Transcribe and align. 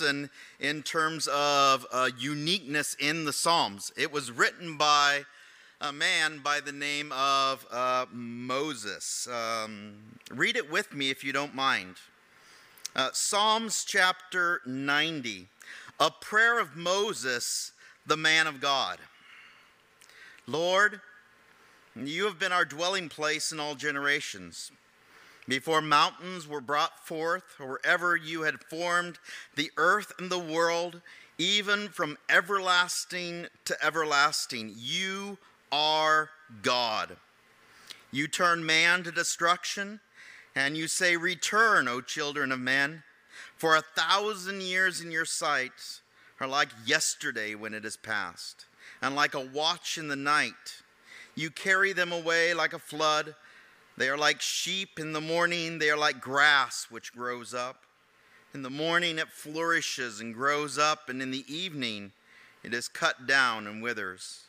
in 0.00 0.82
terms 0.82 1.28
of 1.28 1.86
uh, 1.92 2.10
uniqueness 2.18 2.96
in 2.98 3.24
the 3.24 3.32
Psalms. 3.32 3.92
It 3.96 4.12
was 4.12 4.30
written 4.30 4.76
by 4.76 5.22
a 5.80 5.92
man 5.92 6.40
by 6.44 6.60
the 6.60 6.72
name 6.72 7.10
of 7.12 7.66
uh, 7.70 8.06
Moses. 8.12 9.26
Um, 9.28 9.94
read 10.30 10.56
it 10.56 10.70
with 10.70 10.94
me 10.94 11.10
if 11.10 11.24
you 11.24 11.32
don't 11.32 11.54
mind. 11.54 11.96
Uh, 12.94 13.10
Psalms 13.12 13.84
chapter 13.84 14.60
90, 14.66 15.48
a 15.98 16.10
prayer 16.10 16.58
of 16.58 16.76
Moses, 16.76 17.72
the 18.04 18.16
man 18.16 18.46
of 18.46 18.60
God. 18.60 18.98
Lord, 20.46 21.00
you 21.94 22.24
have 22.24 22.38
been 22.38 22.52
our 22.52 22.64
dwelling 22.64 23.08
place 23.08 23.52
in 23.52 23.60
all 23.60 23.74
generations. 23.74 24.72
Before 25.50 25.82
mountains 25.82 26.46
were 26.46 26.60
brought 26.60 27.04
forth, 27.04 27.42
or 27.58 27.80
ever 27.82 28.14
you 28.14 28.42
had 28.42 28.62
formed 28.62 29.18
the 29.56 29.72
earth 29.76 30.12
and 30.16 30.30
the 30.30 30.38
world, 30.38 31.00
even 31.38 31.88
from 31.88 32.16
everlasting 32.28 33.48
to 33.64 33.76
everlasting, 33.84 34.72
you 34.78 35.38
are 35.72 36.30
God. 36.62 37.16
You 38.12 38.28
turn 38.28 38.64
man 38.64 39.02
to 39.02 39.10
destruction, 39.10 39.98
and 40.54 40.76
you 40.76 40.86
say, 40.86 41.16
Return, 41.16 41.88
O 41.88 42.00
children 42.00 42.52
of 42.52 42.60
men, 42.60 43.02
for 43.56 43.74
a 43.74 43.82
thousand 43.96 44.62
years 44.62 45.00
in 45.00 45.10
your 45.10 45.24
sight 45.24 46.00
are 46.38 46.46
like 46.46 46.68
yesterday 46.86 47.56
when 47.56 47.74
it 47.74 47.84
is 47.84 47.96
past, 47.96 48.66
and 49.02 49.16
like 49.16 49.34
a 49.34 49.40
watch 49.40 49.98
in 49.98 50.06
the 50.06 50.14
night. 50.14 50.84
You 51.34 51.50
carry 51.50 51.92
them 51.92 52.12
away 52.12 52.54
like 52.54 52.72
a 52.72 52.78
flood. 52.78 53.34
They 53.96 54.08
are 54.08 54.18
like 54.18 54.40
sheep 54.40 54.98
in 54.98 55.12
the 55.12 55.20
morning, 55.20 55.78
they 55.78 55.90
are 55.90 55.96
like 55.96 56.20
grass 56.20 56.86
which 56.90 57.12
grows 57.12 57.52
up. 57.52 57.82
In 58.54 58.62
the 58.62 58.70
morning 58.70 59.18
it 59.18 59.28
flourishes 59.28 60.20
and 60.20 60.34
grows 60.34 60.78
up, 60.78 61.08
and 61.08 61.22
in 61.22 61.30
the 61.30 61.44
evening 61.52 62.12
it 62.62 62.74
is 62.74 62.88
cut 62.88 63.26
down 63.26 63.66
and 63.66 63.82
withers. 63.82 64.44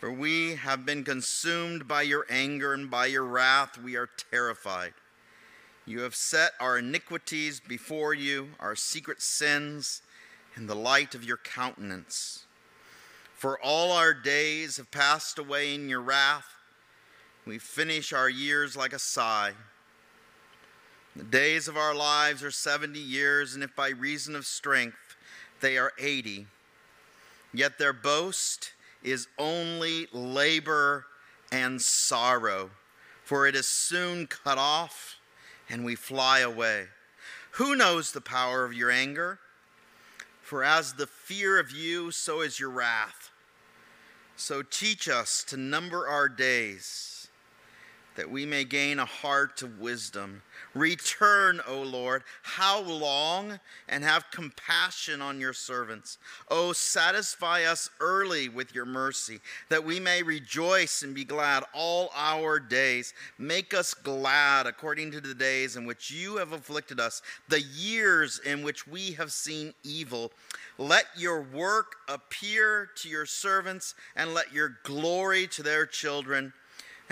For 0.00 0.10
we 0.10 0.56
have 0.56 0.84
been 0.84 1.04
consumed 1.04 1.86
by 1.86 2.02
your 2.02 2.26
anger 2.28 2.74
and 2.74 2.90
by 2.90 3.06
your 3.06 3.24
wrath, 3.24 3.78
we 3.78 3.96
are 3.96 4.10
terrified. 4.30 4.94
You 5.86 6.00
have 6.00 6.14
set 6.14 6.52
our 6.60 6.78
iniquities 6.78 7.60
before 7.60 8.12
you, 8.12 8.50
our 8.60 8.74
secret 8.74 9.22
sins, 9.22 10.02
in 10.56 10.66
the 10.66 10.74
light 10.74 11.14
of 11.14 11.24
your 11.24 11.38
countenance. 11.38 12.46
For 13.34 13.58
all 13.60 13.92
our 13.92 14.14
days 14.14 14.76
have 14.76 14.90
passed 14.90 15.38
away 15.38 15.74
in 15.74 15.88
your 15.88 16.00
wrath. 16.00 16.51
We 17.44 17.58
finish 17.58 18.12
our 18.12 18.28
years 18.28 18.76
like 18.76 18.92
a 18.92 18.98
sigh. 18.98 19.52
The 21.16 21.24
days 21.24 21.68
of 21.68 21.76
our 21.76 21.94
lives 21.94 22.42
are 22.44 22.50
70 22.50 22.98
years, 22.98 23.54
and 23.54 23.64
if 23.64 23.74
by 23.74 23.88
reason 23.88 24.36
of 24.36 24.46
strength 24.46 25.16
they 25.60 25.76
are 25.76 25.92
80, 25.98 26.46
yet 27.52 27.78
their 27.78 27.92
boast 27.92 28.72
is 29.02 29.26
only 29.38 30.06
labor 30.12 31.06
and 31.50 31.82
sorrow, 31.82 32.70
for 33.24 33.46
it 33.46 33.56
is 33.56 33.68
soon 33.68 34.26
cut 34.26 34.56
off 34.56 35.16
and 35.68 35.84
we 35.84 35.94
fly 35.94 36.40
away. 36.40 36.86
Who 37.52 37.76
knows 37.76 38.12
the 38.12 38.20
power 38.20 38.64
of 38.64 38.72
your 38.72 38.90
anger? 38.90 39.38
For 40.40 40.64
as 40.64 40.94
the 40.94 41.06
fear 41.06 41.58
of 41.58 41.70
you, 41.70 42.10
so 42.10 42.40
is 42.40 42.58
your 42.58 42.70
wrath. 42.70 43.30
So 44.36 44.62
teach 44.62 45.08
us 45.08 45.44
to 45.48 45.56
number 45.56 46.06
our 46.06 46.28
days 46.28 47.21
that 48.16 48.30
we 48.30 48.46
may 48.46 48.64
gain 48.64 48.98
a 48.98 49.04
heart 49.04 49.62
of 49.62 49.80
wisdom. 49.80 50.42
Return, 50.74 51.60
O 51.66 51.82
Lord, 51.82 52.22
how 52.42 52.80
long, 52.80 53.58
and 53.88 54.04
have 54.04 54.30
compassion 54.30 55.20
on 55.20 55.40
your 55.40 55.52
servants. 55.52 56.18
O 56.50 56.72
satisfy 56.72 57.64
us 57.64 57.90
early 58.00 58.48
with 58.48 58.74
your 58.74 58.86
mercy, 58.86 59.40
that 59.68 59.84
we 59.84 60.00
may 60.00 60.22
rejoice 60.22 61.02
and 61.02 61.14
be 61.14 61.24
glad 61.24 61.64
all 61.74 62.10
our 62.14 62.58
days. 62.58 63.14
Make 63.38 63.74
us 63.74 63.94
glad 63.94 64.66
according 64.66 65.10
to 65.12 65.20
the 65.20 65.34
days 65.34 65.76
in 65.76 65.84
which 65.84 66.10
you 66.10 66.36
have 66.36 66.52
afflicted 66.52 67.00
us, 67.00 67.22
the 67.48 67.60
years 67.60 68.40
in 68.44 68.62
which 68.62 68.86
we 68.86 69.12
have 69.12 69.32
seen 69.32 69.74
evil. 69.84 70.32
Let 70.78 71.04
your 71.16 71.42
work 71.42 71.96
appear 72.08 72.90
to 72.96 73.08
your 73.08 73.26
servants, 73.26 73.94
and 74.16 74.32
let 74.32 74.52
your 74.52 74.78
glory 74.84 75.46
to 75.48 75.62
their 75.62 75.86
children 75.86 76.52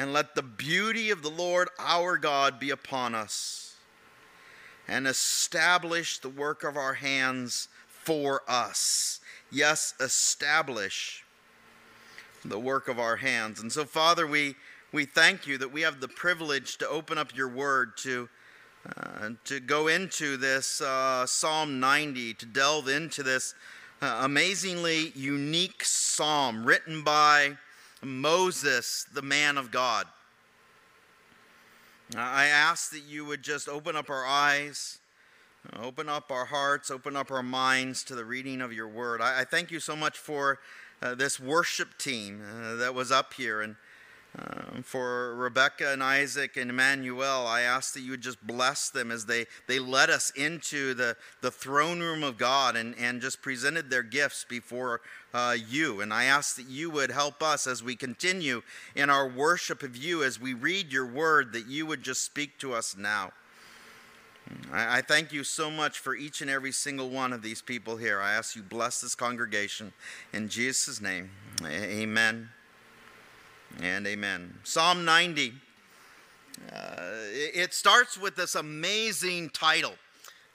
and 0.00 0.15
let 0.15 0.34
the 0.34 0.43
beauty 0.43 1.11
of 1.11 1.21
the 1.21 1.28
Lord 1.28 1.69
our 1.78 2.16
God 2.16 2.59
be 2.59 2.71
upon 2.71 3.15
us, 3.15 3.75
and 4.88 5.06
establish 5.06 6.19
the 6.19 6.28
work 6.31 6.65
of 6.65 6.75
our 6.75 6.94
hands 6.94 7.69
for 7.87 8.41
us. 8.49 9.21
Yes, 9.50 9.93
establish 10.00 11.22
the 12.43 12.59
work 12.59 12.88
of 12.88 12.99
our 12.99 13.16
hands. 13.16 13.61
And 13.61 13.71
so, 13.71 13.84
Father, 13.84 14.27
we, 14.27 14.55
we 14.91 15.05
thank 15.05 15.47
you 15.47 15.59
that 15.59 15.71
we 15.71 15.83
have 15.83 16.00
the 16.00 16.09
privilege 16.09 16.78
to 16.78 16.88
open 16.88 17.19
up 17.19 17.37
your 17.37 17.49
word, 17.49 17.99
to, 17.99 18.31
uh, 18.97 19.28
to 19.44 19.61
go 19.61 19.88
into 19.88 20.38
this 20.38 20.81
uh, 20.81 21.27
Psalm 21.27 21.78
90, 21.78 22.32
to 22.32 22.47
delve 22.47 22.88
into 22.88 23.22
this 23.22 23.55
uh, 24.00 24.21
amazingly 24.22 25.12
unique 25.15 25.84
psalm 25.84 26.65
written 26.65 27.05
by 27.05 27.59
Moses, 28.03 29.06
the 29.12 29.22
man 29.22 29.59
of 29.59 29.71
God. 29.71 30.06
I 32.16 32.47
ask 32.47 32.91
that 32.91 33.03
you 33.03 33.25
would 33.25 33.43
just 33.43 33.69
open 33.69 33.94
up 33.94 34.11
our 34.11 34.27
eyes, 34.27 34.99
open 35.81 36.09
up 36.09 36.33
our 36.33 36.47
hearts, 36.47 36.91
open 36.91 37.15
up 37.15 37.31
our 37.31 37.43
minds 37.43 38.03
to 38.05 38.15
the 38.15 38.25
reading 38.25 38.61
of 38.61 38.72
your 38.72 38.88
word. 38.88 39.21
I, 39.21 39.44
thank 39.44 39.71
you 39.71 39.78
so 39.78 39.94
much 39.94 40.19
for 40.19 40.59
uh, 41.03 41.15
this 41.15 41.38
worship 41.38 41.99
team 41.99 42.43
uh, 42.43 42.77
that 42.77 42.94
was 42.94 43.12
up 43.12 43.34
here. 43.34 43.61
And 43.61 43.77
um, 44.38 44.84
for 44.84 45.34
Rebecca 45.34 45.92
and 45.92 46.02
Isaac 46.02 46.56
and 46.56 46.70
Emmanuel, 46.70 47.46
I 47.48 47.62
ask 47.62 47.94
that 47.94 48.00
you 48.00 48.12
would 48.12 48.20
just 48.20 48.44
bless 48.46 48.88
them 48.88 49.10
as 49.10 49.26
they, 49.26 49.46
they 49.66 49.80
led 49.80 50.08
us 50.08 50.30
into 50.36 50.94
the, 50.94 51.16
the 51.41 51.50
throne 51.50 51.98
room 51.98 52.22
of 52.22 52.38
God 52.38 52.76
and, 52.76 52.94
and 52.96 53.20
just 53.20 53.42
presented 53.42 53.90
their 53.90 54.04
gifts 54.04 54.46
before 54.48 55.00
uh, 55.34 55.56
you. 55.69 56.00
And 56.00 56.14
I 56.14 56.24
ask 56.24 56.54
that 56.56 56.69
you 56.69 56.90
would 56.90 57.10
help 57.10 57.42
us 57.42 57.66
as 57.66 57.82
we 57.82 57.96
continue 57.96 58.62
in 58.94 59.10
our 59.10 59.28
worship 59.28 59.82
of 59.82 59.96
you, 59.96 60.22
as 60.22 60.40
we 60.40 60.54
read 60.54 60.92
your 60.92 61.06
word, 61.06 61.52
that 61.52 61.66
you 61.66 61.84
would 61.86 62.04
just 62.04 62.22
speak 62.22 62.56
to 62.60 62.72
us 62.72 62.96
now. 62.96 63.32
I, 64.72 64.98
I 64.98 65.02
thank 65.02 65.32
you 65.32 65.42
so 65.42 65.72
much 65.72 65.98
for 65.98 66.14
each 66.14 66.40
and 66.40 66.48
every 66.48 66.72
single 66.72 67.10
one 67.10 67.32
of 67.32 67.42
these 67.42 67.62
people 67.62 67.96
here. 67.96 68.20
I 68.20 68.34
ask 68.34 68.54
you 68.54 68.62
bless 68.62 69.00
this 69.00 69.16
congregation 69.16 69.92
in 70.32 70.48
Jesus' 70.48 71.00
name. 71.00 71.30
Amen 71.64 72.50
and 73.82 74.06
amen. 74.06 74.54
Psalm 74.64 75.04
90. 75.04 75.53
Uh, 76.70 76.97
it 77.32 77.72
starts 77.72 78.19
with 78.19 78.36
this 78.36 78.54
amazing 78.54 79.50
title. 79.50 79.94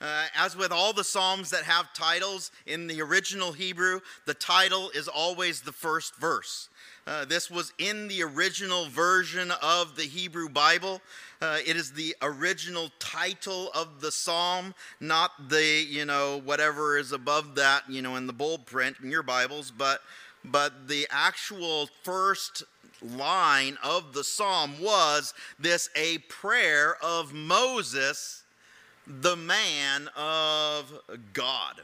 Uh, 0.00 0.26
as 0.36 0.54
with 0.54 0.70
all 0.70 0.92
the 0.92 1.02
Psalms 1.02 1.50
that 1.50 1.62
have 1.64 1.92
titles 1.94 2.50
in 2.66 2.86
the 2.86 3.00
original 3.00 3.52
Hebrew, 3.52 4.00
the 4.26 4.34
title 4.34 4.90
is 4.90 5.08
always 5.08 5.62
the 5.62 5.72
first 5.72 6.16
verse. 6.16 6.68
Uh, 7.06 7.24
this 7.24 7.50
was 7.50 7.72
in 7.78 8.08
the 8.08 8.22
original 8.22 8.86
version 8.86 9.52
of 9.62 9.96
the 9.96 10.02
Hebrew 10.02 10.48
Bible. 10.48 11.00
Uh, 11.40 11.58
it 11.64 11.76
is 11.76 11.92
the 11.92 12.14
original 12.20 12.90
title 12.98 13.70
of 13.74 14.00
the 14.00 14.12
psalm, 14.12 14.74
not 15.00 15.48
the, 15.48 15.64
you 15.88 16.04
know, 16.04 16.42
whatever 16.44 16.98
is 16.98 17.12
above 17.12 17.54
that, 17.54 17.88
you 17.88 18.02
know, 18.02 18.16
in 18.16 18.26
the 18.26 18.32
bold 18.32 18.66
print 18.66 18.96
in 19.02 19.10
your 19.10 19.22
Bibles, 19.22 19.70
but 19.70 20.00
but 20.44 20.86
the 20.86 21.08
actual 21.10 21.88
first 22.02 22.62
line 23.02 23.78
of 23.82 24.12
the 24.12 24.24
psalm 24.24 24.80
was 24.80 25.34
this 25.58 25.88
a 25.94 26.18
prayer 26.18 26.96
of 27.02 27.32
Moses, 27.32 28.44
the 29.06 29.36
man 29.36 30.08
of 30.16 30.92
God. 31.32 31.82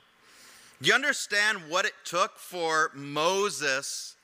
Do 0.81 0.89
you 0.89 0.95
understand 0.95 1.59
what 1.69 1.85
it 1.85 1.95
took 2.05 2.39
for 2.39 2.91
Moses 2.95 4.17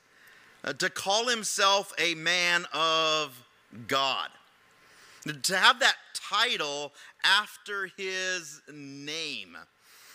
uh, 0.63 0.73
to 0.73 0.89
call 0.89 1.27
himself 1.27 1.93
a 1.97 2.15
man 2.15 2.65
of 2.73 3.43
God? 3.87 4.29
To 5.43 5.55
have 5.55 5.79
that 5.79 5.95
title 6.13 6.91
after 7.23 7.89
his 7.97 8.61
name. 8.71 9.57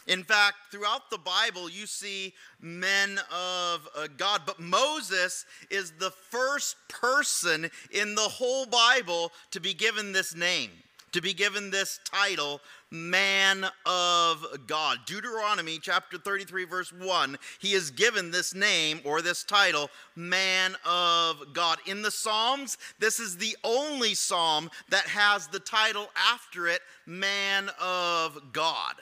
In 0.07 0.23
fact, 0.23 0.57
throughout 0.71 1.11
the 1.11 1.19
Bible, 1.19 1.71
you 1.71 1.87
see 1.87 2.35
men 2.61 3.19
of 3.31 3.89
uh, 3.97 4.07
God, 4.19 4.43
but 4.45 4.61
Moses 4.61 5.47
is 5.71 5.93
the 5.93 6.11
first 6.11 6.77
person 6.89 7.71
in 7.91 8.15
the 8.15 8.21
whole 8.21 8.67
Bible 8.67 9.33
to 9.53 9.61
be 9.61 9.73
given 9.73 10.13
this 10.13 10.35
name, 10.35 10.71
to 11.13 11.23
be 11.23 11.33
given 11.33 11.71
this 11.71 12.01
title, 12.05 12.61
man 12.91 13.65
of 13.87 14.45
God. 14.67 14.99
Deuteronomy 15.07 15.79
chapter 15.81 16.19
33, 16.19 16.67
verse 16.67 16.93
1, 16.93 17.39
he 17.59 17.73
is 17.73 17.91
given 17.91 18.31
this 18.31 18.55
name 18.55 19.01
or 19.05 19.23
this 19.23 19.43
title, 19.43 19.89
man 20.17 20.77
of 20.85 21.55
God. 21.55 21.79
In 21.87 22.03
the 22.03 22.11
Psalms, 22.11 22.77
this 22.99 23.19
is 23.19 23.39
the 23.39 23.57
only 23.65 24.13
psalm 24.13 24.71
that 24.91 25.07
has 25.07 25.47
the 25.49 25.61
title 25.61 26.11
after 26.15 26.69
it, 26.69 26.83
man 27.07 27.71
of 27.81 28.53
God. 28.53 28.97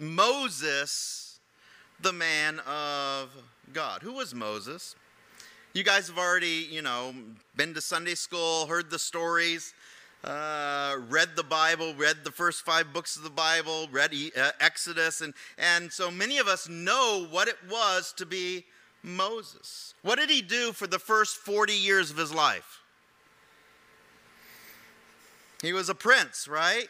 Moses 0.00 1.38
the 2.00 2.12
man 2.12 2.60
of 2.60 3.30
God? 3.72 4.02
Who 4.02 4.14
was 4.14 4.34
Moses? 4.34 4.96
You 5.72 5.84
guys 5.84 6.08
have 6.08 6.18
already, 6.18 6.66
you 6.70 6.82
know, 6.82 7.14
been 7.54 7.74
to 7.74 7.80
Sunday 7.80 8.14
school, 8.14 8.66
heard 8.66 8.90
the 8.90 8.98
stories, 8.98 9.74
uh, 10.24 10.96
read 11.08 11.30
the 11.36 11.44
Bible, 11.44 11.94
read 11.94 12.16
the 12.24 12.30
first 12.30 12.64
five 12.64 12.92
books 12.92 13.16
of 13.16 13.22
the 13.22 13.30
Bible, 13.30 13.88
read 13.92 14.12
uh, 14.36 14.50
Exodus, 14.60 15.20
and, 15.20 15.32
and 15.58 15.92
so 15.92 16.10
many 16.10 16.38
of 16.38 16.48
us 16.48 16.68
know 16.68 17.26
what 17.30 17.48
it 17.48 17.56
was 17.70 18.12
to 18.16 18.26
be 18.26 18.64
Moses. 19.02 19.94
What 20.02 20.18
did 20.18 20.28
he 20.28 20.42
do 20.42 20.72
for 20.72 20.86
the 20.86 20.98
first 20.98 21.36
40 21.36 21.72
years 21.72 22.10
of 22.10 22.16
his 22.16 22.34
life? 22.34 22.80
He 25.62 25.72
was 25.72 25.88
a 25.88 25.94
prince, 25.94 26.48
right? 26.48 26.88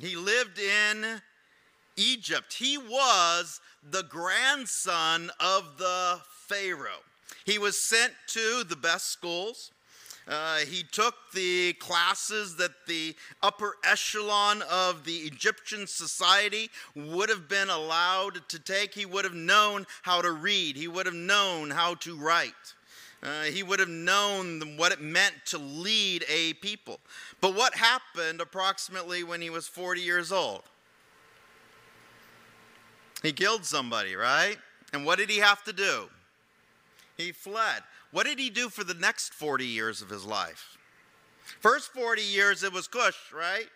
He 0.00 0.16
lived 0.16 0.58
in 0.58 1.20
Egypt. 1.96 2.54
He 2.54 2.78
was 2.78 3.60
the 3.90 4.04
grandson 4.04 5.30
of 5.40 5.78
the 5.78 6.20
Pharaoh. 6.46 7.02
He 7.44 7.58
was 7.58 7.78
sent 7.78 8.12
to 8.28 8.64
the 8.64 8.76
best 8.76 9.08
schools. 9.08 9.72
Uh, 10.28 10.58
he 10.58 10.84
took 10.84 11.14
the 11.34 11.72
classes 11.74 12.56
that 12.56 12.86
the 12.86 13.14
upper 13.42 13.74
echelon 13.84 14.62
of 14.70 15.04
the 15.04 15.16
Egyptian 15.16 15.86
society 15.86 16.70
would 16.94 17.28
have 17.28 17.48
been 17.48 17.70
allowed 17.70 18.40
to 18.48 18.58
take. 18.58 18.94
He 18.94 19.04
would 19.04 19.24
have 19.24 19.34
known 19.34 19.86
how 20.02 20.22
to 20.22 20.30
read, 20.30 20.76
he 20.76 20.88
would 20.88 21.06
have 21.06 21.14
known 21.14 21.70
how 21.70 21.94
to 21.96 22.16
write. 22.16 22.52
Uh, 23.24 23.44
he 23.44 23.62
would 23.62 23.78
have 23.78 23.88
known 23.88 24.76
what 24.76 24.90
it 24.90 25.00
meant 25.00 25.34
to 25.46 25.56
lead 25.56 26.24
a 26.28 26.54
people. 26.54 26.98
But 27.40 27.54
what 27.54 27.72
happened 27.72 28.40
approximately 28.40 29.22
when 29.22 29.40
he 29.40 29.48
was 29.48 29.68
40 29.68 30.00
years 30.00 30.32
old? 30.32 30.62
He 33.22 33.32
killed 33.32 33.64
somebody, 33.64 34.16
right? 34.16 34.58
And 34.92 35.06
what 35.06 35.18
did 35.18 35.30
he 35.30 35.38
have 35.38 35.62
to 35.64 35.72
do? 35.72 36.08
He 37.16 37.32
fled. 37.32 37.82
What 38.10 38.26
did 38.26 38.38
he 38.38 38.50
do 38.50 38.68
for 38.68 38.84
the 38.84 38.94
next 38.94 39.32
40 39.32 39.64
years 39.64 40.02
of 40.02 40.10
his 40.10 40.24
life? 40.24 40.76
First 41.60 41.92
40 41.92 42.22
years 42.22 42.62
it 42.62 42.72
was 42.72 42.88
cush, 42.88 43.32
right? 43.32 43.68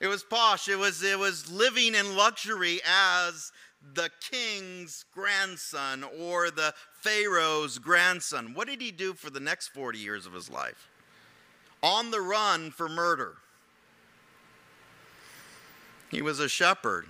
It 0.00 0.08
was 0.08 0.24
posh. 0.24 0.68
It 0.68 0.78
was 0.78 1.02
it 1.02 1.18
was 1.18 1.50
living 1.50 1.94
in 1.94 2.16
luxury 2.16 2.80
as 2.84 3.52
the 3.94 4.10
king's 4.30 5.04
grandson 5.14 6.04
or 6.18 6.50
the 6.50 6.74
Pharaoh's 7.00 7.78
grandson. 7.78 8.54
What 8.54 8.68
did 8.68 8.80
he 8.80 8.90
do 8.90 9.14
for 9.14 9.30
the 9.30 9.40
next 9.40 9.68
40 9.68 9.98
years 9.98 10.26
of 10.26 10.32
his 10.32 10.50
life? 10.50 10.88
On 11.82 12.10
the 12.10 12.20
run 12.20 12.70
for 12.70 12.88
murder. 12.88 13.34
He 16.10 16.22
was 16.22 16.40
a 16.40 16.48
shepherd 16.48 17.06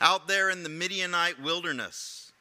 out 0.00 0.28
there 0.28 0.50
in 0.50 0.62
the 0.62 0.68
Midianite 0.68 1.40
wilderness, 1.40 2.32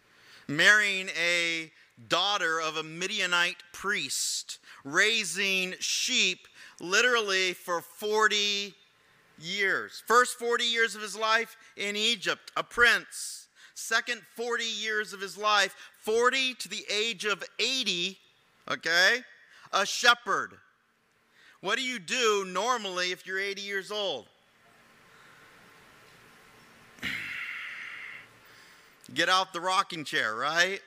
marrying 0.48 1.10
a 1.10 1.72
daughter 2.08 2.60
of 2.60 2.78
a 2.78 2.84
Midianite 2.84 3.64
priest, 3.72 4.60
raising 4.84 5.74
sheep 5.80 6.48
literally 6.80 7.54
for 7.54 7.82
40 7.82 8.74
years. 9.40 10.04
First 10.06 10.38
40 10.38 10.64
years 10.64 10.96
of 10.96 11.02
his 11.02 11.16
life 11.16 11.56
in 11.78 11.96
Egypt, 11.96 12.52
a 12.56 12.64
prince. 12.64 13.48
Second 13.76 14.22
40 14.36 14.64
years 14.64 15.14
of 15.14 15.22
his 15.22 15.38
life, 15.38 15.76
40 16.00 16.54
to 16.56 16.70
the 16.70 16.86
age 16.94 17.26
of 17.26 17.44
80, 17.60 18.18
okay, 18.70 19.20
a 19.72 19.86
shepherd. 19.86 20.54
What 21.62 21.78
do 21.78 21.84
you 21.84 21.98
do 21.98 22.46
normally 22.48 23.12
if 23.12 23.26
you're 23.26 23.40
80 23.40 23.62
years 23.62 23.92
old? 23.92 24.28
Get 29.14 29.30
out 29.30 29.54
the 29.54 29.62
rocking 29.62 30.04
chair, 30.04 30.36
right? 30.36 30.82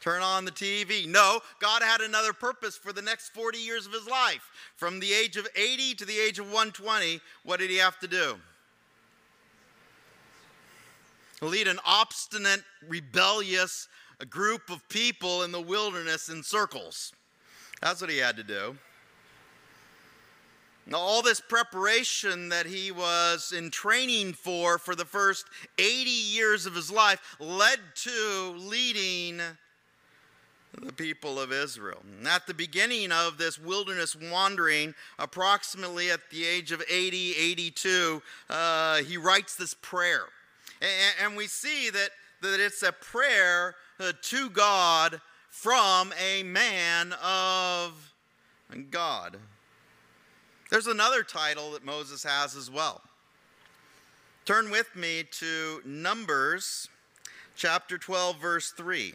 Turn 0.00 0.22
on 0.22 0.44
the 0.44 0.52
TV. 0.52 1.06
No, 1.08 1.40
God 1.58 1.82
had 1.82 2.00
another 2.00 2.32
purpose 2.32 2.76
for 2.76 2.92
the 2.92 3.02
next 3.02 3.30
40 3.30 3.58
years 3.58 3.86
of 3.86 3.92
his 3.92 4.06
life. 4.06 4.48
From 4.76 5.00
the 5.00 5.12
age 5.12 5.36
of 5.36 5.48
80 5.56 5.94
to 5.94 6.04
the 6.04 6.18
age 6.18 6.38
of 6.38 6.46
120, 6.46 7.20
what 7.42 7.58
did 7.58 7.70
he 7.70 7.78
have 7.78 7.98
to 8.00 8.08
do? 8.08 8.36
Lead 11.40 11.68
an 11.68 11.78
obstinate, 11.84 12.62
rebellious 12.88 13.88
group 14.28 14.70
of 14.70 14.88
people 14.88 15.42
in 15.42 15.52
the 15.52 15.60
wilderness 15.60 16.28
in 16.28 16.42
circles. 16.42 17.12
That's 17.80 18.00
what 18.00 18.10
he 18.10 18.18
had 18.18 18.36
to 18.36 18.42
do. 18.42 18.76
Now, 20.88 20.98
all 20.98 21.20
this 21.20 21.40
preparation 21.40 22.48
that 22.48 22.64
he 22.64 22.90
was 22.90 23.52
in 23.52 23.70
training 23.70 24.32
for 24.32 24.78
for 24.78 24.94
the 24.94 25.04
first 25.04 25.44
80 25.78 26.08
years 26.08 26.64
of 26.64 26.74
his 26.74 26.90
life 26.90 27.36
led 27.38 27.78
to 27.96 28.54
leading 28.56 29.42
the 30.80 30.92
people 30.92 31.38
of 31.38 31.52
Israel. 31.52 32.00
And 32.18 32.26
at 32.26 32.46
the 32.46 32.54
beginning 32.54 33.12
of 33.12 33.36
this 33.36 33.58
wilderness 33.58 34.16
wandering, 34.16 34.94
approximately 35.18 36.10
at 36.10 36.20
the 36.30 36.46
age 36.46 36.72
of 36.72 36.82
80, 36.88 37.34
82, 37.36 38.22
uh, 38.48 38.96
he 38.98 39.18
writes 39.18 39.56
this 39.56 39.74
prayer. 39.74 40.24
And, 40.80 41.26
and, 41.26 41.36
we 41.36 41.48
see 41.48 41.90
that, 41.90 42.10
that 42.40 42.60
it's 42.60 42.82
a 42.82 42.92
prayer 42.92 43.74
uh, 44.00 44.12
to 44.22 44.48
God 44.48 45.20
from 45.50 46.12
a 46.22 46.44
man 46.44 47.12
of 47.22 48.12
God. 48.90 49.38
There's 50.70 50.86
another 50.86 51.22
title 51.22 51.72
that 51.72 51.84
Moses 51.84 52.22
has 52.24 52.54
as 52.54 52.70
well. 52.70 53.00
Turn 54.44 54.70
with 54.70 54.94
me 54.94 55.24
to 55.30 55.80
Numbers 55.84 56.88
chapter 57.56 57.96
12, 57.98 58.38
verse 58.40 58.70
3. 58.70 59.14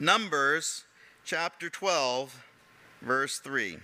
Numbers 0.00 0.84
chapter 1.24 1.70
12, 1.70 2.44
verse 3.02 3.38
3. 3.38 3.78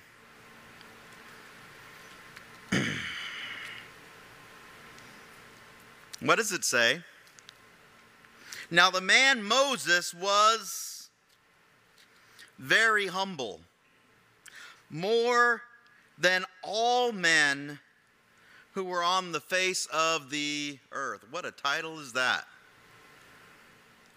what 6.20 6.36
does 6.36 6.52
it 6.52 6.64
say? 6.64 7.00
Now, 8.70 8.90
the 8.90 9.00
man 9.00 9.42
Moses 9.42 10.14
was 10.14 11.08
very 12.58 13.06
humble, 13.08 13.60
more 14.90 15.62
than 16.18 16.44
all 16.62 17.12
men 17.12 17.78
who 18.74 18.84
were 18.84 19.02
on 19.02 19.32
the 19.32 19.40
face 19.40 19.86
of 19.92 20.30
the 20.30 20.78
earth. 20.92 21.24
What 21.30 21.44
a 21.44 21.50
title 21.50 21.98
is 22.00 22.12
that! 22.12 22.44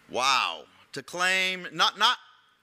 Wow 0.10 0.66
to 0.94 1.04
claim 1.04 1.68
not, 1.74 1.98
not 2.00 2.18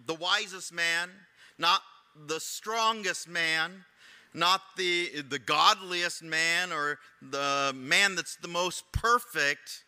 the 0.06 0.14
wisest 0.14 0.72
man, 0.72 1.10
not 1.58 1.82
the 2.26 2.40
strongest 2.40 3.28
man, 3.28 3.84
not 4.32 4.62
the, 4.76 5.22
the 5.28 5.38
godliest 5.38 6.22
man 6.22 6.72
or 6.72 6.98
the 7.20 7.72
man 7.74 8.14
that's 8.14 8.36
the 8.36 8.48
most 8.48 8.90
perfect, 8.92 9.84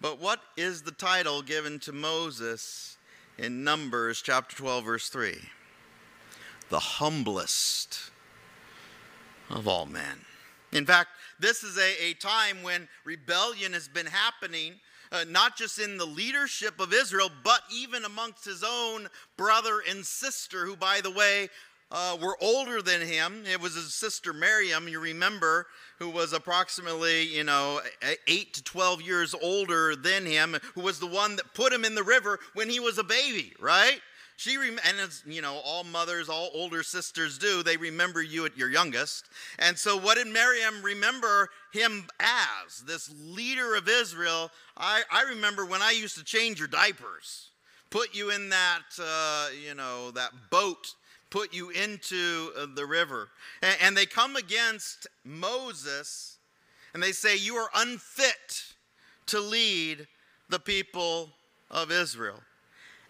but 0.00 0.20
what 0.20 0.40
is 0.56 0.82
the 0.82 0.92
title 0.92 1.42
given 1.42 1.78
to 1.80 1.92
Moses 1.92 2.96
in 3.38 3.64
Numbers 3.64 4.20
chapter 4.20 4.56
12, 4.56 4.84
verse 4.84 5.08
3? 5.08 5.36
The 6.70 6.78
humblest 6.78 8.10
of 9.50 9.66
all 9.66 9.86
men. 9.86 10.20
In 10.72 10.84
fact, 10.84 11.10
this 11.40 11.62
is 11.62 11.78
a, 11.78 12.10
a 12.10 12.14
time 12.14 12.62
when 12.62 12.88
rebellion 13.04 13.72
has 13.72 13.88
been 13.88 14.06
happening 14.06 14.74
uh, 15.10 15.24
not 15.28 15.56
just 15.56 15.78
in 15.78 15.96
the 15.96 16.04
leadership 16.04 16.80
of 16.80 16.92
Israel, 16.92 17.30
but 17.42 17.62
even 17.72 18.04
amongst 18.04 18.44
his 18.44 18.62
own 18.66 19.08
brother 19.36 19.82
and 19.88 20.04
sister, 20.04 20.66
who, 20.66 20.76
by 20.76 21.00
the 21.00 21.10
way, 21.10 21.48
uh, 21.90 22.16
were 22.20 22.36
older 22.42 22.82
than 22.82 23.00
him. 23.00 23.44
It 23.50 23.60
was 23.60 23.74
his 23.74 23.94
sister 23.94 24.32
Miriam, 24.32 24.88
you 24.88 25.00
remember, 25.00 25.66
who 25.98 26.10
was 26.10 26.34
approximately, 26.34 27.22
you 27.22 27.44
know, 27.44 27.80
8 28.26 28.54
to 28.54 28.62
12 28.62 29.00
years 29.00 29.34
older 29.40 29.96
than 29.96 30.26
him, 30.26 30.56
who 30.74 30.82
was 30.82 31.00
the 31.00 31.06
one 31.06 31.36
that 31.36 31.54
put 31.54 31.72
him 31.72 31.84
in 31.84 31.94
the 31.94 32.02
river 32.02 32.38
when 32.52 32.68
he 32.68 32.80
was 32.80 32.98
a 32.98 33.04
baby, 33.04 33.54
right? 33.58 34.00
She 34.38 34.56
rem- 34.56 34.78
and 34.84 35.00
as 35.00 35.24
you 35.26 35.42
know, 35.42 35.56
all 35.64 35.82
mothers, 35.82 36.28
all 36.28 36.50
older 36.54 36.84
sisters 36.84 37.38
do. 37.38 37.64
They 37.64 37.76
remember 37.76 38.22
you 38.22 38.46
at 38.46 38.56
your 38.56 38.70
youngest. 38.70 39.28
And 39.58 39.76
so, 39.76 39.96
what 39.96 40.16
did 40.16 40.28
Miriam 40.28 40.80
remember 40.80 41.48
him 41.72 42.06
as? 42.20 42.78
This 42.82 43.12
leader 43.20 43.74
of 43.74 43.88
Israel. 43.88 44.52
I, 44.76 45.02
I 45.10 45.22
remember 45.22 45.66
when 45.66 45.82
I 45.82 45.90
used 45.90 46.16
to 46.18 46.24
change 46.24 46.60
your 46.60 46.68
diapers, 46.68 47.48
put 47.90 48.14
you 48.14 48.30
in 48.30 48.48
that, 48.50 48.84
uh, 49.02 49.48
you 49.60 49.74
know, 49.74 50.12
that 50.12 50.30
boat, 50.50 50.94
put 51.30 51.52
you 51.52 51.70
into 51.70 52.52
uh, 52.56 52.66
the 52.76 52.86
river, 52.86 53.30
and, 53.60 53.76
and 53.82 53.96
they 53.96 54.06
come 54.06 54.36
against 54.36 55.08
Moses, 55.24 56.38
and 56.94 57.02
they 57.02 57.10
say, 57.10 57.36
"You 57.36 57.56
are 57.56 57.70
unfit 57.74 58.66
to 59.26 59.40
lead 59.40 60.06
the 60.48 60.60
people 60.60 61.30
of 61.72 61.90
Israel." 61.90 62.40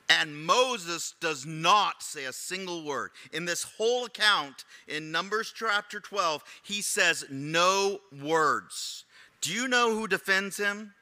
And 0.09 0.47
Moses 0.47 1.15
does 1.21 1.45
not 1.45 2.03
say 2.03 2.25
a 2.25 2.33
single 2.33 2.85
word. 2.85 3.11
In 3.33 3.45
this 3.45 3.63
whole 3.63 4.07
account 4.07 4.65
in 4.87 5.13
Numbers 5.13 5.53
chapter 5.55 6.01
12, 6.01 6.43
he 6.63 6.81
says 6.81 7.27
no 7.31 8.01
words 8.23 9.05
Do 9.41 9.53
you 9.53 9.69
know 9.69 9.95
who 9.95 10.09
defends 10.09 10.57
him? 10.57 10.95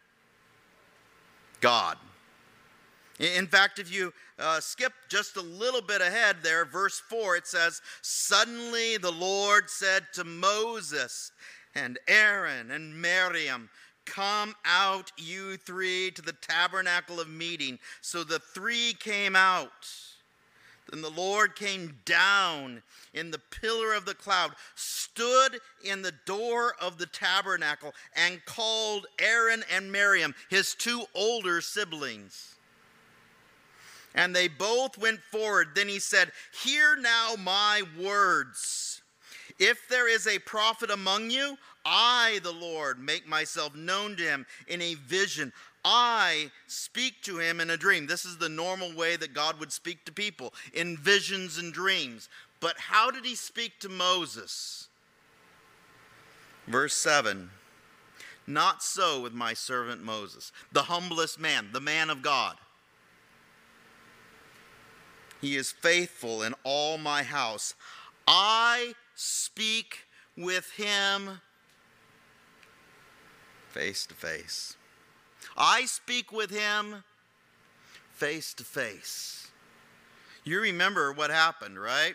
God. 1.61 1.99
In 3.19 3.47
fact, 3.47 3.79
if 3.79 3.93
you 3.93 4.13
uh, 4.39 4.61
skip 4.61 4.93
just 5.09 5.37
a 5.37 5.43
little 5.43 5.81
bit 5.81 6.03
ahead 6.03 6.37
there, 6.43 6.67
verse 6.67 7.01
4, 7.09 7.37
it 7.37 7.47
says, 7.47 7.81
Suddenly 8.03 8.99
the 8.99 9.13
Lord 9.13 9.71
said 9.71 10.05
to 10.15 10.25
Moses 10.25 11.33
and 11.75 11.99
Aaron 12.09 12.71
and 12.71 13.01
Miriam, 13.01 13.71
Come 14.07 14.55
out, 14.65 15.13
you 15.19 15.57
three, 15.59 16.11
to 16.13 16.23
the 16.23 16.33
tabernacle 16.33 17.21
of 17.21 17.29
meeting. 17.29 17.79
So 18.01 18.25
the 18.25 18.39
three 18.39 18.95
came 18.99 19.37
out. 19.37 19.89
Then 20.91 21.03
the 21.03 21.11
Lord 21.11 21.57
came 21.57 21.99
down 22.05 22.83
in 23.13 23.31
the 23.31 23.41
pillar 23.51 23.93
of 23.93 24.05
the 24.05 24.15
cloud, 24.15 24.53
stood 24.77 25.59
in 25.85 26.03
the 26.03 26.15
door 26.25 26.75
of 26.81 26.99
the 26.99 27.07
tabernacle, 27.07 27.93
and 28.15 28.45
called 28.45 29.07
Aaron 29.19 29.65
and 29.71 29.91
Miriam, 29.91 30.35
his 30.49 30.75
two 30.75 31.05
older 31.15 31.61
siblings. 31.61 32.55
And 34.15 34.35
they 34.35 34.49
both 34.49 34.97
went 34.97 35.21
forward. 35.31 35.69
Then 35.75 35.89
he 35.89 35.99
said, 35.99 36.31
Hear 36.63 36.97
now 36.97 37.35
my 37.39 37.83
words. 38.01 39.03
If 39.59 39.89
there 39.89 40.09
is 40.09 40.27
a 40.27 40.39
prophet 40.41 40.91
among 40.91 41.31
you, 41.31 41.57
I, 41.89 42.41
the 42.43 42.53
Lord, 42.53 42.99
make 42.99 43.29
myself 43.29 43.77
known 43.77 44.17
to 44.17 44.23
him 44.25 44.45
in 44.67 44.83
a 44.83 44.95
vision. 44.95 45.53
I 45.85 46.51
speak 46.67 47.23
to 47.23 47.39
him 47.39 47.61
in 47.61 47.71
a 47.71 47.77
dream. 47.77 48.09
This 48.09 48.25
is 48.25 48.39
the 48.39 48.49
normal 48.49 48.93
way 48.93 49.15
that 49.15 49.33
God 49.33 49.61
would 49.61 49.71
speak 49.71 50.05
to 50.05 50.13
people 50.13 50.53
in 50.75 50.97
visions 50.97 51.59
and 51.59 51.73
dreams. 51.73 52.29
But 52.59 52.77
how 52.77 53.13
did 53.13 53.25
he 53.25 53.37
speak 53.37 53.79
to 53.81 53.89
Moses? 53.89 54.89
Verse 56.67 56.95
7 56.95 57.51
Not 58.49 58.83
so 58.83 59.21
with 59.21 59.33
my 59.33 59.55
servant 59.55 60.03
Moses, 60.03 60.51
the 60.73 60.83
humblest 60.83 61.39
man, 61.39 61.69
the 61.73 61.81
man 61.81 62.11
of 62.11 62.21
God. 62.21 62.57
He 65.41 65.55
is 65.55 65.71
faithful 65.71 66.43
in 66.43 66.53
all 66.65 66.99
my 66.99 67.23
house. 67.23 67.75
I 68.27 68.95
speak 69.15 69.99
with 70.37 70.73
him 70.73 71.41
face 73.77 74.07
to 74.07 74.15
face. 74.15 74.75
I 75.55 75.85
speak 75.85 76.33
with 76.33 76.51
him 76.51 77.05
face 78.15 78.55
to 78.55 78.65
face. 78.65 79.49
You 80.45 80.61
remember 80.61 81.13
what 81.13 81.31
happened, 81.31 81.79
right? 81.79 82.15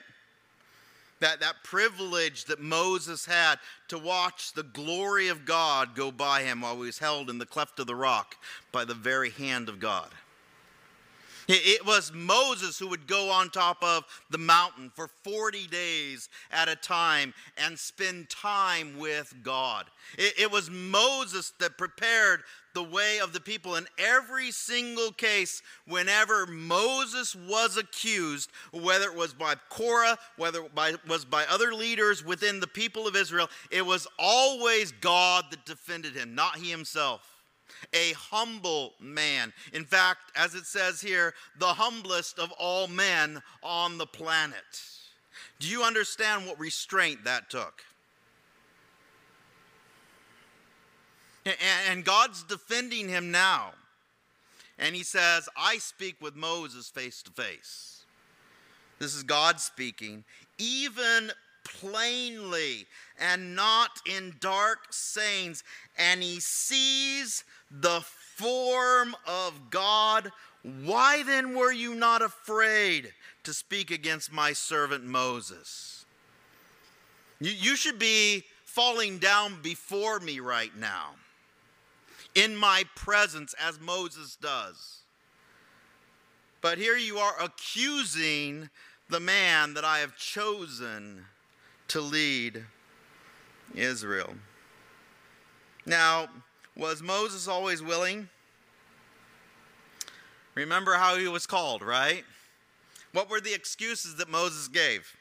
That, 1.20 1.40
that 1.42 1.64
privilege 1.64 2.46
that 2.46 2.60
Moses 2.60 3.28
had 3.28 3.60
to 3.90 4.00
watch 4.00 4.54
the 4.54 4.64
glory 4.64 5.28
of 5.28 5.46
God 5.46 5.96
go 5.96 6.12
by 6.12 6.42
him 6.42 6.62
while 6.62 6.78
he 6.78 6.82
was 6.88 6.98
held 6.98 7.30
in 7.30 7.38
the 7.38 7.46
cleft 7.46 7.80
of 7.80 7.86
the 7.86 7.96
rock 7.96 8.38
by 8.72 8.84
the 8.84 8.96
very 8.96 9.30
hand 9.30 9.70
of 9.70 9.80
God. 9.80 10.10
It 11.54 11.86
was 11.86 12.14
Moses 12.14 12.80
who 12.80 12.88
would 12.88 13.08
go 13.08 13.30
on 13.30 13.50
top 13.50 13.84
of 13.84 14.06
the 14.30 14.38
mountain 14.38 14.90
for 14.96 15.10
40 15.24 15.68
days 15.68 16.30
at 16.50 16.70
a 16.70 16.76
time 16.78 17.34
and 17.58 17.78
spend 17.78 18.30
time 18.30 18.98
with 18.98 19.34
God. 19.44 19.88
It, 20.18 20.50
was 20.50 20.70
Moses 20.70 21.52
that 21.60 21.78
prepared 21.78 22.44
the 22.74 22.84
way 22.84 23.20
of 23.20 23.34
the 23.34 23.40
people. 23.42 23.76
In 23.76 23.86
every 23.98 24.52
single 24.52 25.12
case, 25.12 25.62
whenever 25.86 26.46
Moses 26.46 27.36
was 27.36 27.76
accused, 27.76 28.50
whether 28.72 29.06
it 29.06 29.16
was 29.16 29.34
by 29.34 29.56
Korah, 29.70 30.18
whether 30.38 30.64
it 30.64 31.08
was 31.08 31.26
by 31.26 31.46
other 31.50 31.74
leaders 31.74 32.24
within 32.24 32.62
the 32.62 32.68
people 32.68 33.08
of 33.08 33.16
Israel, 33.16 33.50
it 33.72 33.86
was 33.86 34.08
always 34.18 34.94
God 34.94 35.46
that 35.52 35.66
defended 35.66 36.16
him, 36.16 36.34
not 36.34 36.58
he 36.58 36.70
himself. 36.70 37.31
A 37.94 38.14
humble 38.14 38.94
man. 39.00 39.54
In 39.74 39.86
fact, 39.86 40.32
as 40.36 40.56
it 40.56 40.66
says 40.66 41.02
here, 41.02 41.34
the 41.60 41.66
humblest 41.66 42.40
of 42.40 42.52
all 42.54 42.88
men 42.88 43.42
on 43.64 43.98
the 43.98 44.06
planet. 44.06 44.82
Do 45.60 45.68
you 45.68 45.84
understand 45.84 46.46
what 46.48 46.60
restraint 46.60 47.24
that 47.26 47.50
took? 47.50 47.84
And 51.90 52.06
God's 52.06 52.44
defending 52.44 53.10
him 53.10 53.32
now. 53.32 53.72
And 54.78 54.96
he 54.96 55.04
says, 55.04 55.48
I 55.56 55.78
speak 55.78 56.16
with 56.22 56.36
Moses 56.36 56.90
face 56.90 57.22
to 57.24 57.32
face. 57.32 58.06
This 59.00 59.16
is 59.16 59.24
God 59.24 59.60
speaking, 59.60 60.24
even 60.58 61.32
plainly 61.64 62.86
and 63.20 63.56
not 63.56 63.90
in 64.08 64.36
dark 64.40 64.80
sayings. 64.92 65.64
And 65.98 66.22
he 66.22 66.40
sees 66.40 67.44
the 67.80 68.02
form 68.36 69.16
of 69.26 69.70
God. 69.70 70.32
Why 70.84 71.24
then 71.24 71.56
were 71.56 71.72
you 71.72 71.96
not 71.96 72.22
afraid 72.22 73.14
to 73.44 73.54
speak 73.54 73.92
against 73.92 74.32
my 74.32 74.54
servant 74.54 75.04
Moses? 75.04 76.06
You, 77.40 77.52
you 77.52 77.76
should 77.76 77.98
be 77.98 78.44
falling 78.66 79.18
down 79.18 79.62
before 79.62 80.20
me 80.20 80.40
right 80.40 80.76
now 80.78 81.12
in 82.36 82.56
my 82.56 82.84
presence 82.96 83.54
as 83.60 83.80
Moses 83.80 84.36
does. 84.36 85.00
But 86.62 86.78
here 86.78 86.96
you 86.96 87.18
are 87.18 87.34
accusing 87.42 88.70
the 89.10 89.20
man 89.20 89.74
that 89.74 89.84
I 89.84 90.00
have 90.00 90.16
chosen 90.16 91.26
to 91.90 92.00
lead 92.00 92.64
Israel. 93.76 94.36
Now, 95.86 96.30
was 96.76 97.02
Moses 97.02 97.48
always 97.48 97.82
willing? 97.82 98.30
Remember 100.56 100.94
how 100.94 101.16
he 101.16 101.28
was 101.28 101.46
called, 101.46 101.82
right? 101.82 102.24
What 103.14 103.30
were 103.30 103.42
the 103.42 103.54
excuses 103.54 104.16
that 104.18 104.30
Moses 104.30 104.68
gave? 104.68 105.16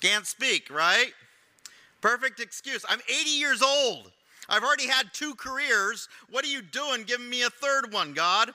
Can't 0.00 0.26
speak, 0.26 0.70
right? 0.70 1.12
Perfect 2.00 2.40
excuse. 2.40 2.84
I'm 2.88 3.00
80 3.08 3.30
years 3.30 3.62
old. 3.62 4.12
I've 4.48 4.62
already 4.62 4.86
had 4.86 5.12
two 5.12 5.34
careers. 5.34 6.08
What 6.30 6.44
are 6.44 6.48
you 6.48 6.62
doing 6.62 7.04
giving 7.04 7.28
me 7.28 7.42
a 7.42 7.50
third 7.50 7.92
one, 7.92 8.14
God? 8.14 8.52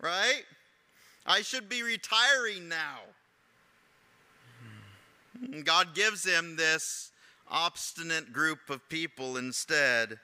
Right? 0.00 0.42
I 1.26 1.42
should 1.42 1.68
be 1.68 1.82
retiring 1.82 2.68
now. 2.68 2.98
Hmm. 5.38 5.60
God 5.62 5.94
gives 5.94 6.24
him 6.24 6.56
this 6.56 7.11
obstinate 7.52 8.32
group 8.32 8.68
of 8.68 8.88
people 8.88 9.36
instead 9.36 10.18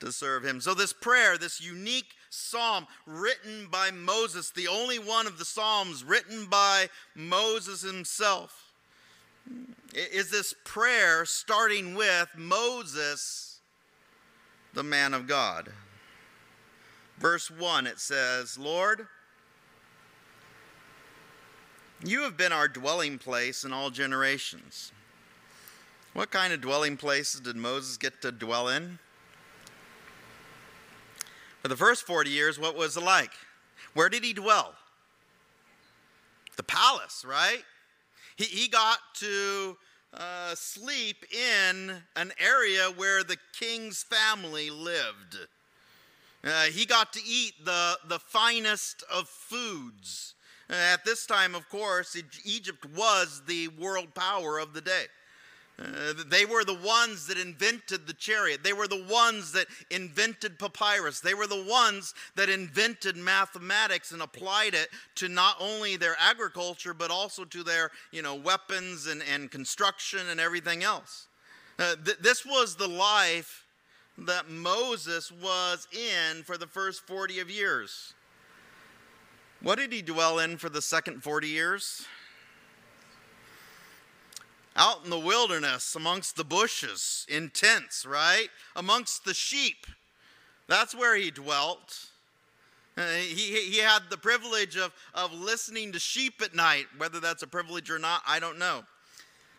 to 0.00 0.12
serve 0.12 0.44
him. 0.44 0.60
So, 0.60 0.74
this 0.74 0.92
prayer, 0.92 1.38
this 1.38 1.60
unique 1.60 2.12
psalm 2.28 2.86
written 3.06 3.68
by 3.70 3.90
Moses, 3.90 4.50
the 4.50 4.68
only 4.68 4.98
one 4.98 5.26
of 5.26 5.38
the 5.38 5.44
psalms 5.44 6.04
written 6.04 6.46
by 6.46 6.88
Moses 7.14 7.80
himself, 7.80 8.74
is 9.94 10.30
this 10.30 10.54
prayer 10.64 11.24
starting 11.24 11.94
with 11.94 12.28
Moses 12.36 13.60
the 14.74 14.82
man 14.82 15.14
of 15.14 15.26
God. 15.26 15.70
Verse 17.18 17.50
1, 17.50 17.86
it 17.86 17.98
says, 17.98 18.58
Lord, 18.58 19.06
you 22.04 22.22
have 22.22 22.36
been 22.36 22.52
our 22.52 22.68
dwelling 22.68 23.16
place 23.16 23.64
in 23.64 23.72
all 23.72 23.88
generations. 23.88 24.92
What 26.16 26.30
kind 26.30 26.54
of 26.54 26.62
dwelling 26.62 26.96
places 26.96 27.42
did 27.42 27.56
Moses 27.56 27.98
get 27.98 28.22
to 28.22 28.32
dwell 28.32 28.68
in? 28.68 28.98
For 31.60 31.68
the 31.68 31.76
first 31.76 32.06
40 32.06 32.30
years, 32.30 32.58
what 32.58 32.74
was 32.74 32.96
it 32.96 33.02
like? 33.02 33.32
Where 33.92 34.08
did 34.08 34.24
he 34.24 34.32
dwell? 34.32 34.72
The 36.56 36.62
palace, 36.62 37.22
right? 37.28 37.62
He, 38.36 38.44
he 38.44 38.66
got 38.66 38.96
to 39.16 39.76
uh, 40.14 40.54
sleep 40.54 41.18
in 41.30 41.92
an 42.16 42.32
area 42.42 42.84
where 42.96 43.22
the 43.22 43.36
king's 43.52 44.02
family 44.02 44.70
lived. 44.70 45.36
Uh, 46.42 46.62
he 46.62 46.86
got 46.86 47.12
to 47.12 47.20
eat 47.28 47.52
the, 47.62 47.98
the 48.08 48.20
finest 48.20 49.04
of 49.12 49.28
foods. 49.28 50.32
Uh, 50.70 50.76
at 50.94 51.04
this 51.04 51.26
time, 51.26 51.54
of 51.54 51.68
course, 51.68 52.16
Egypt 52.46 52.86
was 52.96 53.42
the 53.46 53.68
world 53.68 54.14
power 54.14 54.58
of 54.58 54.72
the 54.72 54.80
day. 54.80 55.04
Uh, 55.78 56.14
they 56.28 56.46
were 56.46 56.64
the 56.64 56.74
ones 56.74 57.26
that 57.26 57.36
invented 57.36 58.06
the 58.06 58.14
chariot. 58.14 58.64
They 58.64 58.72
were 58.72 58.88
the 58.88 59.04
ones 59.10 59.52
that 59.52 59.66
invented 59.90 60.58
papyrus. 60.58 61.20
They 61.20 61.34
were 61.34 61.46
the 61.46 61.66
ones 61.68 62.14
that 62.34 62.48
invented 62.48 63.16
mathematics 63.16 64.10
and 64.12 64.22
applied 64.22 64.72
it 64.72 64.88
to 65.16 65.28
not 65.28 65.56
only 65.60 65.96
their 65.96 66.16
agriculture, 66.18 66.94
but 66.94 67.10
also 67.10 67.44
to 67.44 67.62
their 67.62 67.90
you 68.10 68.22
know, 68.22 68.34
weapons 68.34 69.06
and, 69.06 69.22
and 69.30 69.50
construction 69.50 70.20
and 70.30 70.40
everything 70.40 70.82
else. 70.82 71.26
Uh, 71.78 71.94
th- 72.02 72.18
this 72.20 72.46
was 72.46 72.76
the 72.76 72.88
life 72.88 73.66
that 74.16 74.48
Moses 74.48 75.30
was 75.30 75.86
in 75.92 76.42
for 76.42 76.56
the 76.56 76.66
first 76.66 77.06
40 77.06 77.40
of 77.40 77.50
years. 77.50 78.14
What 79.60 79.78
did 79.78 79.92
he 79.92 80.00
dwell 80.00 80.38
in 80.38 80.56
for 80.56 80.70
the 80.70 80.80
second 80.80 81.22
40 81.22 81.48
years? 81.48 82.06
Out 84.76 85.04
in 85.04 85.10
the 85.10 85.18
wilderness, 85.18 85.94
amongst 85.94 86.36
the 86.36 86.44
bushes, 86.44 87.26
in 87.28 87.50
tents, 87.50 88.04
right? 88.06 88.48
Amongst 88.76 89.24
the 89.24 89.34
sheep. 89.34 89.86
That's 90.68 90.94
where 90.94 91.16
he 91.16 91.30
dwelt. 91.30 92.10
Uh, 92.96 93.06
he, 93.16 93.70
he 93.70 93.78
had 93.78 94.02
the 94.10 94.16
privilege 94.16 94.76
of, 94.76 94.92
of 95.14 95.32
listening 95.32 95.92
to 95.92 95.98
sheep 95.98 96.42
at 96.42 96.54
night. 96.54 96.86
Whether 96.98 97.20
that's 97.20 97.42
a 97.42 97.46
privilege 97.46 97.90
or 97.90 97.98
not, 97.98 98.22
I 98.26 98.38
don't 98.38 98.58
know. 98.58 98.84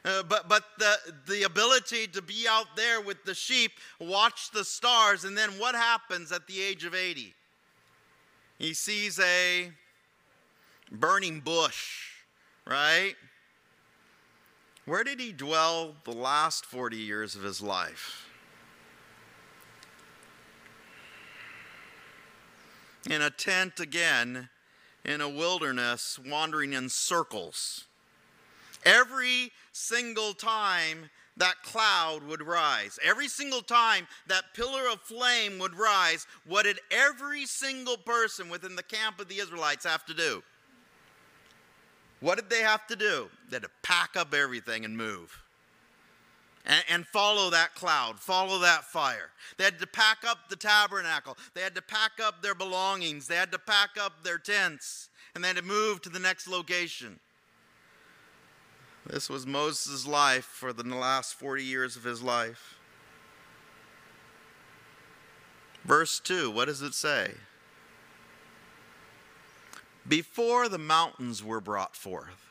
Uh, 0.05 0.23
but 0.23 0.47
but 0.47 0.63
the, 0.77 0.95
the 1.27 1.43
ability 1.43 2.07
to 2.07 2.21
be 2.21 2.45
out 2.49 2.75
there 2.75 3.01
with 3.01 3.23
the 3.25 3.33
sheep, 3.33 3.73
watch 3.99 4.51
the 4.51 4.63
stars, 4.63 5.25
and 5.25 5.37
then 5.37 5.49
what 5.51 5.75
happens 5.75 6.31
at 6.31 6.47
the 6.47 6.61
age 6.61 6.85
of 6.85 6.95
80? 6.95 7.33
He 8.57 8.73
sees 8.73 9.19
a 9.19 9.71
burning 10.91 11.41
bush, 11.41 12.11
right? 12.65 13.15
Where 14.87 15.03
did 15.03 15.19
he 15.19 15.33
dwell 15.33 15.95
the 16.05 16.13
last 16.13 16.65
40 16.65 16.95
years 16.95 17.35
of 17.35 17.43
his 17.43 17.61
life? 17.61 18.25
In 23.09 23.21
a 23.21 23.29
tent 23.29 23.81
again, 23.81 24.47
in 25.03 25.19
a 25.19 25.27
wilderness, 25.27 26.17
wandering 26.25 26.71
in 26.71 26.87
circles. 26.87 27.83
Every 28.85 29.51
single 29.73 30.33
time 30.33 31.09
that 31.35 31.63
cloud 31.63 32.23
would 32.23 32.41
rise, 32.41 32.97
every 33.03 33.27
single 33.27 33.61
time 33.61 34.07
that 34.27 34.53
pillar 34.53 34.87
of 34.89 35.01
flame 35.01 35.59
would 35.59 35.75
rise, 35.75 36.25
what 36.45 36.63
did 36.63 36.79
every 36.91 37.45
single 37.45 37.97
person 37.97 38.47
within 38.47 38.77
the 38.77 38.83
camp 38.83 39.19
of 39.19 39.27
the 39.27 39.39
Israelites 39.39 39.85
have 39.85 40.05
to 40.05 40.13
do? 40.13 40.41
What 42.19 42.35
did 42.35 42.49
they 42.49 42.61
have 42.61 42.87
to 42.87 42.95
do? 42.95 43.29
They 43.49 43.55
had 43.55 43.63
to 43.63 43.69
pack 43.83 44.15
up 44.15 44.33
everything 44.33 44.85
and 44.85 44.97
move. 44.97 45.43
And, 46.89 47.07
follow 47.07 47.49
that 47.51 47.75
cloud, 47.75 48.19
follow 48.19 48.59
that 48.59 48.83
fire. 48.83 49.29
They 49.57 49.63
had 49.63 49.79
to 49.79 49.87
pack 49.87 50.17
up 50.27 50.49
the 50.49 50.57
tabernacle. 50.57 51.37
They 51.53 51.61
had 51.61 51.75
to 51.75 51.81
pack 51.81 52.19
up 52.21 52.41
their 52.41 52.55
belongings. 52.55 53.27
They 53.27 53.37
had 53.37 53.53
to 53.53 53.59
pack 53.59 53.91
up 53.97 54.23
their 54.23 54.37
tents. 54.37 55.07
And 55.33 55.41
they 55.41 55.47
had 55.47 55.57
to 55.57 55.63
move 55.63 56.01
to 56.01 56.09
the 56.09 56.19
next 56.19 56.45
location. 56.45 57.19
This 59.05 59.29
was 59.29 59.47
Moses' 59.47 60.05
life 60.05 60.43
for 60.43 60.73
the 60.73 60.83
last 60.83 61.35
40 61.35 61.63
years 61.63 61.95
of 61.95 62.03
his 62.03 62.21
life. 62.21 62.75
Verse 65.85 66.19
2, 66.19 66.51
what 66.51 66.65
does 66.65 66.81
it 66.81 66.93
say? 66.93 67.31
Before 70.07 70.69
the 70.69 70.77
mountains 70.77 71.43
were 71.43 71.59
brought 71.59 71.95
forth, 71.95 72.47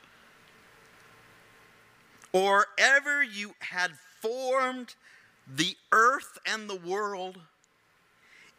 or 2.33 2.67
ever 2.77 3.23
you 3.23 3.55
had 3.61 3.93
formed 4.21 4.95
the 5.47 5.77
earth 5.91 6.39
and 6.47 6.69
the 6.69 6.77
world, 6.77 7.39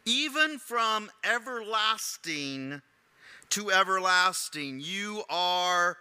even 0.04 0.58
from 0.58 1.10
everlasting 1.22 2.82
to 3.50 3.70
everlasting, 3.70 4.80
you 4.80 5.22
are 5.28 5.96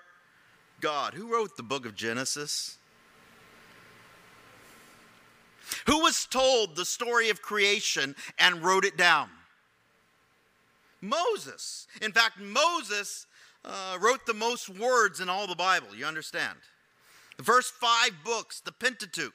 God. 0.81 1.13
Who 1.13 1.31
wrote 1.31 1.55
the 1.57 1.63
book 1.63 1.85
of 1.85 1.95
Genesis? 1.95 2.77
Who 5.85 5.99
was 5.99 6.25
told 6.25 6.75
the 6.75 6.85
story 6.85 7.29
of 7.29 7.41
creation 7.41 8.15
and 8.39 8.63
wrote 8.63 8.85
it 8.85 8.97
down? 8.97 9.29
Moses. 11.01 11.87
In 12.01 12.11
fact, 12.11 12.39
Moses 12.39 13.27
uh, 13.63 13.97
wrote 13.99 14.25
the 14.25 14.33
most 14.33 14.69
words 14.69 15.19
in 15.19 15.29
all 15.29 15.47
the 15.47 15.55
Bible, 15.55 15.87
you 15.95 16.05
understand. 16.05 16.57
The 17.37 17.43
first 17.43 17.73
five 17.73 18.11
books, 18.23 18.61
the 18.61 18.71
Pentateuch, 18.71 19.33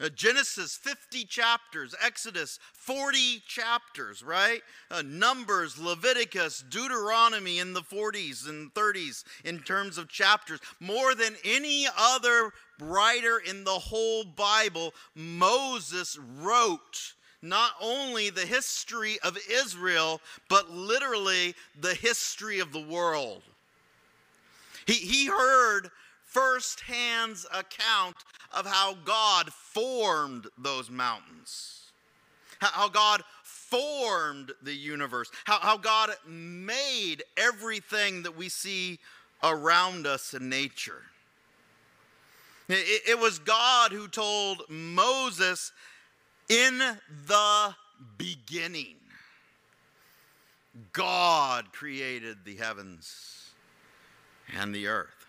uh, 0.00 0.08
Genesis, 0.10 0.76
50 0.76 1.24
chapters. 1.24 1.94
Exodus, 2.04 2.60
40 2.72 3.42
chapters, 3.46 4.22
right? 4.22 4.60
Uh, 4.90 5.02
Numbers, 5.04 5.76
Leviticus, 5.76 6.62
Deuteronomy 6.68 7.58
in 7.58 7.72
the 7.72 7.80
40s 7.80 8.48
and 8.48 8.72
30s 8.74 9.24
in 9.44 9.58
terms 9.60 9.98
of 9.98 10.08
chapters. 10.08 10.60
More 10.78 11.14
than 11.16 11.34
any 11.44 11.88
other 11.98 12.52
writer 12.80 13.38
in 13.38 13.64
the 13.64 13.70
whole 13.70 14.22
Bible, 14.22 14.94
Moses 15.16 16.16
wrote 16.38 17.14
not 17.42 17.72
only 17.80 18.30
the 18.30 18.46
history 18.46 19.18
of 19.22 19.38
Israel, 19.50 20.20
but 20.48 20.70
literally 20.70 21.54
the 21.80 21.94
history 21.94 22.58
of 22.58 22.72
the 22.72 22.80
world. 22.80 23.42
He, 24.86 24.94
he 24.94 25.26
heard 25.26 25.90
firsthand 26.24 27.36
account 27.52 28.16
of 28.52 28.66
how 28.66 28.94
God 29.04 29.52
formed 29.52 30.46
those 30.58 30.90
mountains, 30.90 31.82
how 32.60 32.88
God 32.88 33.22
formed 33.42 34.52
the 34.62 34.74
universe, 34.74 35.30
how, 35.44 35.58
how 35.60 35.76
God 35.76 36.10
made 36.26 37.22
everything 37.36 38.22
that 38.22 38.36
we 38.36 38.48
see 38.48 38.98
around 39.42 40.06
us 40.06 40.34
in 40.34 40.48
nature. 40.48 41.02
It, 42.68 43.02
it 43.08 43.18
was 43.18 43.38
God 43.38 43.92
who 43.92 44.08
told 44.08 44.62
Moses 44.68 45.72
in 46.48 46.78
the 47.26 47.74
beginning. 48.16 48.96
God 50.92 51.72
created 51.72 52.38
the 52.44 52.56
heavens 52.56 53.50
and 54.56 54.74
the 54.74 54.86
earth. 54.86 55.26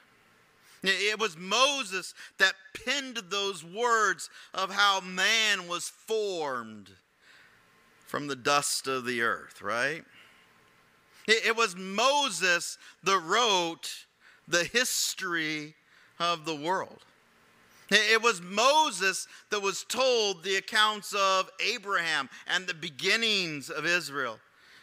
It 0.81 1.19
was 1.19 1.35
Moses 1.35 2.13
that 2.37 2.53
penned 2.85 3.17
those 3.29 3.65
words 3.65 4.29
of 4.53 4.71
how 4.71 5.01
man 5.01 5.67
was 5.67 5.89
formed 5.89 6.89
from 8.07 8.27
the 8.27 8.35
dust 8.35 8.87
of 8.87 9.05
the 9.05 9.21
earth, 9.21 9.61
right? 9.61 10.03
It 11.27 11.55
was 11.55 11.75
Moses 11.75 12.77
that 13.03 13.19
wrote 13.19 14.05
the 14.47 14.63
history 14.63 15.75
of 16.17 16.45
the 16.45 16.55
world. 16.55 17.03
It 17.91 18.21
was 18.21 18.41
Moses 18.41 19.27
that 19.49 19.61
was 19.61 19.83
told 19.83 20.43
the 20.43 20.57
accounts 20.57 21.13
of 21.13 21.49
Abraham 21.59 22.29
and 22.47 22.67
the 22.67 22.73
beginnings 22.73 23.69
of 23.69 23.85
Israel 23.85 24.39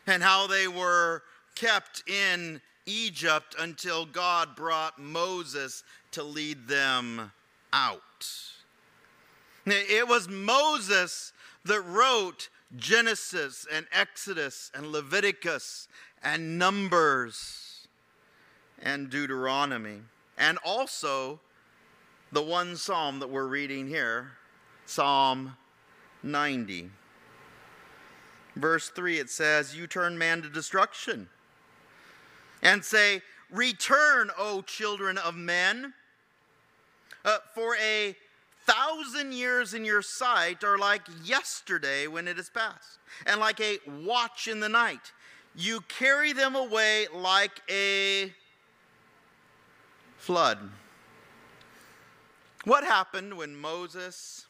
and 0.06 0.22
how 0.22 0.46
they 0.46 0.66
were 0.66 1.22
kept 1.54 2.08
in 2.08 2.60
Egypt 2.86 3.54
until 3.58 4.06
God 4.06 4.56
brought 4.56 4.98
Moses 4.98 5.84
to 6.12 6.22
lead 6.22 6.68
them 6.68 7.32
out. 7.72 8.02
It 9.66 10.06
was 10.06 10.28
Moses 10.28 11.32
that 11.64 11.80
wrote 11.82 12.48
Genesis 12.76 13.66
and 13.72 13.86
Exodus 13.92 14.70
and 14.74 14.88
Leviticus 14.88 15.88
and 16.22 16.58
Numbers 16.58 17.88
and 18.82 19.10
Deuteronomy. 19.10 20.02
And 20.38 20.58
also 20.64 21.40
the 22.36 22.42
one 22.42 22.76
psalm 22.76 23.18
that 23.20 23.30
we're 23.30 23.46
reading 23.46 23.88
here, 23.88 24.32
Psalm 24.84 25.56
90. 26.22 26.90
Verse 28.54 28.90
3, 28.90 29.18
it 29.20 29.30
says, 29.30 29.74
You 29.74 29.86
turn 29.86 30.18
man 30.18 30.42
to 30.42 30.50
destruction 30.50 31.30
and 32.60 32.84
say, 32.84 33.22
Return, 33.50 34.30
O 34.36 34.60
children 34.60 35.16
of 35.16 35.34
men, 35.34 35.94
uh, 37.24 37.38
for 37.54 37.74
a 37.76 38.14
thousand 38.66 39.32
years 39.32 39.72
in 39.72 39.86
your 39.86 40.02
sight 40.02 40.62
are 40.62 40.76
like 40.76 41.04
yesterday 41.24 42.06
when 42.06 42.28
it 42.28 42.38
is 42.38 42.50
past, 42.50 42.98
and 43.24 43.40
like 43.40 43.62
a 43.62 43.78
watch 44.04 44.46
in 44.46 44.60
the 44.60 44.68
night. 44.68 45.10
You 45.54 45.80
carry 45.88 46.34
them 46.34 46.54
away 46.54 47.06
like 47.14 47.62
a 47.70 48.30
flood. 50.18 50.58
What 52.66 52.82
happened 52.82 53.36
when 53.36 53.54
Moses 53.54 54.46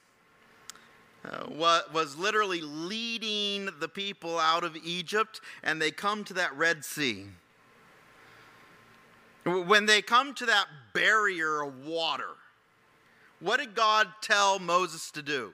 uh, 1.22 1.44
was 1.50 2.16
literally 2.16 2.62
leading 2.62 3.68
the 3.78 3.88
people 3.88 4.38
out 4.38 4.64
of 4.64 4.74
Egypt 4.74 5.42
and 5.62 5.82
they 5.82 5.90
come 5.90 6.24
to 6.24 6.32
that 6.32 6.56
Red 6.56 6.82
Sea? 6.82 7.26
When 9.44 9.84
they 9.84 10.00
come 10.00 10.32
to 10.36 10.46
that 10.46 10.64
barrier 10.94 11.60
of 11.60 11.84
water, 11.84 12.30
what 13.40 13.58
did 13.58 13.74
God 13.74 14.08
tell 14.22 14.58
Moses 14.60 15.10
to 15.10 15.20
do? 15.20 15.52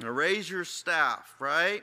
Raise 0.00 0.48
your 0.48 0.64
staff, 0.64 1.34
right? 1.38 1.82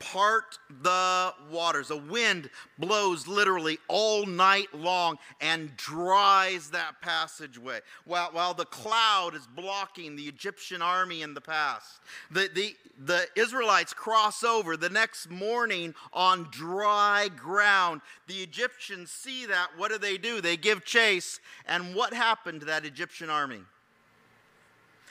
Part 0.00 0.58
the 0.82 1.32
waters. 1.50 1.90
A 1.90 1.96
wind 1.96 2.50
blows 2.78 3.28
literally 3.28 3.78
all 3.86 4.26
night 4.26 4.74
long 4.74 5.18
and 5.40 5.76
dries 5.76 6.70
that 6.70 7.00
passageway 7.00 7.80
while, 8.04 8.30
while 8.32 8.54
the 8.54 8.64
cloud 8.64 9.34
is 9.34 9.46
blocking 9.46 10.16
the 10.16 10.24
Egyptian 10.24 10.82
army 10.82 11.22
in 11.22 11.34
the 11.34 11.40
past. 11.40 12.00
The, 12.30 12.50
the, 12.52 12.74
the 13.04 13.26
Israelites 13.36 13.92
cross 13.92 14.42
over 14.42 14.76
the 14.76 14.90
next 14.90 15.30
morning 15.30 15.94
on 16.12 16.48
dry 16.50 17.28
ground. 17.36 18.00
The 18.26 18.42
Egyptians 18.42 19.10
see 19.10 19.46
that. 19.46 19.68
What 19.76 19.92
do 19.92 19.98
they 19.98 20.18
do? 20.18 20.40
They 20.40 20.56
give 20.56 20.84
chase. 20.84 21.38
And 21.66 21.94
what 21.94 22.14
happened 22.14 22.60
to 22.60 22.66
that 22.66 22.84
Egyptian 22.84 23.30
army? 23.30 23.60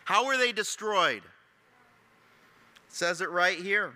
How 0.06 0.26
were 0.26 0.38
they 0.38 0.52
destroyed? 0.52 1.22
Says 2.90 3.22
it 3.22 3.30
right 3.30 3.60
here 3.60 3.94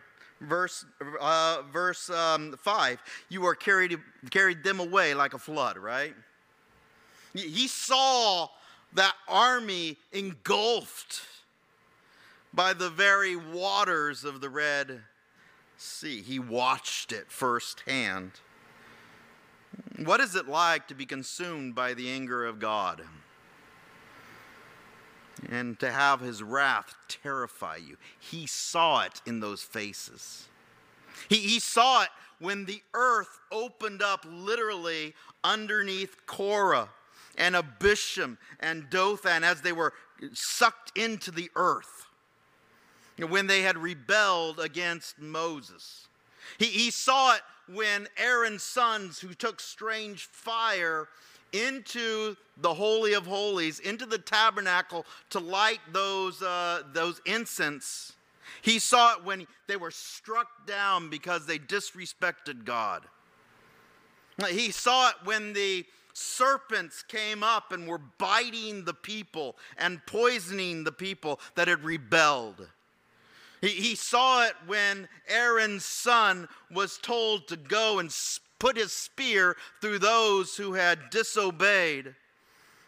verse, 0.47 0.85
uh, 1.19 1.61
verse 1.71 2.09
um, 2.09 2.55
5 2.59 2.99
you 3.29 3.45
are 3.45 3.55
carried, 3.55 3.97
carried 4.29 4.63
them 4.63 4.79
away 4.79 5.13
like 5.13 5.33
a 5.33 5.39
flood, 5.39 5.77
right? 5.77 6.13
He 7.33 7.67
saw 7.67 8.47
that 8.93 9.15
army 9.27 9.97
engulfed 10.11 11.21
by 12.53 12.73
the 12.73 12.89
very 12.89 13.35
waters 13.35 14.23
of 14.23 14.39
the 14.41 14.49
Red 14.49 15.01
Sea. 15.77 16.21
He 16.21 16.37
watched 16.37 17.11
it 17.11 17.31
firsthand. 17.31 18.31
What 19.97 20.19
is 20.19 20.35
it 20.35 20.47
like 20.47 20.87
to 20.89 20.93
be 20.93 21.05
consumed 21.05 21.73
by 21.73 21.95
the 21.95 22.09
anger 22.09 22.45
of 22.45 22.59
God? 22.59 23.01
And 25.49 25.79
to 25.79 25.91
have 25.91 26.21
his 26.21 26.41
wrath 26.41 26.95
terrify 27.07 27.77
you. 27.77 27.97
He 28.19 28.47
saw 28.47 29.01
it 29.01 29.21
in 29.25 29.39
those 29.39 29.61
faces. 29.61 30.47
He, 31.29 31.37
he 31.37 31.59
saw 31.59 32.03
it 32.03 32.09
when 32.39 32.65
the 32.65 32.81
earth 32.93 33.39
opened 33.51 34.01
up 34.01 34.25
literally 34.29 35.13
underneath 35.43 36.25
Korah 36.25 36.89
and 37.37 37.55
Abisham 37.55 38.37
and 38.59 38.89
Dathan 38.89 39.43
as 39.43 39.61
they 39.61 39.71
were 39.71 39.93
sucked 40.33 40.97
into 40.97 41.31
the 41.31 41.49
earth 41.55 42.07
when 43.17 43.47
they 43.47 43.61
had 43.61 43.77
rebelled 43.77 44.59
against 44.59 45.19
Moses. 45.19 46.07
He, 46.57 46.65
he 46.65 46.91
saw 46.91 47.35
it 47.35 47.41
when 47.71 48.07
Aaron's 48.17 48.63
sons, 48.63 49.19
who 49.19 49.33
took 49.33 49.59
strange 49.59 50.25
fire 50.25 51.07
into 51.53 52.35
the 52.57 52.73
Holy 52.73 53.13
of 53.13 53.25
Holies, 53.25 53.79
into 53.79 54.05
the 54.05 54.17
tabernacle 54.17 55.05
to 55.29 55.39
light 55.39 55.79
those, 55.91 56.41
uh, 56.41 56.83
those 56.93 57.21
incense. 57.25 58.13
He 58.61 58.79
saw 58.79 59.13
it 59.13 59.23
when 59.23 59.47
they 59.67 59.77
were 59.77 59.91
struck 59.91 60.67
down 60.67 61.09
because 61.09 61.45
they 61.45 61.59
disrespected 61.59 62.65
God. 62.65 63.03
He 64.49 64.71
saw 64.71 65.09
it 65.09 65.15
when 65.23 65.53
the 65.53 65.85
serpents 66.13 67.03
came 67.03 67.43
up 67.43 67.71
and 67.71 67.87
were 67.87 68.01
biting 68.17 68.85
the 68.85 68.93
people 68.93 69.55
and 69.77 70.05
poisoning 70.05 70.83
the 70.83 70.91
people 70.91 71.39
that 71.55 71.67
had 71.67 71.83
rebelled. 71.83 72.67
He, 73.61 73.69
he 73.69 73.95
saw 73.95 74.45
it 74.45 74.55
when 74.65 75.07
Aaron's 75.27 75.85
son 75.85 76.47
was 76.71 76.97
told 76.97 77.47
to 77.47 77.57
go 77.57 77.99
and 77.99 78.11
put 78.63 78.77
his 78.77 78.93
spear 78.93 79.57
through 79.81 79.99
those 79.99 80.55
who 80.55 80.71
had 80.71 81.09
disobeyed 81.09 82.15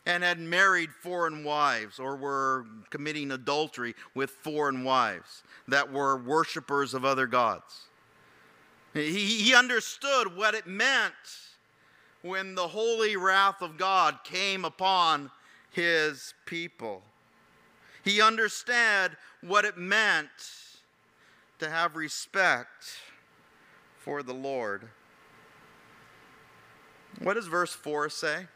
and 0.06 0.24
had 0.24 0.40
married 0.40 0.90
foreign 0.90 1.44
wives 1.44 2.00
or 2.00 2.16
were 2.16 2.66
committing 2.90 3.30
adultery 3.30 3.94
with 4.14 4.30
foreign 4.30 4.86
wives 4.86 5.44
that 5.68 5.92
were 5.92 6.16
worshippers 6.16 6.94
of 6.94 7.04
other 7.04 7.28
gods. 7.28 7.90
He, 8.94 9.12
he 9.12 9.54
understood 9.54 10.34
what 10.34 10.56
it 10.56 10.66
meant 10.66 11.14
when 12.22 12.56
the 12.56 12.70
holy 12.70 13.18
wrath 13.18 13.62
of 13.62 13.78
God 13.78 14.20
came 14.24 14.64
upon 14.64 15.30
his 15.72 16.34
people. 16.46 17.02
He 18.02 18.22
understood 18.22 19.18
what 19.42 19.66
it 19.66 19.78
meant 19.78 20.30
to 21.60 21.70
have 21.70 21.98
respect 21.98 22.86
for 24.00 24.24
the 24.24 24.34
Lord. 24.34 24.88
What 27.20 27.36
does 27.36 27.48
verse 27.48 27.74
4 27.74 28.10
say? 28.10 28.48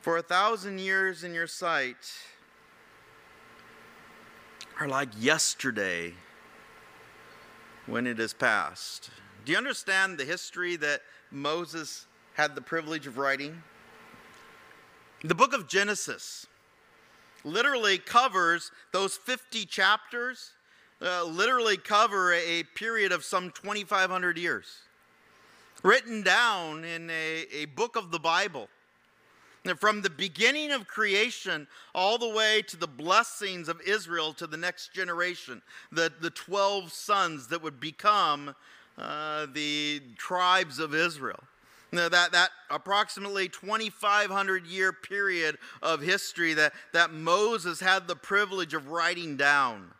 For 0.00 0.16
a 0.16 0.22
thousand 0.22 0.78
years 0.78 1.24
in 1.24 1.34
your 1.34 1.46
sight 1.46 1.96
are 4.80 4.88
like 4.88 5.08
yesterday 5.18 6.14
when 7.86 8.06
it 8.06 8.18
is 8.20 8.32
past. 8.32 9.10
Do 9.44 9.52
you 9.52 9.58
understand 9.58 10.16
the 10.16 10.24
history 10.24 10.76
that 10.76 11.02
Moses 11.30 12.06
had 12.34 12.54
the 12.54 12.60
privilege 12.60 13.06
of 13.06 13.18
writing? 13.18 13.62
The 15.24 15.34
book 15.34 15.52
of 15.52 15.68
Genesis 15.68 16.46
literally 17.44 17.98
covers 17.98 18.70
those 18.92 19.16
50 19.16 19.66
chapters 19.66 20.52
uh, 21.00 21.24
literally 21.24 21.76
cover 21.76 22.32
a 22.32 22.64
period 22.74 23.12
of 23.12 23.24
some 23.24 23.50
2,500 23.50 24.38
years, 24.38 24.66
written 25.82 26.22
down 26.22 26.84
in 26.84 27.10
a, 27.10 27.46
a 27.54 27.64
book 27.66 27.96
of 27.96 28.10
the 28.10 28.18
Bible. 28.18 28.68
From 29.76 30.00
the 30.00 30.10
beginning 30.10 30.70
of 30.72 30.86
creation 30.86 31.66
all 31.94 32.16
the 32.16 32.28
way 32.28 32.62
to 32.68 32.76
the 32.76 32.86
blessings 32.86 33.68
of 33.68 33.80
Israel 33.82 34.32
to 34.34 34.46
the 34.46 34.56
next 34.56 34.94
generation, 34.94 35.60
the, 35.92 36.10
the 36.20 36.30
12 36.30 36.90
sons 36.90 37.48
that 37.48 37.62
would 37.62 37.78
become 37.78 38.54
uh, 38.96 39.46
the 39.52 40.00
tribes 40.16 40.78
of 40.78 40.94
Israel. 40.94 41.40
Now 41.92 42.08
that, 42.08 42.32
that 42.32 42.50
approximately 42.70 43.48
2,500 43.48 44.66
year 44.66 44.92
period 44.92 45.58
of 45.82 46.00
history 46.00 46.54
that, 46.54 46.72
that 46.92 47.12
Moses 47.12 47.80
had 47.80 48.08
the 48.08 48.16
privilege 48.16 48.74
of 48.74 48.88
writing 48.88 49.36
down. 49.36 49.90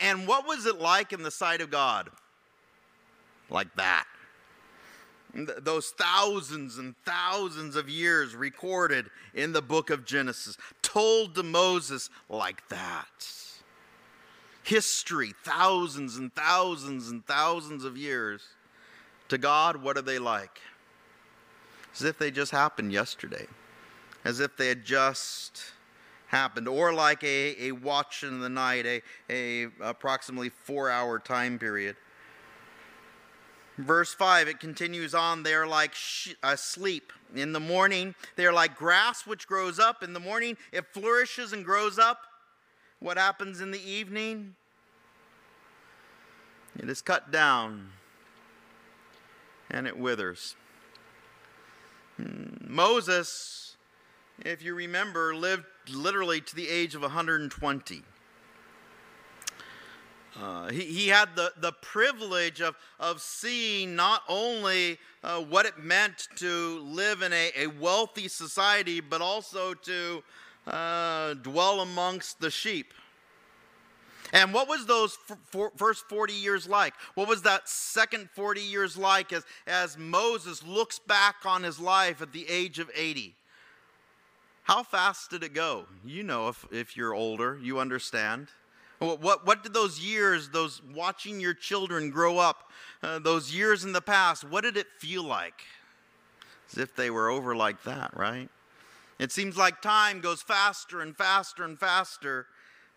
And 0.00 0.26
what 0.26 0.46
was 0.46 0.66
it 0.66 0.78
like 0.78 1.12
in 1.12 1.22
the 1.22 1.30
sight 1.30 1.60
of 1.60 1.70
God? 1.70 2.10
Like 3.50 3.74
that. 3.76 4.04
Those 5.34 5.90
thousands 5.90 6.78
and 6.78 6.94
thousands 7.04 7.76
of 7.76 7.88
years 7.88 8.34
recorded 8.34 9.06
in 9.34 9.52
the 9.52 9.62
book 9.62 9.90
of 9.90 10.04
Genesis, 10.04 10.56
told 10.82 11.34
to 11.34 11.42
Moses 11.42 12.08
like 12.28 12.66
that. 12.68 13.32
History, 14.62 15.34
thousands 15.44 16.16
and 16.16 16.34
thousands 16.34 17.08
and 17.08 17.24
thousands 17.26 17.84
of 17.84 17.96
years. 17.96 18.42
To 19.28 19.38
God, 19.38 19.82
what 19.82 19.98
are 19.98 20.02
they 20.02 20.18
like? 20.18 20.60
As 21.94 22.02
if 22.02 22.18
they 22.18 22.30
just 22.30 22.52
happened 22.52 22.92
yesterday, 22.92 23.46
as 24.24 24.40
if 24.40 24.56
they 24.56 24.68
had 24.68 24.84
just 24.84 25.72
happened, 26.28 26.68
or 26.68 26.92
like 26.92 27.22
a, 27.24 27.68
a 27.68 27.72
watch 27.72 28.22
in 28.22 28.40
the 28.40 28.48
night, 28.48 28.86
a, 28.86 29.02
a 29.28 29.68
approximately 29.80 30.48
four 30.48 30.90
hour 30.90 31.18
time 31.18 31.58
period. 31.58 31.96
Verse 33.78 34.12
5, 34.12 34.48
it 34.48 34.58
continues 34.58 35.14
on. 35.14 35.44
They 35.44 35.54
are 35.54 35.66
like 35.66 35.94
sh- 35.94 36.34
asleep. 36.42 37.12
In 37.34 37.52
the 37.52 37.60
morning, 37.60 38.14
they 38.34 38.44
are 38.44 38.52
like 38.52 38.76
grass 38.76 39.26
which 39.26 39.46
grows 39.46 39.78
up. 39.78 40.02
In 40.02 40.12
the 40.12 40.20
morning, 40.20 40.56
it 40.72 40.86
flourishes 40.92 41.52
and 41.52 41.64
grows 41.64 41.98
up. 41.98 42.22
What 42.98 43.16
happens 43.16 43.60
in 43.60 43.70
the 43.70 43.80
evening? 43.80 44.56
It 46.76 46.88
is 46.88 47.02
cut 47.02 47.30
down 47.30 47.90
and 49.70 49.86
it 49.86 49.96
withers. 49.96 50.56
Hmm, 52.16 52.56
Moses, 52.60 53.67
if 54.44 54.62
you 54.62 54.74
remember, 54.74 55.34
lived 55.34 55.64
literally 55.90 56.40
to 56.40 56.56
the 56.56 56.68
age 56.68 56.94
of 56.94 57.02
120. 57.02 58.02
Uh, 60.40 60.70
he, 60.70 60.82
he 60.84 61.08
had 61.08 61.34
the, 61.34 61.52
the 61.56 61.72
privilege 61.72 62.60
of, 62.60 62.76
of 63.00 63.20
seeing 63.20 63.96
not 63.96 64.22
only 64.28 64.98
uh, 65.24 65.40
what 65.40 65.66
it 65.66 65.78
meant 65.78 66.28
to 66.36 66.78
live 66.80 67.22
in 67.22 67.32
a, 67.32 67.50
a 67.56 67.66
wealthy 67.66 68.28
society, 68.28 69.00
but 69.00 69.20
also 69.20 69.74
to 69.74 70.22
uh, 70.66 71.34
dwell 71.34 71.80
amongst 71.80 72.40
the 72.40 72.50
sheep. 72.50 72.94
And 74.32 74.52
what 74.52 74.68
was 74.68 74.86
those 74.86 75.16
f- 75.30 75.70
first 75.76 76.04
40 76.08 76.34
years 76.34 76.68
like? 76.68 76.92
What 77.14 77.28
was 77.28 77.42
that 77.42 77.68
second 77.68 78.28
40 78.34 78.60
years 78.60 78.96
like 78.96 79.32
as, 79.32 79.44
as 79.66 79.96
Moses 79.96 80.62
looks 80.62 80.98
back 80.98 81.36
on 81.46 81.62
his 81.62 81.80
life 81.80 82.20
at 82.20 82.32
the 82.32 82.46
age 82.48 82.78
of 82.78 82.90
80? 82.94 83.34
How 84.68 84.82
fast 84.82 85.30
did 85.30 85.42
it 85.42 85.54
go? 85.54 85.86
You 86.04 86.22
know, 86.22 86.48
if, 86.48 86.66
if 86.70 86.94
you're 86.94 87.14
older, 87.14 87.58
you 87.62 87.78
understand. 87.78 88.48
What, 88.98 89.18
what, 89.18 89.46
what 89.46 89.62
did 89.62 89.72
those 89.72 89.98
years, 89.98 90.50
those 90.50 90.82
watching 90.94 91.40
your 91.40 91.54
children 91.54 92.10
grow 92.10 92.36
up, 92.36 92.70
uh, 93.02 93.18
those 93.18 93.54
years 93.54 93.84
in 93.84 93.94
the 93.94 94.02
past, 94.02 94.44
what 94.44 94.64
did 94.64 94.76
it 94.76 94.86
feel 94.98 95.22
like? 95.22 95.62
As 96.70 96.76
if 96.76 96.94
they 96.94 97.08
were 97.08 97.30
over 97.30 97.56
like 97.56 97.82
that, 97.84 98.14
right? 98.14 98.50
It 99.18 99.32
seems 99.32 99.56
like 99.56 99.80
time 99.80 100.20
goes 100.20 100.42
faster 100.42 101.00
and 101.00 101.16
faster 101.16 101.64
and 101.64 101.80
faster 101.80 102.46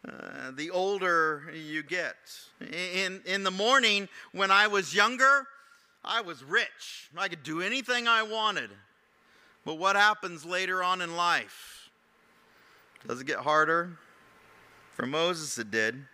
uh, 0.06 0.52
the 0.52 0.72
older 0.72 1.54
you 1.56 1.84
get. 1.84 2.18
In, 2.60 3.22
in 3.26 3.44
the 3.46 3.52
morning, 3.52 4.10
when 4.34 4.52
I 4.52 4.68
was 4.68 4.94
younger, 4.94 5.48
I 6.04 6.20
was 6.20 6.44
rich. 6.44 7.10
I 7.18 7.30
could 7.30 7.44
do 7.44 7.62
anything 7.62 8.10
I 8.10 8.24
wanted. 8.24 8.72
But 9.66 9.76
what 9.76 9.96
happens 9.96 10.46
later 10.46 10.84
on 10.84 11.02
in 11.02 11.16
life? 11.16 11.90
Does 13.08 13.22
it 13.22 13.28
get 13.28 13.40
harder? 13.40 13.98
For 14.94 15.06
Moses, 15.06 15.58
it 15.58 15.72
did. 15.72 16.06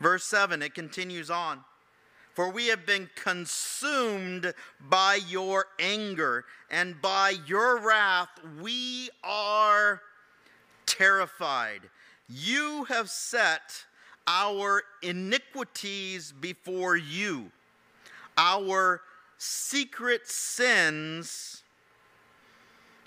Verse 0.00 0.24
7, 0.24 0.62
it 0.62 0.74
continues 0.74 1.30
on. 1.30 1.60
For 2.34 2.50
we 2.50 2.66
have 2.66 2.84
been 2.84 3.08
consumed 3.14 4.52
by 4.80 5.20
your 5.28 5.66
anger, 5.78 6.44
and 6.70 7.00
by 7.00 7.34
your 7.46 7.78
wrath 7.78 8.28
we 8.60 9.08
are 9.22 10.00
terrified. 10.84 11.82
You 12.28 12.84
have 12.84 13.08
set 13.08 13.84
our 14.26 14.82
iniquities 15.02 16.32
before 16.32 16.96
you, 16.96 17.52
our 18.36 19.02
secret 19.38 20.26
sins 20.26 21.63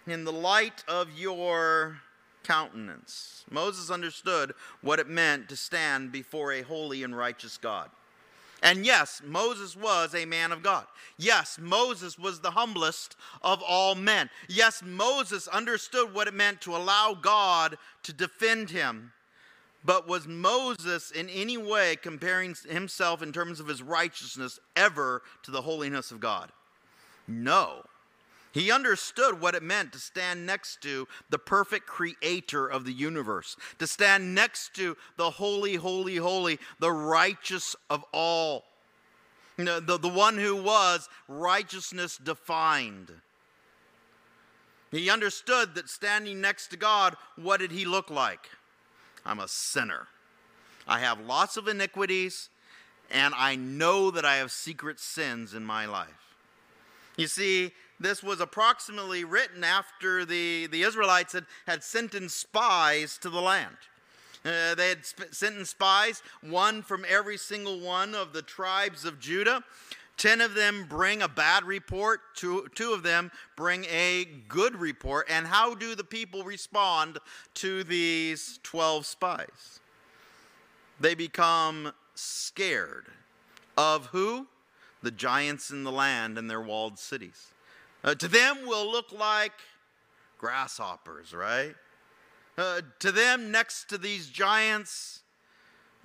in 0.07 0.23
the 0.23 0.31
light 0.31 0.83
of 0.87 1.17
your 1.17 1.99
countenance. 2.43 3.43
Moses 3.51 3.91
understood 3.91 4.53
what 4.81 4.99
it 4.99 5.07
meant 5.07 5.49
to 5.49 5.55
stand 5.55 6.11
before 6.11 6.53
a 6.53 6.61
holy 6.61 7.03
and 7.03 7.15
righteous 7.15 7.57
God. 7.57 7.89
And 8.63 8.85
yes, 8.85 9.21
Moses 9.23 9.75
was 9.75 10.15
a 10.15 10.25
man 10.25 10.51
of 10.51 10.63
God. 10.63 10.85
Yes, 11.17 11.59
Moses 11.61 12.17
was 12.17 12.39
the 12.39 12.51
humblest 12.51 13.15
of 13.43 13.61
all 13.61 13.93
men. 13.93 14.29
Yes, 14.47 14.81
Moses 14.83 15.47
understood 15.47 16.13
what 16.13 16.27
it 16.27 16.33
meant 16.33 16.61
to 16.61 16.75
allow 16.75 17.13
God 17.13 17.77
to 18.03 18.13
defend 18.13 18.69
him. 18.71 19.11
But 19.85 20.07
was 20.07 20.27
Moses 20.27 21.11
in 21.11 21.29
any 21.29 21.57
way 21.57 21.97
comparing 22.01 22.55
himself 22.67 23.21
in 23.21 23.31
terms 23.31 23.59
of 23.59 23.67
his 23.67 23.83
righteousness 23.83 24.59
ever 24.75 25.21
to 25.43 25.51
the 25.51 25.61
holiness 25.61 26.11
of 26.11 26.19
God? 26.19 26.51
No. 27.27 27.83
He 28.51 28.71
understood 28.71 29.39
what 29.39 29.55
it 29.55 29.63
meant 29.63 29.93
to 29.93 29.99
stand 29.99 30.45
next 30.45 30.81
to 30.81 31.07
the 31.29 31.37
perfect 31.37 31.85
creator 31.85 32.67
of 32.67 32.85
the 32.85 32.93
universe, 32.93 33.55
to 33.79 33.87
stand 33.87 34.33
next 34.33 34.73
to 34.75 34.95
the 35.17 35.29
holy, 35.29 35.75
holy, 35.75 36.15
holy, 36.17 36.59
the 36.79 36.91
righteous 36.91 37.75
of 37.89 38.03
all, 38.13 38.63
the, 39.57 39.99
the, 40.01 40.09
one 40.09 40.37
who 40.37 40.55
was 40.55 41.09
righteousness 41.27 42.17
defined. 42.17 43.11
He 44.91 45.09
understood 45.09 45.75
that 45.75 45.89
standing 45.89 46.39
next 46.39 46.67
to 46.67 46.77
God, 46.77 47.15
what 47.35 47.59
did 47.59 47.71
he 47.71 47.85
look 47.85 48.09
like? 48.09 48.49
I'm 49.25 49.39
a 49.39 49.47
sinner. 49.47 50.07
I 50.87 50.99
have 50.99 51.19
lots 51.19 51.57
of 51.57 51.67
iniquities, 51.67 52.49
and 53.11 53.33
I 53.35 53.55
know 53.57 54.09
that 54.11 54.23
I 54.23 54.37
have 54.37 54.51
secret 54.51 54.99
sins 54.99 55.53
in 55.53 55.65
my 55.65 55.85
life. 55.85 56.35
You 57.17 57.27
see, 57.27 57.73
this 57.99 58.21
was 58.21 58.39
approximately 58.39 59.23
written 59.23 59.63
after 59.63 60.25
the, 60.25 60.67
the 60.67 60.83
Israelites 60.83 61.33
had, 61.33 61.45
had 61.65 61.83
sent 61.83 62.13
in 62.13 62.29
spies 62.29 63.17
to 63.19 63.29
the 63.29 63.41
land. 63.41 63.75
Uh, 64.45 64.75
they 64.75 64.89
had 64.89 65.05
sp- 65.05 65.31
sent 65.31 65.57
in 65.57 65.65
spies, 65.65 66.21
one 66.41 66.81
from 66.81 67.05
every 67.07 67.37
single 67.37 67.79
one 67.79 68.13
of 68.13 68.33
the 68.33 68.41
tribes 68.41 69.03
of 69.03 69.19
Judah. 69.19 69.63
Ten 70.15 70.41
of 70.41 70.55
them 70.55 70.85
bring 70.89 71.21
a 71.21 71.27
bad 71.27 71.63
report, 71.63 72.21
two, 72.35 72.67
two 72.73 72.91
of 72.91 73.03
them 73.03 73.31
bring 73.55 73.85
a 73.85 74.25
good 74.47 74.75
report. 74.75 75.27
And 75.29 75.45
how 75.45 75.75
do 75.75 75.95
the 75.95 76.03
people 76.03 76.43
respond 76.43 77.19
to 77.55 77.83
these 77.83 78.59
12 78.63 79.05
spies? 79.05 79.79
They 80.99 81.13
become 81.13 81.93
scared 82.15 83.07
of 83.77 84.07
who? 84.07 84.47
The 85.03 85.11
giants 85.11 85.69
in 85.69 85.83
the 85.83 85.91
land 85.91 86.39
and 86.39 86.49
their 86.49 86.61
walled 86.61 86.97
cities. 86.97 87.47
Uh, 88.07 88.15
to 88.15 88.29
them, 88.29 88.59
we'll 88.65 88.89
look 88.89 89.11
like 89.11 89.51
grasshoppers, 90.37 91.33
right? 91.33 91.75
Uh, 92.57 92.79
to 92.99 93.11
them, 93.11 93.51
next 93.51 93.89
to 93.89 93.97
these 93.97 94.29
giants, 94.29 95.23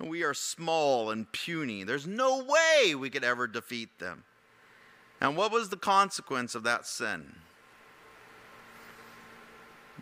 we 0.01 0.21
are 0.21 0.33
small 0.33 1.11
and 1.11 1.31
puny. 1.31 1.85
There's 1.85 2.05
no 2.05 2.43
way 2.43 2.93
we 2.93 3.09
could 3.09 3.23
ever 3.23 3.47
defeat 3.47 3.99
them. 3.99 4.25
And 5.21 5.37
what 5.37 5.53
was 5.53 5.69
the 5.69 5.77
consequence 5.77 6.55
of 6.55 6.63
that 6.63 6.85
sin? 6.85 7.35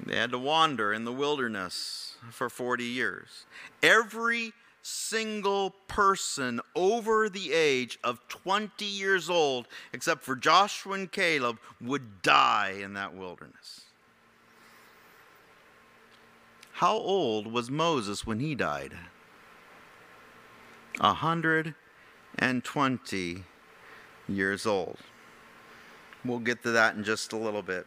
They 0.04 0.16
had 0.18 0.32
to 0.32 0.40
wander 0.40 0.92
in 0.92 1.06
the 1.06 1.14
wilderness 1.14 2.16
for 2.32 2.50
40 2.50 2.84
years. 2.84 3.46
Every 3.84 4.54
single 4.82 5.72
person 5.88 6.62
over 6.76 7.30
the 7.30 7.54
age 7.54 8.00
of 8.04 8.28
20 8.28 8.84
years 8.86 9.30
old, 9.30 9.68
except 9.94 10.24
for 10.24 10.36
Joshua 10.36 10.94
and 10.94 11.12
Caleb, 11.12 11.60
would 11.80 12.22
die 12.22 12.76
in 12.82 12.94
that 12.94 13.14
wilderness. 13.14 13.82
How 16.74 16.94
old 16.94 17.46
was 17.46 17.70
Moses 17.70 18.26
when 18.26 18.40
he 18.40 18.56
died? 18.56 18.94
Hundred 21.00 21.76
and 22.40 22.64
twenty 22.64 23.44
years 24.28 24.66
old. 24.66 24.98
We'll 26.26 26.40
get 26.40 26.64
to 26.64 26.72
that 26.72 26.96
in 26.96 27.04
just 27.04 27.34
a 27.34 27.38
little 27.38 27.62
bit. 27.62 27.86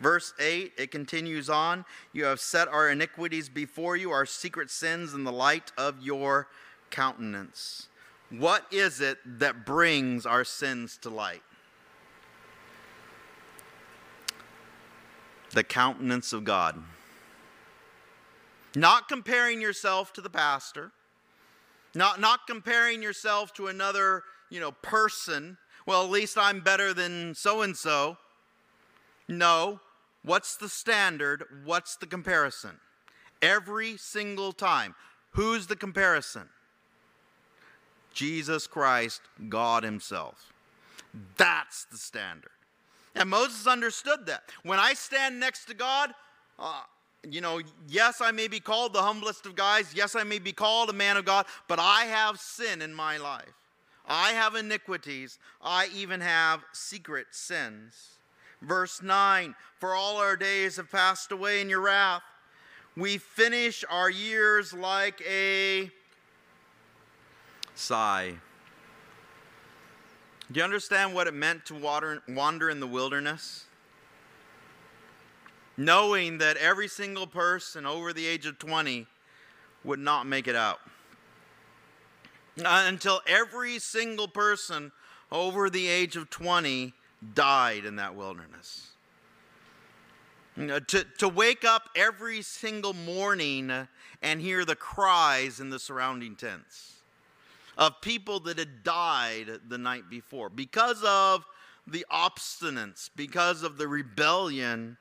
Verse 0.00 0.32
8, 0.40 0.72
it 0.78 0.90
continues 0.90 1.50
on 1.50 1.84
You 2.12 2.24
have 2.24 2.40
set 2.40 2.68
our 2.68 2.88
iniquities 2.88 3.48
before 3.48 3.96
you, 3.96 4.10
our 4.10 4.26
secret 4.26 4.70
sins 4.70 5.12
in 5.12 5.24
the 5.24 5.32
light 5.32 5.72
of 5.76 6.00
your 6.00 6.48
countenance. 6.90 7.88
What 8.30 8.64
is 8.72 9.00
it 9.00 9.18
that 9.26 9.66
brings 9.66 10.24
our 10.24 10.44
sins 10.44 10.96
to 11.02 11.10
light? 11.10 11.42
The 15.50 15.64
countenance 15.64 16.32
of 16.32 16.44
God. 16.44 16.82
Not 18.76 19.08
comparing 19.08 19.60
yourself 19.60 20.12
to 20.12 20.20
the 20.20 20.30
pastor, 20.30 20.92
not, 21.92 22.20
not 22.20 22.46
comparing 22.46 23.02
yourself 23.02 23.52
to 23.54 23.66
another, 23.66 24.22
you 24.48 24.60
know, 24.60 24.70
person. 24.70 25.58
Well, 25.86 26.04
at 26.04 26.10
least 26.10 26.38
I'm 26.38 26.60
better 26.60 26.94
than 26.94 27.34
so 27.34 27.62
and 27.62 27.76
so. 27.76 28.16
No, 29.26 29.80
What's 30.22 30.56
the 30.56 30.68
standard? 30.68 31.44
What's 31.64 31.96
the 31.96 32.06
comparison? 32.06 32.78
Every 33.40 33.96
single 33.96 34.52
time. 34.52 34.94
Who's 35.32 35.66
the 35.66 35.76
comparison? 35.76 36.48
Jesus 38.12 38.66
Christ, 38.66 39.22
God 39.48 39.82
Himself. 39.82 40.52
That's 41.36 41.84
the 41.84 41.96
standard. 41.96 42.50
And 43.14 43.30
Moses 43.30 43.66
understood 43.66 44.26
that. 44.26 44.44
When 44.62 44.78
I 44.78 44.94
stand 44.94 45.40
next 45.40 45.64
to 45.66 45.74
God, 45.74 46.12
uh, 46.58 46.82
you 47.28 47.40
know, 47.40 47.60
yes, 47.88 48.20
I 48.20 48.30
may 48.30 48.48
be 48.48 48.60
called 48.60 48.92
the 48.92 49.02
humblest 49.02 49.46
of 49.46 49.54
guys. 49.54 49.92
Yes, 49.94 50.14
I 50.14 50.24
may 50.24 50.38
be 50.38 50.52
called 50.52 50.90
a 50.90 50.94
man 50.94 51.16
of 51.16 51.24
God, 51.24 51.46
but 51.68 51.78
I 51.78 52.04
have 52.04 52.38
sin 52.38 52.82
in 52.82 52.94
my 52.94 53.16
life. 53.16 53.52
I 54.06 54.32
have 54.32 54.54
iniquities. 54.54 55.38
I 55.62 55.88
even 55.94 56.20
have 56.20 56.64
secret 56.72 57.28
sins. 57.30 58.19
Verse 58.62 59.02
9 59.02 59.54
For 59.78 59.94
all 59.94 60.18
our 60.18 60.36
days 60.36 60.76
have 60.76 60.90
passed 60.90 61.32
away 61.32 61.60
in 61.60 61.68
your 61.68 61.80
wrath. 61.80 62.22
We 62.96 63.18
finish 63.18 63.84
our 63.88 64.10
years 64.10 64.72
like 64.72 65.22
a 65.22 65.90
sigh. 67.74 68.34
Do 70.50 70.58
you 70.58 70.64
understand 70.64 71.14
what 71.14 71.28
it 71.28 71.34
meant 71.34 71.64
to 71.66 71.74
water, 71.74 72.22
wander 72.28 72.68
in 72.68 72.80
the 72.80 72.86
wilderness? 72.86 73.66
Knowing 75.76 76.38
that 76.38 76.56
every 76.56 76.88
single 76.88 77.26
person 77.26 77.86
over 77.86 78.12
the 78.12 78.26
age 78.26 78.46
of 78.46 78.58
20 78.58 79.06
would 79.84 80.00
not 80.00 80.26
make 80.26 80.48
it 80.48 80.56
out. 80.56 80.80
Uh, 82.58 82.84
until 82.86 83.20
every 83.26 83.78
single 83.78 84.28
person 84.28 84.90
over 85.30 85.70
the 85.70 85.86
age 85.86 86.16
of 86.16 86.28
20 86.28 86.92
died 87.34 87.84
in 87.84 87.96
that 87.96 88.14
wilderness. 88.14 88.88
To, 90.56 90.80
to 91.18 91.28
wake 91.28 91.64
up 91.64 91.88
every 91.94 92.42
single 92.42 92.92
morning 92.92 93.72
and 94.20 94.40
hear 94.40 94.64
the 94.64 94.76
cries 94.76 95.60
in 95.60 95.70
the 95.70 95.78
surrounding 95.78 96.36
tents 96.36 96.94
of 97.78 98.00
people 98.02 98.40
that 98.40 98.58
had 98.58 98.82
died 98.82 99.60
the 99.68 99.78
night 99.78 100.10
before 100.10 100.50
because 100.50 101.02
of 101.02 101.46
the 101.86 102.04
obstinance, 102.12 103.08
because 103.16 103.62
of 103.62 103.78
the 103.78 103.88
rebellion 103.88 104.98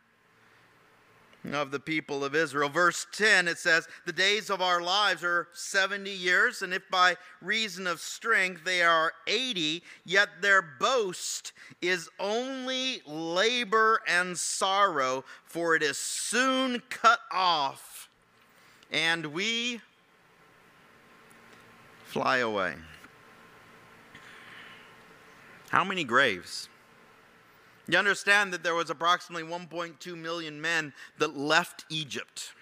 of 1.45 1.71
the 1.71 1.79
people 1.79 2.23
of 2.23 2.35
Israel. 2.35 2.69
Verse 2.69 3.07
10, 3.13 3.47
it 3.47 3.57
says, 3.57 3.87
The 4.05 4.11
days 4.11 4.49
of 4.49 4.61
our 4.61 4.81
lives 4.81 5.23
are 5.23 5.47
70 5.53 6.09
years, 6.09 6.61
and 6.61 6.73
if 6.73 6.89
by 6.89 7.15
reason 7.41 7.87
of 7.87 7.99
strength 7.99 8.63
they 8.63 8.81
are 8.81 9.13
80, 9.27 9.81
yet 10.05 10.29
their 10.41 10.61
boast 10.61 11.53
is 11.81 12.09
only 12.19 13.01
labor 13.05 14.01
and 14.07 14.37
sorrow, 14.37 15.23
for 15.45 15.75
it 15.75 15.83
is 15.83 15.97
soon 15.97 16.81
cut 16.89 17.19
off, 17.31 18.09
and 18.91 19.27
we 19.27 19.81
fly 22.05 22.37
away. 22.37 22.75
How 25.69 25.83
many 25.83 26.03
graves? 26.03 26.67
You 27.89 27.97
understand 27.97 28.53
that 28.53 28.61
there 28.61 28.75
was 28.75 28.91
approximately 28.91 29.47
1.2 29.49 30.15
million 30.15 30.61
men 30.61 30.93
that 31.17 31.35
left 31.35 31.85
Egypt, 31.89 32.53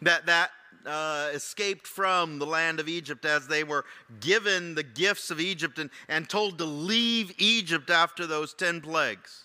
that, 0.00 0.24
that 0.24 0.50
uh, 0.86 1.28
escaped 1.34 1.86
from 1.86 2.38
the 2.38 2.46
land 2.46 2.80
of 2.80 2.88
Egypt 2.88 3.26
as 3.26 3.46
they 3.46 3.64
were 3.64 3.84
given 4.20 4.74
the 4.74 4.82
gifts 4.82 5.30
of 5.30 5.40
Egypt 5.40 5.78
and, 5.78 5.90
and 6.08 6.26
told 6.26 6.56
to 6.56 6.64
leave 6.64 7.34
Egypt 7.36 7.90
after 7.90 8.26
those 8.26 8.54
10 8.54 8.80
plagues. 8.80 9.44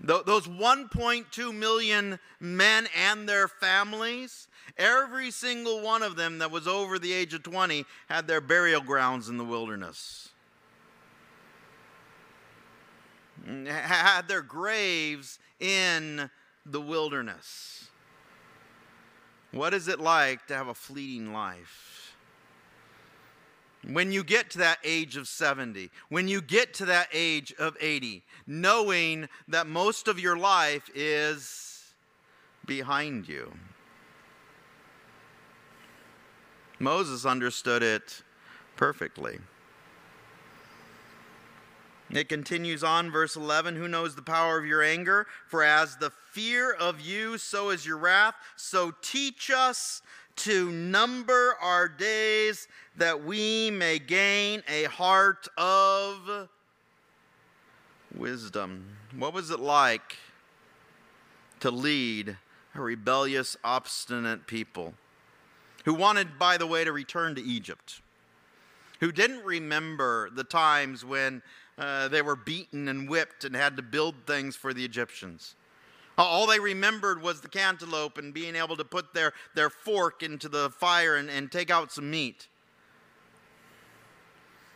Those 0.00 0.46
1.2 0.46 1.54
million 1.54 2.20
men 2.38 2.86
and 2.96 3.28
their 3.28 3.48
families, 3.48 4.48
every 4.76 5.30
single 5.30 5.80
one 5.80 6.02
of 6.02 6.14
them 6.14 6.38
that 6.38 6.50
was 6.50 6.68
over 6.68 6.98
the 6.98 7.12
age 7.12 7.34
of 7.34 7.42
20 7.42 7.86
had 8.08 8.28
their 8.28 8.42
burial 8.42 8.82
grounds 8.82 9.30
in 9.30 9.38
the 9.38 9.44
wilderness. 9.44 10.28
Had 13.46 14.28
their 14.28 14.42
graves 14.42 15.38
in 15.60 16.30
the 16.64 16.80
wilderness. 16.80 17.88
What 19.50 19.74
is 19.74 19.86
it 19.88 20.00
like 20.00 20.46
to 20.46 20.54
have 20.54 20.68
a 20.68 20.74
fleeting 20.74 21.32
life? 21.32 22.16
When 23.86 24.10
you 24.10 24.24
get 24.24 24.50
to 24.50 24.58
that 24.58 24.78
age 24.82 25.16
of 25.16 25.28
70, 25.28 25.90
when 26.08 26.26
you 26.26 26.40
get 26.40 26.72
to 26.74 26.86
that 26.86 27.08
age 27.12 27.52
of 27.58 27.76
80, 27.78 28.22
knowing 28.46 29.28
that 29.48 29.66
most 29.66 30.08
of 30.08 30.18
your 30.18 30.38
life 30.38 30.88
is 30.94 31.82
behind 32.66 33.28
you. 33.28 33.52
Moses 36.78 37.26
understood 37.26 37.82
it 37.82 38.22
perfectly. 38.76 39.38
It 42.14 42.28
continues 42.28 42.84
on, 42.84 43.10
verse 43.10 43.34
11 43.34 43.74
Who 43.74 43.88
knows 43.88 44.14
the 44.14 44.22
power 44.22 44.56
of 44.56 44.64
your 44.64 44.82
anger? 44.82 45.26
For 45.48 45.64
as 45.64 45.96
the 45.96 46.10
fear 46.30 46.72
of 46.72 47.00
you, 47.00 47.36
so 47.38 47.70
is 47.70 47.84
your 47.84 47.98
wrath. 47.98 48.36
So 48.54 48.92
teach 49.02 49.50
us 49.50 50.00
to 50.36 50.70
number 50.70 51.56
our 51.60 51.88
days 51.88 52.68
that 52.96 53.24
we 53.24 53.70
may 53.72 53.98
gain 53.98 54.62
a 54.68 54.84
heart 54.84 55.48
of 55.58 56.48
wisdom. 58.16 58.96
What 59.16 59.34
was 59.34 59.50
it 59.50 59.60
like 59.60 60.16
to 61.60 61.70
lead 61.72 62.36
a 62.76 62.80
rebellious, 62.80 63.56
obstinate 63.64 64.46
people 64.46 64.94
who 65.84 65.94
wanted, 65.94 66.38
by 66.38 66.58
the 66.58 66.66
way, 66.66 66.84
to 66.84 66.92
return 66.92 67.34
to 67.34 67.42
Egypt? 67.42 68.00
Who 69.00 69.10
didn't 69.10 69.44
remember 69.44 70.30
the 70.30 70.44
times 70.44 71.04
when 71.04 71.42
uh, 71.78 72.08
they 72.08 72.22
were 72.22 72.36
beaten 72.36 72.88
and 72.88 73.08
whipped 73.08 73.44
and 73.44 73.54
had 73.54 73.76
to 73.76 73.82
build 73.82 74.14
things 74.26 74.56
for 74.56 74.72
the 74.72 74.84
Egyptians. 74.84 75.54
All 76.16 76.46
they 76.46 76.60
remembered 76.60 77.20
was 77.20 77.40
the 77.40 77.48
cantaloupe 77.48 78.18
and 78.18 78.32
being 78.32 78.54
able 78.54 78.76
to 78.76 78.84
put 78.84 79.14
their, 79.14 79.32
their 79.54 79.70
fork 79.70 80.22
into 80.22 80.48
the 80.48 80.70
fire 80.70 81.16
and, 81.16 81.28
and 81.28 81.50
take 81.50 81.70
out 81.70 81.90
some 81.90 82.10
meat. 82.10 82.46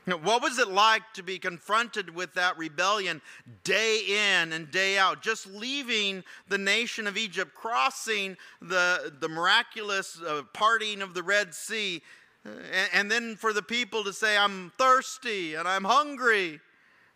What 0.06 0.42
was 0.42 0.58
it 0.58 0.68
like 0.68 1.02
to 1.14 1.22
be 1.22 1.38
confronted 1.38 2.14
with 2.14 2.32
that 2.34 2.56
rebellion 2.56 3.20
day 3.62 4.40
in 4.40 4.52
and 4.54 4.70
day 4.70 4.96
out? 4.96 5.22
Just 5.22 5.46
leaving 5.46 6.24
the 6.48 6.56
nation 6.56 7.06
of 7.06 7.18
Egypt, 7.18 7.54
crossing 7.54 8.36
the, 8.62 9.12
the 9.20 9.28
miraculous 9.28 10.18
uh, 10.26 10.42
parting 10.54 11.02
of 11.02 11.12
the 11.12 11.22
Red 11.22 11.54
Sea, 11.54 12.02
and, 12.44 12.88
and 12.94 13.10
then 13.10 13.36
for 13.36 13.52
the 13.52 13.62
people 13.62 14.02
to 14.04 14.12
say, 14.12 14.36
I'm 14.36 14.72
thirsty 14.78 15.54
and 15.54 15.68
I'm 15.68 15.84
hungry. 15.84 16.60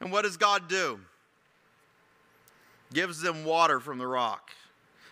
And 0.03 0.11
what 0.11 0.23
does 0.23 0.37
God 0.37 0.69
do? 0.69 0.99
Gives 2.93 3.23
them 3.23 3.45
water 3.45 3.79
from 3.79 3.99
the 3.99 4.07
rock. 4.07 4.51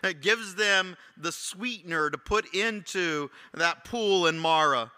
It 0.02 0.20
gives 0.20 0.56
them 0.56 0.96
the 1.16 1.30
sweetener 1.30 2.10
to 2.10 2.18
put 2.18 2.52
into 2.54 3.30
that 3.54 3.84
pool 3.84 4.26
in 4.26 4.36
Marah. 4.36 4.90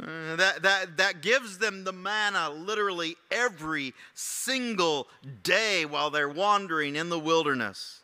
Uh, 0.00 0.36
that, 0.36 0.62
that, 0.62 0.96
that 0.96 1.22
gives 1.22 1.58
them 1.58 1.82
the 1.82 1.92
manna 1.92 2.50
literally 2.50 3.16
every 3.30 3.94
single 4.14 5.08
day 5.42 5.86
while 5.86 6.10
they're 6.10 6.28
wandering 6.28 6.94
in 6.94 7.08
the 7.08 7.18
wilderness. 7.18 8.00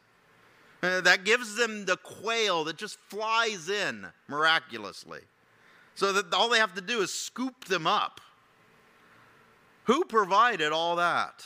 Uh, 0.83 1.01
that 1.03 1.24
gives 1.24 1.55
them 1.55 1.87
the 1.87 1.96
quail 1.98 2.64
that 2.64 2.77
just 2.77 2.98
flies 3.09 3.68
in 3.68 4.07
miraculously. 4.27 5.20
So 5.94 6.12
that 6.12 6.35
all 6.35 6.48
they 6.48 6.59
have 6.59 6.74
to 6.74 6.81
do 6.81 7.01
is 7.01 7.12
scoop 7.14 7.66
them 7.66 7.87
up. 7.87 8.20
Who 9.88 10.05
provided 10.05 10.70
all 10.70 10.96
that? 10.96 11.42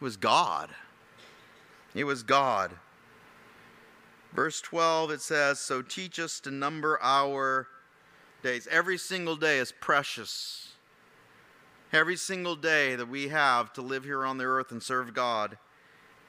It 0.00 0.04
was 0.04 0.16
God. 0.16 0.70
It 1.96 2.04
was 2.04 2.22
God. 2.22 2.70
Verse 4.32 4.60
12 4.60 5.10
it 5.10 5.20
says, 5.20 5.58
So 5.58 5.82
teach 5.82 6.20
us 6.20 6.38
to 6.40 6.52
number 6.52 7.00
our 7.02 7.66
days. 8.44 8.68
Every 8.70 8.96
single 8.96 9.34
day 9.34 9.58
is 9.58 9.72
precious. 9.72 10.74
Every 11.92 12.14
single 12.14 12.54
day 12.54 12.94
that 12.94 13.08
we 13.08 13.28
have 13.28 13.72
to 13.72 13.82
live 13.82 14.04
here 14.04 14.24
on 14.24 14.38
the 14.38 14.44
earth 14.44 14.70
and 14.70 14.80
serve 14.80 15.12
God 15.12 15.58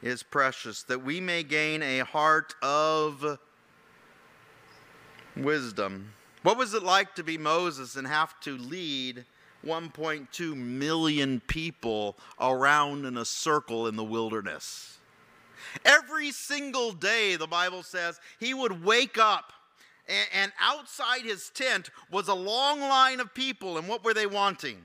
is 0.02 0.24
precious, 0.24 0.82
that 0.84 1.04
we 1.04 1.22
may 1.22 1.44
gain 1.44 1.84
a 1.84 2.00
heart 2.00 2.56
of 2.64 3.38
wisdom. 5.38 6.14
What 6.42 6.58
was 6.58 6.74
it 6.74 6.82
like 6.82 7.14
to 7.14 7.24
be 7.24 7.38
Moses 7.38 7.96
and 7.96 8.08
have 8.08 8.40
to 8.40 8.58
lead 8.58 9.26
1.2 9.66 10.56
million 10.56 11.42
people 11.48 12.18
around 12.40 13.06
in 13.06 13.18
a 13.18 13.26
circle 13.26 13.88
in 13.88 13.96
the 13.96 14.04
wilderness. 14.04 14.98
Every 15.86 16.32
single 16.32 16.92
day, 16.92 17.36
the 17.36 17.48
Bible 17.48 17.84
says, 17.84 18.20
he 18.40 18.54
would 18.54 18.84
wake 18.84 19.18
up, 19.18 19.54
and, 20.08 20.28
and, 20.34 20.52
outside 20.60 21.22
his 21.22 21.50
tent 21.50 21.90
was 22.12 22.28
a 22.28 22.34
long 22.34 22.82
line 22.82 23.20
of 23.22 23.34
people. 23.34 23.78
And 23.78 23.88
what 23.88 24.04
were 24.04 24.14
they 24.14 24.28
wanting? 24.28 24.78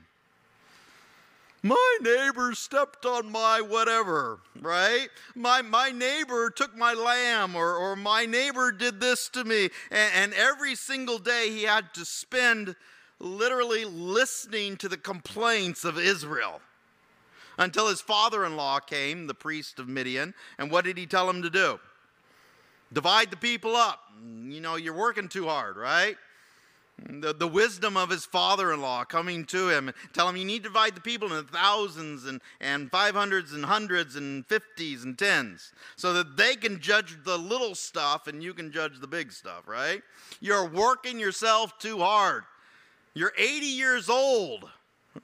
My 1.61 1.97
neighbor 2.01 2.53
stepped 2.53 3.05
on 3.05 3.29
my 3.29 3.59
whatever, 3.59 4.39
right? 4.61 5.09
My, 5.35 5.61
my 5.61 5.91
neighbor 5.91 6.49
took 6.49 6.75
my 6.77 6.93
lamb, 6.93 7.55
or, 7.55 7.75
or 7.75 7.97
my 7.97 8.25
neighbor 8.25 8.71
did 8.71 9.01
this 9.01 9.27
to 9.29 9.43
me. 9.43 9.69
And, 9.91 10.11
and 10.15 10.33
every 10.33 10.75
single 10.75 11.19
day 11.19 11.49
he 11.49 11.63
had 11.63 11.93
to 11.95 12.05
spend 12.05 12.75
literally 13.19 13.85
listening 13.85 14.77
to 14.77 14.89
the 14.89 14.97
complaints 14.97 15.83
of 15.83 15.97
Israel 15.97 16.61
until 17.57 17.89
his 17.89 18.01
father 18.01 18.45
in 18.45 18.55
law 18.55 18.79
came, 18.79 19.27
the 19.27 19.33
priest 19.33 19.79
of 19.79 19.87
Midian. 19.89 20.33
And 20.57 20.71
what 20.71 20.85
did 20.85 20.97
he 20.97 21.05
tell 21.05 21.29
him 21.29 21.41
to 21.41 21.49
do? 21.49 21.79
Divide 22.91 23.29
the 23.29 23.37
people 23.37 23.75
up. 23.75 23.99
You 24.23 24.61
know, 24.61 24.75
you're 24.75 24.95
working 24.95 25.27
too 25.27 25.47
hard, 25.47 25.77
right? 25.77 26.15
The, 27.07 27.33
the 27.33 27.47
wisdom 27.47 27.95
of 27.95 28.09
his 28.09 28.25
father 28.25 28.73
in 28.73 28.81
law 28.81 29.05
coming 29.05 29.45
to 29.45 29.69
him, 29.69 29.93
tell 30.11 30.27
him 30.27 30.35
you 30.35 30.43
need 30.43 30.63
to 30.63 30.69
divide 30.69 30.95
the 30.95 31.01
people 31.01 31.31
into 31.31 31.49
thousands 31.49 32.25
and, 32.25 32.41
and 32.59 32.91
five 32.91 33.15
hundreds 33.15 33.53
and 33.53 33.63
hundreds 33.63 34.17
and 34.17 34.45
fifties 34.47 35.05
and 35.05 35.17
tens 35.17 35.71
so 35.95 36.11
that 36.13 36.35
they 36.35 36.55
can 36.55 36.79
judge 36.81 37.17
the 37.23 37.37
little 37.37 37.73
stuff 37.73 38.27
and 38.27 38.43
you 38.43 38.53
can 38.53 38.69
judge 38.69 38.99
the 38.99 39.07
big 39.07 39.31
stuff, 39.31 39.65
right? 39.65 40.01
You're 40.41 40.67
working 40.67 41.19
yourself 41.19 41.77
too 41.79 41.99
hard. 41.99 42.43
You're 43.13 43.33
80 43.37 43.65
years 43.65 44.09
old. 44.09 44.69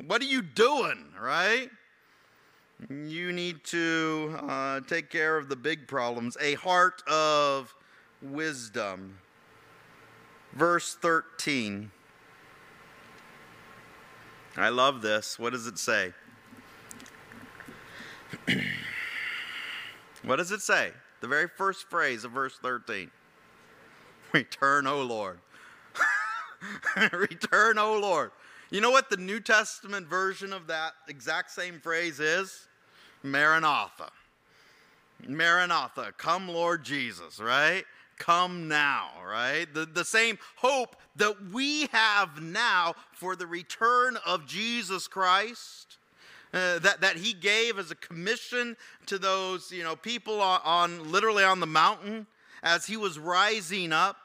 What 0.05 0.21
are 0.21 0.25
you 0.25 0.41
doing, 0.41 1.05
right? 1.19 1.69
You 2.89 3.31
need 3.31 3.63
to 3.65 4.37
uh, 4.41 4.81
take 4.81 5.09
care 5.09 5.37
of 5.37 5.47
the 5.49 5.55
big 5.55 5.87
problems. 5.87 6.35
A 6.41 6.55
heart 6.55 7.01
of 7.07 7.73
wisdom. 8.21 9.17
Verse 10.53 10.95
13. 10.95 11.91
I 14.57 14.69
love 14.69 15.01
this. 15.01 15.37
What 15.37 15.53
does 15.53 15.67
it 15.67 15.77
say? 15.77 16.13
what 20.23 20.37
does 20.37 20.51
it 20.51 20.61
say? 20.61 20.91
The 21.21 21.27
very 21.27 21.47
first 21.47 21.89
phrase 21.89 22.23
of 22.23 22.31
verse 22.31 22.57
13. 22.61 23.11
Return, 24.33 24.87
O 24.87 25.01
Lord. 25.01 25.39
Return, 27.11 27.77
O 27.77 27.99
Lord. 27.99 28.31
You 28.71 28.81
know 28.81 28.91
what 28.91 29.09
the 29.09 29.17
New 29.17 29.39
Testament 29.39 30.07
version 30.07 30.51
of 30.51 30.67
that 30.67 30.93
exact 31.07 31.51
same 31.51 31.79
phrase 31.79 32.19
is? 32.19 32.67
Maranatha. 33.23 34.09
Maranatha, 35.27 36.13
come 36.17 36.47
Lord 36.47 36.83
Jesus, 36.83 37.39
right? 37.39 37.83
Come 38.17 38.67
now, 38.67 39.09
right? 39.25 39.71
The, 39.73 39.85
the 39.85 40.05
same 40.05 40.37
hope 40.55 40.95
that 41.15 41.51
we 41.51 41.87
have 41.87 42.41
now 42.41 42.95
for 43.13 43.35
the 43.35 43.47
return 43.47 44.17
of 44.25 44.45
Jesus 44.45 45.07
Christ. 45.07 45.97
Uh, 46.53 46.79
that, 46.79 47.01
that 47.01 47.17
he 47.17 47.33
gave 47.33 47.77
as 47.77 47.91
a 47.91 47.95
commission 47.95 48.77
to 49.05 49.17
those 49.17 49.73
you 49.73 49.83
know 49.83 49.93
people 49.93 50.39
on, 50.39 50.61
on 50.63 51.11
literally 51.11 51.43
on 51.43 51.59
the 51.59 51.65
mountain 51.65 52.25
as 52.63 52.85
he 52.85 52.95
was 52.95 53.19
rising 53.19 53.91
up 53.91 54.15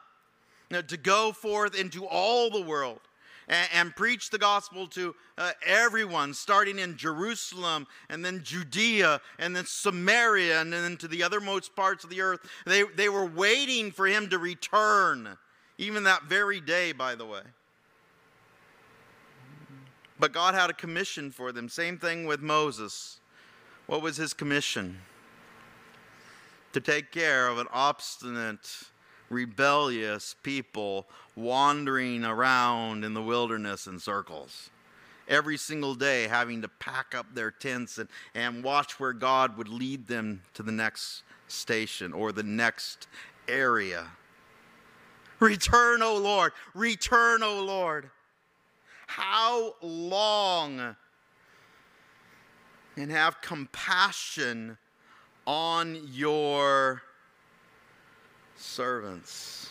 to 0.70 0.96
go 0.96 1.32
forth 1.32 1.78
into 1.78 2.06
all 2.06 2.50
the 2.50 2.62
world 2.62 3.00
and, 3.48 3.68
and 3.74 3.96
preach 3.96 4.30
the 4.30 4.38
gospel 4.38 4.86
to 4.86 5.14
uh, 5.36 5.50
everyone, 5.66 6.32
starting 6.32 6.78
in 6.78 6.96
Jerusalem 6.96 7.86
and 8.08 8.24
then 8.24 8.42
Judea 8.42 9.20
and 9.38 9.54
then 9.54 9.66
Samaria 9.66 10.60
and 10.60 10.72
then 10.72 10.96
to 10.98 11.08
the 11.08 11.20
othermost 11.20 11.74
parts 11.74 12.04
of 12.04 12.10
the 12.10 12.20
earth. 12.20 12.40
They, 12.64 12.84
they 12.84 13.08
were 13.08 13.26
waiting 13.26 13.90
for 13.90 14.06
him 14.06 14.28
to 14.30 14.38
return, 14.38 15.36
even 15.78 16.04
that 16.04 16.24
very 16.24 16.60
day, 16.60 16.92
by 16.92 17.14
the 17.14 17.26
way. 17.26 17.42
But 20.18 20.32
God 20.32 20.54
had 20.54 20.70
a 20.70 20.74
commission 20.74 21.30
for 21.30 21.50
them. 21.50 21.68
Same 21.68 21.98
thing 21.98 22.26
with 22.26 22.40
Moses. 22.40 23.20
What 23.86 24.02
was 24.02 24.18
his 24.18 24.34
commission? 24.34 24.98
To 26.74 26.80
take 26.80 27.10
care 27.10 27.48
of 27.48 27.58
an 27.58 27.66
obstinate, 27.72 28.89
rebellious 29.30 30.34
people 30.42 31.06
wandering 31.36 32.24
around 32.24 33.04
in 33.04 33.14
the 33.14 33.22
wilderness 33.22 33.86
in 33.86 33.98
circles. 33.98 34.70
Every 35.28 35.56
single 35.56 35.94
day, 35.94 36.26
having 36.26 36.60
to 36.62 36.68
pack 36.68 37.14
up 37.14 37.34
their 37.34 37.52
tents 37.52 37.98
and, 37.98 38.08
and 38.34 38.64
watch 38.64 38.98
where 38.98 39.12
God 39.12 39.56
would 39.56 39.68
lead 39.68 40.08
them 40.08 40.42
to 40.54 40.62
the 40.62 40.72
next 40.72 41.22
station 41.46 42.12
or 42.12 42.32
the 42.32 42.42
next 42.42 43.06
area. 43.48 44.08
Return, 45.38 46.02
O 46.02 46.16
Lord. 46.16 46.52
Return, 46.74 47.42
O 47.42 47.62
Lord. 47.62 48.10
How 49.06 49.74
long? 49.80 50.96
And 52.96 53.10
have 53.10 53.40
compassion 53.40 54.76
on 55.46 55.98
your 56.12 57.02
servants. 58.60 59.70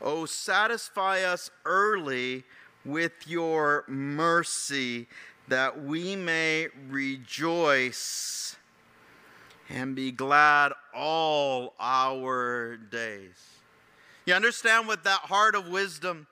Oh, 0.00 0.24
satisfy 0.24 1.22
us 1.22 1.50
early 1.64 2.44
with 2.84 3.12
your 3.26 3.84
mercy 3.86 5.06
that 5.48 5.82
we 5.82 6.16
may 6.16 6.68
rejoice 6.88 8.56
and 9.68 9.94
be 9.94 10.10
glad 10.10 10.72
all 10.94 11.74
our 11.78 12.76
days. 12.76 13.50
You 14.24 14.34
understand 14.34 14.86
what 14.86 15.04
that 15.04 15.20
heart 15.20 15.54
of 15.54 15.68
wisdom 15.68 16.26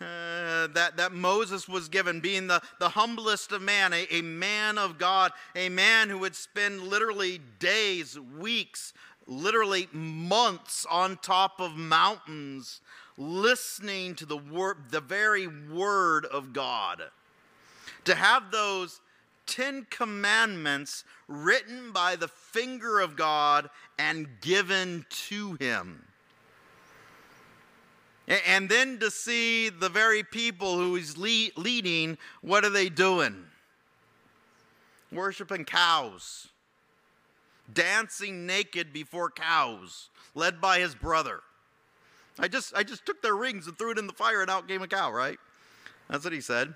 uh, 0.00 0.66
that, 0.68 0.96
that 0.96 1.12
Moses 1.12 1.68
was 1.68 1.88
given, 1.88 2.18
being 2.20 2.48
the, 2.48 2.60
the 2.80 2.88
humblest 2.88 3.52
of 3.52 3.62
man, 3.62 3.92
a, 3.92 4.06
a 4.10 4.20
man 4.20 4.76
of 4.76 4.98
God, 4.98 5.30
a 5.54 5.68
man 5.68 6.08
who 6.08 6.18
would 6.18 6.34
spend 6.34 6.82
literally 6.82 7.40
days, 7.60 8.18
weeks, 8.18 8.94
literally 9.26 9.88
months 9.92 10.86
on 10.90 11.16
top 11.18 11.60
of 11.60 11.76
mountains 11.76 12.80
listening 13.16 14.14
to 14.16 14.26
the 14.26 14.36
word 14.36 14.76
the 14.90 15.00
very 15.00 15.46
word 15.46 16.24
of 16.26 16.52
God. 16.52 17.02
To 18.04 18.14
have 18.14 18.50
those 18.50 19.00
10 19.46 19.86
commandments 19.90 21.04
written 21.28 21.92
by 21.92 22.16
the 22.16 22.28
finger 22.28 23.00
of 23.00 23.16
God 23.16 23.70
and 23.98 24.26
given 24.40 25.04
to 25.28 25.54
him. 25.54 26.04
And 28.28 28.68
then 28.68 28.98
to 29.00 29.10
see 29.10 29.68
the 29.68 29.88
very 29.88 30.22
people 30.22 30.76
who 30.76 30.94
he's 30.94 31.16
leading, 31.16 32.18
what 32.40 32.64
are 32.64 32.70
they 32.70 32.88
doing? 32.88 33.44
Worshiping 35.10 35.64
cows, 35.64 36.48
dancing 37.72 38.46
naked 38.46 38.92
before 38.92 39.30
cows, 39.30 40.08
led 40.34 40.60
by 40.60 40.78
his 40.78 40.94
brother. 40.94 41.40
I 42.38 42.48
just, 42.48 42.74
I 42.74 42.82
just 42.82 43.04
took 43.04 43.22
their 43.22 43.36
rings 43.36 43.66
and 43.66 43.76
threw 43.76 43.90
it 43.90 43.98
in 43.98 44.06
the 44.06 44.12
fire 44.12 44.40
and 44.40 44.50
out 44.50 44.66
came 44.66 44.82
a 44.82 44.88
cow, 44.88 45.12
right? 45.12 45.38
That's 46.08 46.24
what 46.24 46.32
he 46.32 46.40
said. 46.40 46.74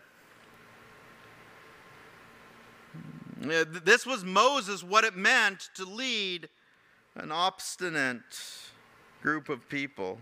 This 3.39 4.07
was 4.07 4.25
Moses, 4.25 4.83
what 4.83 5.05
it 5.05 5.15
meant 5.15 5.69
to 5.75 5.85
lead 5.85 6.49
an 7.15 7.31
obstinate 7.31 8.23
group 9.23 9.49
of 9.49 9.69
people. 9.69 10.19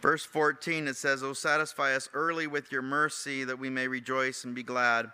Verse 0.00 0.24
14, 0.24 0.88
it 0.88 0.96
says, 0.96 1.22
Oh, 1.22 1.32
satisfy 1.32 1.94
us 1.94 2.08
early 2.12 2.46
with 2.46 2.72
your 2.72 2.82
mercy 2.82 3.44
that 3.44 3.58
we 3.58 3.70
may 3.70 3.86
rejoice 3.86 4.44
and 4.44 4.54
be 4.54 4.62
glad 4.62 5.10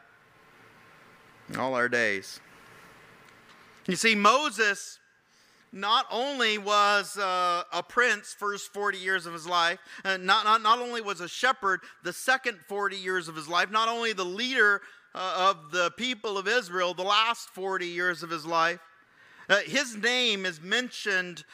all 1.58 1.74
our 1.74 1.88
days. 1.88 2.40
You 3.88 3.96
see, 3.96 4.14
Moses 4.14 4.98
not 5.72 6.04
only 6.10 6.58
was 6.58 7.16
uh, 7.16 7.62
a 7.72 7.82
prince 7.82 8.34
first 8.38 8.70
40 8.74 8.98
years 8.98 9.24
of 9.24 9.32
his 9.32 9.46
life, 9.46 9.78
uh, 10.04 10.18
not, 10.18 10.44
not, 10.44 10.62
not 10.62 10.78
only 10.78 11.00
was 11.00 11.22
a 11.22 11.28
shepherd 11.28 11.80
the 12.04 12.12
second 12.12 12.58
40 12.68 12.96
years 12.96 13.28
of 13.28 13.34
his 13.34 13.48
life, 13.48 13.70
not 13.70 13.88
only 13.88 14.12
the 14.12 14.24
leader 14.24 14.82
uh, 15.14 15.50
of 15.50 15.72
the 15.72 15.90
people 15.92 16.36
of 16.36 16.46
Israel 16.46 16.92
the 16.92 17.02
last 17.02 17.48
40 17.48 17.86
years 17.86 18.22
of 18.22 18.28
his 18.28 18.44
life, 18.44 18.78
uh, 19.48 19.60
his 19.64 19.96
name 19.96 20.44
is 20.44 20.60
mentioned 20.60 21.44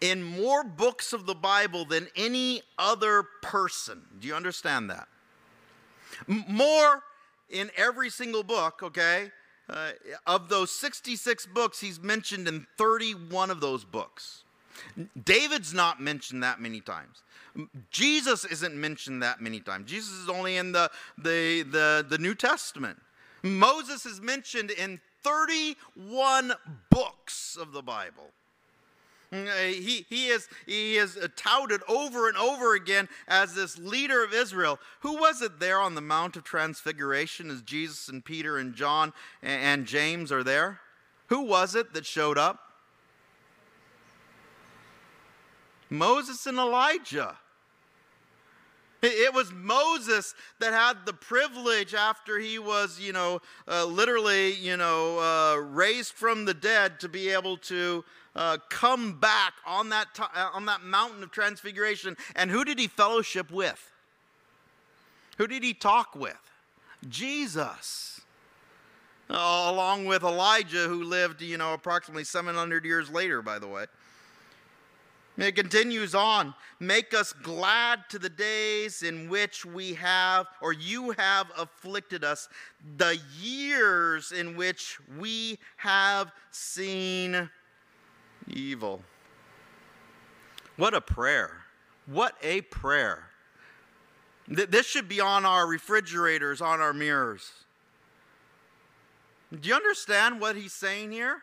in 0.00 0.22
more 0.22 0.64
books 0.64 1.12
of 1.12 1.26
the 1.26 1.34
Bible 1.34 1.84
than 1.84 2.08
any 2.16 2.62
other 2.78 3.24
person. 3.42 4.00
Do 4.20 4.26
you 4.26 4.34
understand 4.34 4.88
that? 4.88 5.06
M- 6.30 6.44
more 6.48 7.02
in 7.50 7.70
every 7.76 8.08
single 8.08 8.42
book, 8.42 8.82
okay? 8.82 9.30
Uh, 9.68 9.90
of 10.26 10.48
those 10.48 10.70
66 10.70 11.46
books, 11.46 11.80
he's 11.80 12.00
mentioned 12.00 12.46
in 12.46 12.66
31 12.76 13.50
of 13.50 13.60
those 13.60 13.84
books. 13.84 14.42
David's 15.24 15.72
not 15.72 16.00
mentioned 16.00 16.42
that 16.42 16.60
many 16.60 16.80
times. 16.80 17.22
Jesus 17.90 18.44
isn't 18.44 18.74
mentioned 18.74 19.22
that 19.22 19.40
many 19.40 19.60
times. 19.60 19.88
Jesus 19.88 20.12
is 20.12 20.28
only 20.28 20.56
in 20.56 20.72
the, 20.72 20.90
the, 21.16 21.62
the, 21.62 22.04
the 22.08 22.18
New 22.18 22.34
Testament. 22.34 23.00
Moses 23.42 24.04
is 24.06 24.20
mentioned 24.20 24.70
in 24.70 25.00
31 25.22 26.52
books 26.90 27.56
of 27.60 27.72
the 27.72 27.82
Bible. 27.82 28.30
Mm, 29.34 29.48
uh, 29.48 29.72
he, 29.72 30.06
he, 30.08 30.28
is, 30.28 30.48
he 30.64 30.96
is 30.96 31.18
touted 31.34 31.82
over 31.88 32.28
and 32.28 32.36
over 32.36 32.74
again 32.74 33.08
as 33.26 33.54
this 33.54 33.76
leader 33.78 34.22
of 34.22 34.32
Israel. 34.32 34.78
Who 35.00 35.16
was 35.16 35.42
it 35.42 35.58
there 35.58 35.80
on 35.80 35.96
the 35.96 36.00
Mount 36.00 36.36
of 36.36 36.44
Transfiguration 36.44 37.50
as 37.50 37.60
Jesus 37.62 38.08
and 38.08 38.24
Peter 38.24 38.58
and 38.58 38.74
John 38.74 39.12
and 39.42 39.86
James 39.86 40.30
are 40.30 40.44
there? 40.44 40.80
Who 41.28 41.42
was 41.42 41.74
it 41.74 41.94
that 41.94 42.06
showed 42.06 42.38
up? 42.38 42.60
Moses 45.90 46.46
and 46.46 46.58
Elijah. 46.58 47.36
It 49.02 49.34
was 49.34 49.52
Moses 49.52 50.34
that 50.60 50.72
had 50.72 51.04
the 51.04 51.12
privilege 51.12 51.92
after 51.92 52.38
he 52.38 52.58
was, 52.58 52.98
you 52.98 53.12
know, 53.12 53.42
uh, 53.68 53.84
literally, 53.84 54.54
you 54.54 54.78
know, 54.78 55.18
uh, 55.18 55.56
raised 55.60 56.14
from 56.14 56.46
the 56.46 56.54
dead 56.54 57.00
to 57.00 57.08
be 57.08 57.28
able 57.28 57.58
to 57.58 58.02
uh, 58.36 58.58
come 58.68 59.18
back 59.18 59.54
on 59.66 59.90
that, 59.90 60.14
t- 60.14 60.22
uh, 60.22 60.48
on 60.52 60.66
that 60.66 60.82
mountain 60.82 61.22
of 61.22 61.30
transfiguration. 61.30 62.16
And 62.34 62.50
who 62.50 62.64
did 62.64 62.78
he 62.78 62.88
fellowship 62.88 63.50
with? 63.50 63.92
Who 65.38 65.46
did 65.46 65.62
he 65.62 65.74
talk 65.74 66.14
with? 66.14 66.38
Jesus. 67.08 68.20
Uh, 69.30 69.66
along 69.68 70.04
with 70.04 70.22
Elijah, 70.22 70.86
who 70.86 71.04
lived, 71.04 71.40
you 71.42 71.56
know, 71.56 71.72
approximately 71.72 72.24
700 72.24 72.84
years 72.84 73.10
later, 73.10 73.40
by 73.40 73.58
the 73.58 73.66
way. 73.66 73.86
It 75.36 75.56
continues 75.56 76.14
on. 76.14 76.54
Make 76.78 77.12
us 77.12 77.32
glad 77.32 78.00
to 78.10 78.20
the 78.20 78.28
days 78.28 79.02
in 79.02 79.28
which 79.28 79.64
we 79.64 79.94
have, 79.94 80.46
or 80.60 80.72
you 80.72 81.10
have 81.12 81.50
afflicted 81.58 82.22
us, 82.22 82.48
the 82.96 83.18
years 83.40 84.30
in 84.30 84.56
which 84.56 84.98
we 85.18 85.58
have 85.76 86.30
seen 86.52 87.50
evil. 88.48 89.02
What 90.76 90.94
a 90.94 91.00
prayer. 91.00 91.64
What 92.06 92.36
a 92.42 92.62
prayer. 92.62 93.30
This 94.46 94.86
should 94.86 95.08
be 95.08 95.20
on 95.20 95.46
our 95.46 95.66
refrigerators, 95.66 96.60
on 96.60 96.80
our 96.80 96.92
mirrors. 96.92 97.50
Do 99.60 99.68
you 99.68 99.74
understand 99.74 100.40
what 100.40 100.56
he's 100.56 100.72
saying 100.72 101.12
here? 101.12 101.38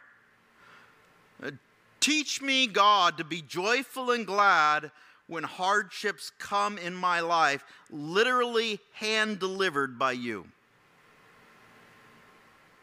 Uh, 1.42 1.52
teach 2.00 2.42
me, 2.42 2.68
God, 2.68 3.18
to 3.18 3.24
be 3.24 3.42
joyful 3.42 4.12
and 4.12 4.28
glad 4.28 4.92
when 5.28 5.44
hardships 5.44 6.32
come 6.38 6.78
in 6.78 6.94
my 6.94 7.22
life, 7.22 7.64
literally 7.90 8.80
hand 8.94 9.40
delivered 9.40 9.98
by 9.98 10.12
you. 10.12 10.46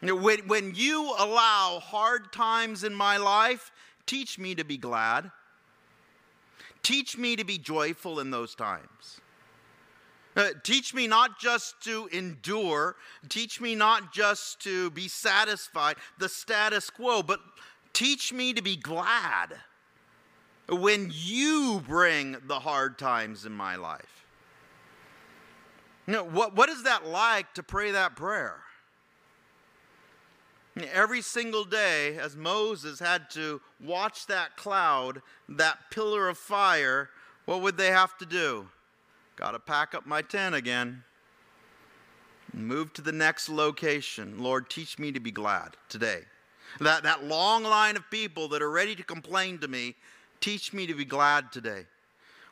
When, 0.01 0.47
when 0.47 0.73
you 0.75 1.15
allow 1.19 1.81
hard 1.81 2.33
times 2.33 2.85
in 2.85 2.95
my 2.95 3.19
life, 3.19 3.71
Teach 4.09 4.39
me 4.39 4.55
to 4.55 4.65
be 4.65 4.79
glad. 4.79 5.31
Teach 6.83 7.19
me 7.19 7.37
to 7.37 7.45
be 7.45 7.59
joyful 7.59 8.21
in 8.21 8.31
those 8.31 8.55
times. 8.55 9.21
Uh, 10.35 10.49
teach 10.63 10.95
me 10.95 11.07
not 11.07 11.39
just 11.39 11.79
to 11.83 12.09
endure, 12.11 12.97
teach 13.29 13.61
me 13.61 13.75
not 13.75 14.11
just 14.11 14.61
to 14.61 14.89
be 14.93 15.09
satisfied, 15.09 15.97
the 16.17 16.29
status 16.29 16.89
quo, 16.89 17.23
but 17.23 17.41
teach 17.93 18.33
me 18.33 18.55
to 18.55 18.63
be 18.63 18.77
glad 18.77 19.57
when 20.71 21.11
you 21.13 21.83
bring 21.87 22.37
the 22.47 22.61
hard 22.61 22.99
times 22.99 23.45
in 23.45 23.53
my 23.53 23.77
life. 23.77 24.25
You 26.07 26.15
know, 26.15 26.25
what, 26.25 26.57
what 26.57 26.71
is 26.71 26.85
that 26.85 27.07
like 27.07 27.53
to 27.55 27.63
pray 27.63 27.91
that 27.91 28.17
prayer? 28.17 28.63
Every 30.85 31.23
single 31.23 31.65
day, 31.65 32.17
as 32.17 32.37
Moses 32.37 32.99
had 33.01 33.31
to 33.31 33.61
watch 33.83 34.27
that 34.27 34.57
cloud, 34.57 35.23
that 35.49 35.79
pillar 35.91 36.29
of 36.29 36.39
fire, 36.39 37.11
what 37.45 37.63
would 37.63 37.77
they 37.77 37.89
have 37.89 38.17
to 38.19 38.27
do? 38.27 38.69
Got 39.37 39.53
to 39.53 39.59
pack 39.59 39.95
up 39.95 40.07
my 40.07 40.23
tent 40.23 40.55
again. 40.55 41.05
Move 42.53 42.93
to 42.95 43.03
the 43.03 43.13
next 43.13 43.49
location. 43.49 44.39
Lord, 44.39 44.69
teach 44.69 44.99
me 44.99 45.13
to 45.13 45.21
be 45.21 45.31
glad 45.31 45.77
today. 45.89 46.23
That, 46.81 47.03
that 47.05 47.25
long 47.25 47.63
line 47.63 47.97
of 47.97 48.11
people 48.11 48.49
that 48.49 48.63
are 48.63 48.71
ready 48.71 48.95
to 48.95 49.03
complain 49.03 49.59
to 49.59 49.69
me, 49.69 49.95
teach 50.41 50.73
me 50.73 50.87
to 50.87 50.95
be 50.95 51.05
glad 51.05 51.53
today. 51.53 51.87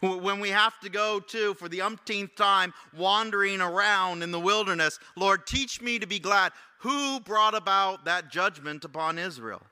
When 0.00 0.40
we 0.40 0.50
have 0.50 0.78
to 0.80 0.88
go 0.90 1.20
to, 1.20 1.54
for 1.54 1.68
the 1.68 1.82
umpteenth 1.82 2.34
time, 2.36 2.74
wandering 2.96 3.60
around 3.60 4.22
in 4.22 4.30
the 4.30 4.40
wilderness, 4.40 4.98
Lord, 5.16 5.46
teach 5.46 5.80
me 5.80 5.98
to 5.98 6.06
be 6.06 6.18
glad. 6.18 6.52
Who 6.80 7.20
brought 7.20 7.54
about 7.54 8.04
that 8.04 8.30
judgment 8.30 8.84
upon 8.84 9.18
Israel? 9.18 9.62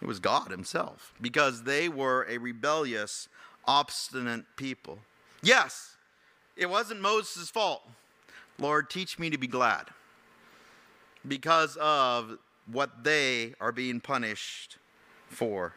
It 0.00 0.06
was 0.06 0.20
God 0.20 0.50
Himself, 0.50 1.14
because 1.20 1.62
they 1.62 1.88
were 1.88 2.26
a 2.28 2.38
rebellious, 2.38 3.28
obstinate 3.66 4.44
people. 4.56 4.98
Yes, 5.42 5.96
it 6.56 6.68
wasn't 6.68 7.00
Moses' 7.00 7.48
fault. 7.48 7.82
Lord, 8.58 8.90
teach 8.90 9.18
me 9.18 9.30
to 9.30 9.38
be 9.38 9.46
glad 9.46 9.86
because 11.26 11.76
of 11.80 12.38
what 12.70 13.04
they 13.04 13.54
are 13.60 13.72
being 13.72 14.00
punished 14.00 14.76
for. 15.28 15.74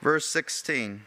Verse 0.00 0.28
16 0.28 1.02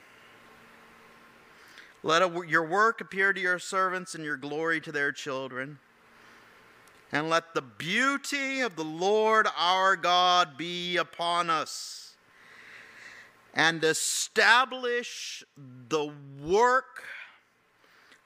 Let 2.06 2.48
your 2.48 2.64
work 2.64 3.02
appear 3.02 3.34
to 3.34 3.42
your 3.42 3.58
servants 3.58 4.14
and 4.14 4.24
your 4.24 4.38
glory 4.38 4.80
to 4.82 4.92
their 4.92 5.12
children. 5.12 5.80
And 7.12 7.32
let 7.32 7.56
the 7.56 7.64
beauty 7.64 8.62
of 8.62 8.76
the 8.76 8.84
Lord 8.84 9.48
our 9.58 9.96
God 9.96 10.56
be 10.56 10.98
upon 10.98 11.50
us. 11.50 12.14
And 13.56 13.84
establish 13.84 15.44
the 15.90 16.14
work 16.44 17.06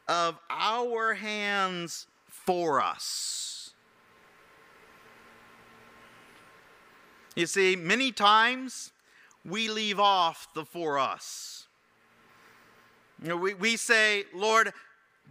of 0.09 0.37
our 0.49 1.13
hands 1.13 2.05
for 2.27 2.81
us. 2.81 3.71
You 7.33 7.45
see, 7.45 7.77
many 7.77 8.11
times 8.11 8.91
we 9.45 9.69
leave 9.69 10.01
off 10.01 10.53
the 10.53 10.65
for 10.65 10.99
us. 10.99 11.58
We, 13.23 13.53
we 13.53 13.77
say, 13.77 14.23
Lord, 14.33 14.71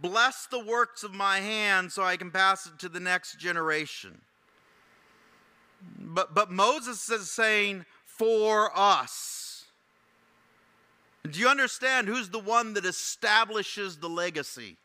bless 0.01 0.47
the 0.47 0.63
works 0.63 1.03
of 1.03 1.13
my 1.13 1.39
hand 1.39 1.91
so 1.91 2.03
I 2.03 2.17
can 2.17 2.31
pass 2.31 2.65
it 2.65 2.77
to 2.79 2.89
the 2.89 2.99
next 2.99 3.39
generation. 3.39 4.21
But, 5.99 6.35
but 6.35 6.51
Moses 6.51 7.09
is 7.09 7.31
saying, 7.31 7.85
for 8.19 8.69
us. 8.77 9.63
Do 11.29 11.39
you 11.39 11.47
understand 11.47 12.07
who's 12.07 12.29
the 12.29 12.39
one 12.39 12.73
that 12.73 12.85
establishes 12.85 13.97
the 13.97 14.09
legacy? 14.09 14.75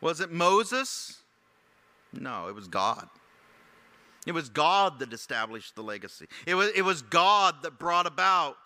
Was 0.00 0.20
it 0.20 0.30
Moses? 0.30 1.18
No, 2.12 2.46
it 2.46 2.54
was 2.54 2.68
God. 2.68 3.08
It 4.24 4.32
was 4.32 4.48
God 4.48 5.00
that 5.00 5.12
established 5.12 5.74
the 5.74 5.82
legacy. 5.82 6.26
It 6.46 6.54
was, 6.54 6.70
it 6.76 6.82
was 6.82 7.02
God 7.02 7.56
that 7.62 7.78
brought 7.78 8.06
about 8.06 8.56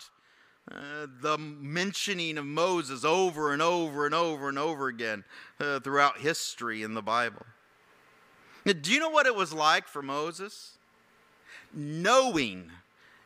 uh, 0.71 1.07
the 1.21 1.37
mentioning 1.37 2.37
of 2.37 2.45
Moses 2.45 3.03
over 3.03 3.53
and 3.53 3.61
over 3.61 4.05
and 4.05 4.13
over 4.13 4.49
and 4.49 4.59
over 4.59 4.87
again 4.87 5.23
uh, 5.59 5.79
throughout 5.79 6.19
history 6.19 6.83
in 6.83 6.93
the 6.93 7.01
Bible. 7.01 7.45
Now, 8.65 8.73
do 8.79 8.91
you 8.91 8.99
know 8.99 9.09
what 9.09 9.25
it 9.25 9.33
was 9.33 9.51
like 9.51 9.87
for 9.87 10.03
Moses? 10.03 10.73
Knowing, 11.73 12.69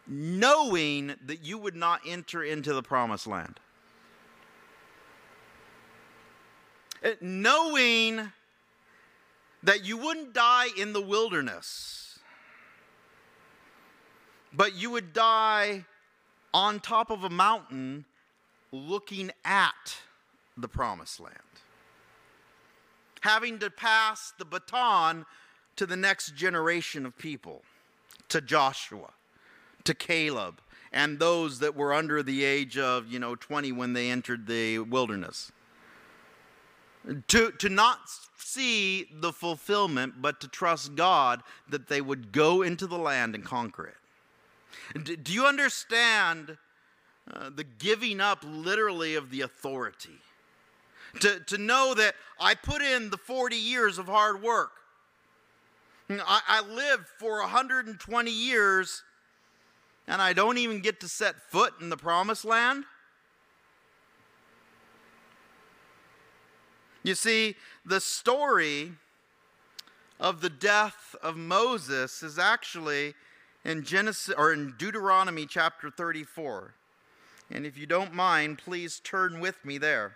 knowing 0.07 1.15
that 1.25 1.43
you 1.43 1.57
would 1.57 1.75
not 1.75 2.01
enter 2.07 2.43
into 2.43 2.73
the 2.73 2.83
promised 2.83 3.27
land. 3.27 3.59
Uh, 7.03 7.09
knowing 7.19 8.31
that 9.63 9.83
you 9.83 9.97
wouldn't 9.97 10.33
die 10.33 10.67
in 10.77 10.93
the 10.93 11.01
wilderness, 11.01 12.19
but 14.53 14.75
you 14.75 14.91
would 14.91 15.11
die 15.11 15.83
on 16.53 16.79
top 16.79 17.09
of 17.09 17.23
a 17.23 17.29
mountain 17.29 18.05
looking 18.71 19.31
at 19.43 19.97
the 20.57 20.67
promised 20.67 21.19
land. 21.19 21.37
Having 23.21 23.59
to 23.59 23.69
pass 23.69 24.33
the 24.37 24.45
baton 24.45 25.25
to 25.75 25.85
the 25.85 25.95
next 25.95 26.35
generation 26.35 27.05
of 27.05 27.17
people, 27.17 27.63
to 28.29 28.41
Joshua, 28.41 29.11
to 29.85 29.93
Caleb, 29.93 30.61
and 30.91 31.17
those 31.17 31.59
that 31.59 31.75
were 31.75 31.93
under 31.93 32.21
the 32.21 32.43
age 32.43 32.77
of, 32.77 33.07
you 33.11 33.17
know, 33.17 33.35
20 33.35 33.71
when 33.71 33.93
they 33.93 34.11
entered 34.11 34.45
the 34.45 34.79
wilderness. 34.79 35.51
To, 37.29 37.51
to 37.51 37.69
not 37.69 37.99
see 38.37 39.09
the 39.11 39.33
fulfillment, 39.33 40.21
but 40.21 40.39
to 40.41 40.47
trust 40.47 40.95
God 40.95 41.41
that 41.67 41.87
they 41.87 41.99
would 41.99 42.31
go 42.31 42.61
into 42.61 42.87
the 42.87 42.97
land 42.97 43.35
and 43.35 43.43
conquer 43.43 43.87
it. 43.87 43.95
Do 45.03 45.33
you 45.33 45.45
understand 45.45 46.57
uh, 47.31 47.49
the 47.49 47.63
giving 47.63 48.19
up 48.19 48.43
literally 48.45 49.15
of 49.15 49.29
the 49.29 49.41
authority? 49.41 50.19
To, 51.21 51.39
to 51.39 51.57
know 51.57 51.93
that 51.93 52.15
I 52.39 52.55
put 52.55 52.81
in 52.81 53.09
the 53.11 53.17
40 53.17 53.55
years 53.55 53.97
of 53.97 54.07
hard 54.07 54.41
work. 54.41 54.71
I, 56.09 56.41
I 56.47 56.61
lived 56.61 57.05
for 57.19 57.39
120 57.41 58.31
years 58.31 59.03
and 60.07 60.21
I 60.21 60.33
don't 60.33 60.57
even 60.57 60.81
get 60.81 60.99
to 61.01 61.07
set 61.07 61.35
foot 61.49 61.73
in 61.79 61.89
the 61.89 61.97
promised 61.97 62.45
land. 62.45 62.83
You 67.03 67.15
see, 67.15 67.55
the 67.85 67.99
story 67.99 68.93
of 70.19 70.41
the 70.41 70.49
death 70.49 71.15
of 71.21 71.35
Moses 71.35 72.23
is 72.23 72.39
actually 72.39 73.13
in 73.65 73.83
Genesis 73.83 74.33
or 74.37 74.53
in 74.53 74.73
Deuteronomy 74.77 75.45
chapter 75.45 75.89
34. 75.89 76.73
And 77.51 77.65
if 77.65 77.77
you 77.77 77.85
don't 77.85 78.13
mind, 78.13 78.57
please 78.57 78.99
turn 78.99 79.39
with 79.39 79.63
me 79.63 79.77
there. 79.77 80.15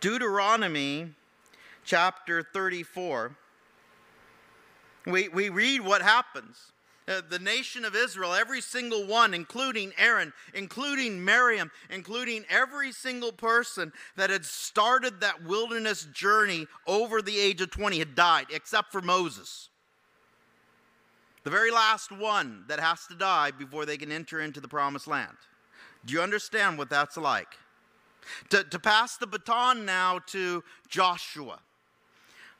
Deuteronomy 0.00 1.10
chapter 1.84 2.42
34. 2.42 3.36
We, 5.06 5.28
we 5.28 5.48
read 5.48 5.80
what 5.82 6.02
happens. 6.02 6.72
Uh, 7.06 7.20
the 7.28 7.38
nation 7.38 7.84
of 7.84 7.94
Israel, 7.94 8.32
every 8.32 8.62
single 8.62 9.06
one, 9.06 9.34
including 9.34 9.92
Aaron, 9.98 10.32
including 10.54 11.22
Miriam, 11.22 11.70
including 11.90 12.46
every 12.48 12.92
single 12.92 13.32
person 13.32 13.92
that 14.16 14.30
had 14.30 14.46
started 14.46 15.20
that 15.20 15.44
wilderness 15.44 16.04
journey 16.14 16.66
over 16.86 17.20
the 17.20 17.38
age 17.38 17.60
of 17.60 17.70
20, 17.70 17.98
had 17.98 18.14
died, 18.14 18.46
except 18.50 18.90
for 18.90 19.02
Moses 19.02 19.68
the 21.44 21.50
very 21.50 21.70
last 21.70 22.10
one 22.10 22.64
that 22.68 22.80
has 22.80 23.06
to 23.06 23.14
die 23.14 23.50
before 23.50 23.86
they 23.86 23.96
can 23.96 24.10
enter 24.10 24.40
into 24.40 24.60
the 24.60 24.68
promised 24.68 25.06
land. 25.06 25.36
Do 26.04 26.14
you 26.14 26.20
understand 26.20 26.78
what 26.78 26.90
that's 26.90 27.16
like? 27.16 27.58
To, 28.50 28.64
to 28.64 28.78
pass 28.78 29.18
the 29.18 29.26
baton 29.26 29.84
now 29.84 30.20
to 30.28 30.64
Joshua, 30.88 31.60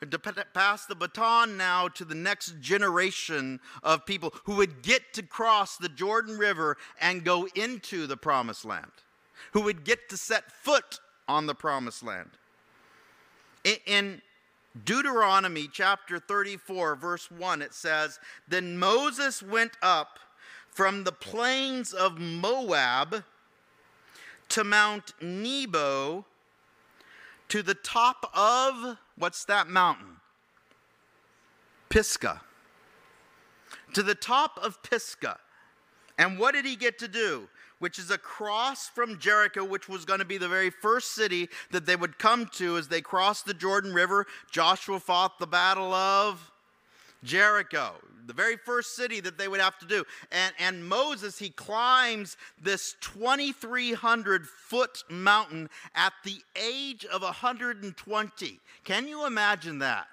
to 0.09 0.19
pass 0.19 0.85
the 0.85 0.95
baton 0.95 1.57
now 1.57 1.89
to 1.89 2.05
the 2.05 2.15
next 2.15 2.61
generation 2.61 3.61
of 3.83 4.05
people 4.05 4.35
who 4.45 4.57
would 4.57 4.83
get 4.83 5.15
to 5.15 5.23
cross 5.23 5.79
the 5.79 5.89
Jordan 5.89 6.37
River 6.37 6.77
and 7.01 7.25
go 7.25 7.49
into 7.55 8.07
the 8.07 8.17
promised 8.17 8.67
land, 8.67 8.93
who 9.53 9.63
would 9.63 9.85
get 9.85 10.11
to 10.11 10.19
set 10.19 10.53
foot 10.53 11.01
on 11.27 11.47
the 11.47 11.55
promised 11.55 12.03
land. 12.03 12.31
In, 13.65 13.77
in 13.87 14.23
Deuteronomy 14.83 15.69
chapter 15.71 16.19
34, 16.19 16.97
verse 16.97 17.31
1, 17.31 17.63
it 17.63 17.73
says, 17.73 18.19
Then 18.49 18.77
Moses 18.77 19.43
went 19.43 19.77
up 19.81 20.19
from 20.69 21.05
the 21.05 21.13
plains 21.13 21.93
of 21.93 22.19
Moab 22.19 23.23
to 24.49 24.65
Mount 24.65 25.13
Nebo 25.21 26.25
to 27.49 27.63
the 27.63 27.75
top 27.75 28.31
of, 28.35 28.99
what's 29.17 29.45
that 29.45 29.69
mountain? 29.69 30.17
Pisgah. 31.89 32.41
To 33.93 34.03
the 34.03 34.17
top 34.17 34.59
of 34.61 34.83
Pisgah. 34.83 35.39
And 36.19 36.39
what 36.39 36.55
did 36.55 36.65
he 36.65 36.75
get 36.75 36.99
to 36.99 37.09
do? 37.09 37.49
Which 37.79 37.99
is 37.99 38.11
across 38.11 38.89
from 38.89 39.19
Jericho, 39.19 39.65
which 39.65 39.89
was 39.89 40.05
going 40.05 40.21
to 40.21 40.25
be 40.25 40.39
the 40.39 40.49
very 40.49 40.71
first 40.71 41.15
city 41.15 41.49
that 41.71 41.87
they 41.87 41.97
would 41.97 42.19
come 42.19 42.47
to 42.55 42.77
as 42.77 42.89
they 42.89 43.01
crossed 43.01 43.47
the 43.47 43.55
Jordan 43.55 43.93
River. 43.93 44.27
Joshua 44.51 45.01
fought 45.01 45.39
the 45.39 45.47
battle 45.47 45.93
of 45.93 46.51
Jericho, 47.25 47.95
the 48.27 48.33
very 48.33 48.57
first 48.57 48.95
city 48.95 49.21
that 49.21 49.39
they 49.39 49.49
would 49.49 49.61
have 49.61 49.79
to 49.79 49.87
do. 49.87 50.05
And, 50.31 50.55
and 50.59 50.87
Moses, 50.87 51.39
he 51.39 51.51
climbs 51.51 52.37
this 52.61 52.95
2,300 53.01 54.47
foot 54.47 55.03
mountain 55.09 55.71
at 55.95 56.13
the 56.25 56.37
age 56.55 57.05
of 57.07 57.23
120. 57.23 58.61
Can 58.85 59.09
you 59.09 59.27
imagine 59.27 59.79
that? 59.79 60.07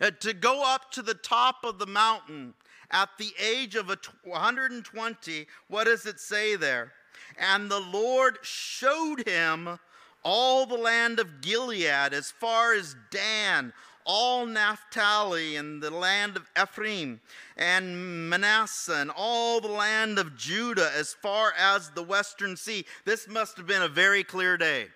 Uh, 0.00 0.10
to 0.20 0.32
go 0.32 0.62
up 0.64 0.90
to 0.92 1.02
the 1.02 1.14
top 1.14 1.64
of 1.64 1.78
the 1.78 1.86
mountain 1.86 2.54
at 2.90 3.10
the 3.18 3.32
age 3.38 3.74
of 3.74 3.88
120, 3.88 5.46
what 5.68 5.84
does 5.84 6.06
it 6.06 6.20
say 6.20 6.56
there? 6.56 6.92
And 7.38 7.70
the 7.70 7.80
Lord 7.80 8.38
showed 8.42 9.26
him 9.26 9.78
all 10.24 10.66
the 10.66 10.76
land 10.76 11.20
of 11.20 11.40
Gilead 11.40 12.12
as 12.12 12.30
far 12.30 12.74
as 12.74 12.96
Dan, 13.10 13.72
all 14.04 14.46
Naphtali 14.46 15.56
and 15.56 15.82
the 15.82 15.90
land 15.90 16.36
of 16.36 16.50
Ephraim 16.60 17.20
and 17.56 18.30
Manasseh 18.30 18.96
and 18.96 19.10
all 19.14 19.60
the 19.60 19.68
land 19.68 20.18
of 20.18 20.36
Judah 20.36 20.90
as 20.96 21.12
far 21.12 21.52
as 21.56 21.90
the 21.90 22.02
western 22.02 22.56
sea. 22.56 22.84
This 23.04 23.28
must 23.28 23.56
have 23.58 23.66
been 23.66 23.82
a 23.82 23.88
very 23.88 24.24
clear 24.24 24.56
day 24.56 24.88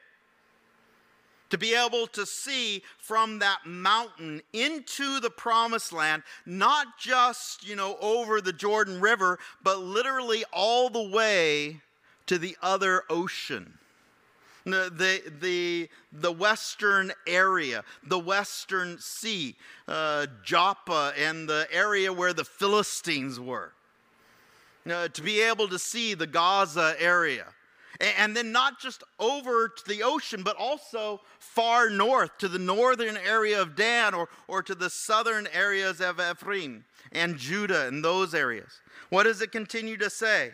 to 1.53 1.59
be 1.59 1.74
able 1.74 2.07
to 2.07 2.24
see 2.24 2.82
from 2.96 3.40
that 3.40 3.59
mountain 3.66 4.40
into 4.55 5.20
the 5.20 5.28
promised 5.28 5.92
land, 5.92 6.22
not 6.46 6.98
just, 6.98 7.68
you 7.68 7.76
know, 7.76 7.98
over 8.00 8.40
the 8.40 8.55
Jordan 8.55 9.03
River, 9.03 9.38
but 9.62 9.78
literally 9.78 10.44
all 10.50 10.88
the 10.88 11.11
way 11.11 11.82
to 12.24 12.38
the 12.38 12.57
other 12.62 13.03
ocean. 13.11 13.74
The, 14.64 15.20
the, 15.42 15.90
the, 16.11 16.32
western 16.32 17.12
area, 17.26 17.84
the 18.03 18.18
western 18.18 18.98
sea, 18.98 19.55
uh, 19.86 20.28
Joppa, 20.42 21.12
and 21.18 21.46
the 21.46 21.68
area 21.70 22.11
where 22.11 22.32
the 22.32 22.46
Philistines 22.46 23.38
were. 23.38 23.74
Uh, 24.90 25.09
to 25.09 25.20
be 25.20 25.42
able 25.42 25.68
to 25.68 25.78
see 25.78 26.14
the 26.14 26.26
Gaza 26.26 26.94
area 26.98 27.48
and 28.03 28.36
then 28.36 28.50
not 28.50 28.80
just 28.80 29.05
over 29.20 29.68
to 29.68 29.88
the 29.88 30.03
ocean, 30.03 30.42
but 30.42 30.57
also 30.57 31.20
far 31.38 31.88
north 31.88 32.36
to 32.38 32.48
the 32.48 32.59
northern 32.59 33.16
area 33.16 33.62
of 33.62 33.76
Dan 33.76 34.12
or, 34.12 34.28
or 34.48 34.62
to 34.62 34.74
the 34.74 34.90
southern 34.90 35.46
areas 35.53 36.00
of 36.00 36.20
Ephraim 36.20 36.84
and 37.12 37.38
Judah 37.38 37.86
and 37.86 38.05
those 38.05 38.34
areas. 38.34 38.80
What 39.11 39.22
does 39.24 39.40
it 39.40 39.53
continue 39.53 39.96
to 39.98 40.11
say? 40.11 40.50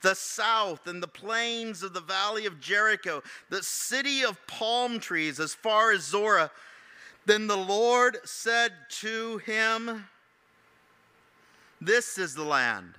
The 0.00 0.14
south 0.14 0.86
and 0.86 1.02
the 1.02 1.08
plains 1.08 1.82
of 1.82 1.92
the 1.92 2.00
valley 2.00 2.46
of 2.46 2.60
Jericho, 2.60 3.22
the 3.50 3.62
city 3.62 4.24
of 4.24 4.38
palm 4.46 5.00
trees 5.00 5.40
as 5.40 5.54
far 5.54 5.92
as 5.92 6.04
Zorah. 6.04 6.50
Then 7.26 7.46
the 7.46 7.56
Lord 7.56 8.18
said 8.24 8.72
to 9.00 9.38
him, 9.38 10.06
This 11.80 12.16
is 12.16 12.34
the 12.34 12.44
land 12.44 12.94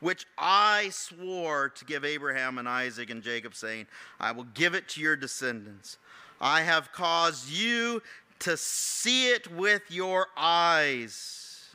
which 0.00 0.26
I 0.36 0.90
swore 0.90 1.70
to 1.70 1.84
give 1.84 2.04
Abraham 2.04 2.58
and 2.58 2.68
Isaac 2.68 3.10
and 3.10 3.22
Jacob, 3.22 3.54
saying, 3.54 3.86
I 4.20 4.32
will 4.32 4.46
give 4.54 4.74
it 4.74 4.88
to 4.90 5.00
your 5.00 5.16
descendants. 5.16 5.98
I 6.40 6.62
have 6.62 6.92
caused 6.92 7.50
you 7.50 8.02
to 8.40 8.56
see 8.56 9.30
it 9.30 9.50
with 9.50 9.82
your 9.90 10.28
eyes, 10.36 11.74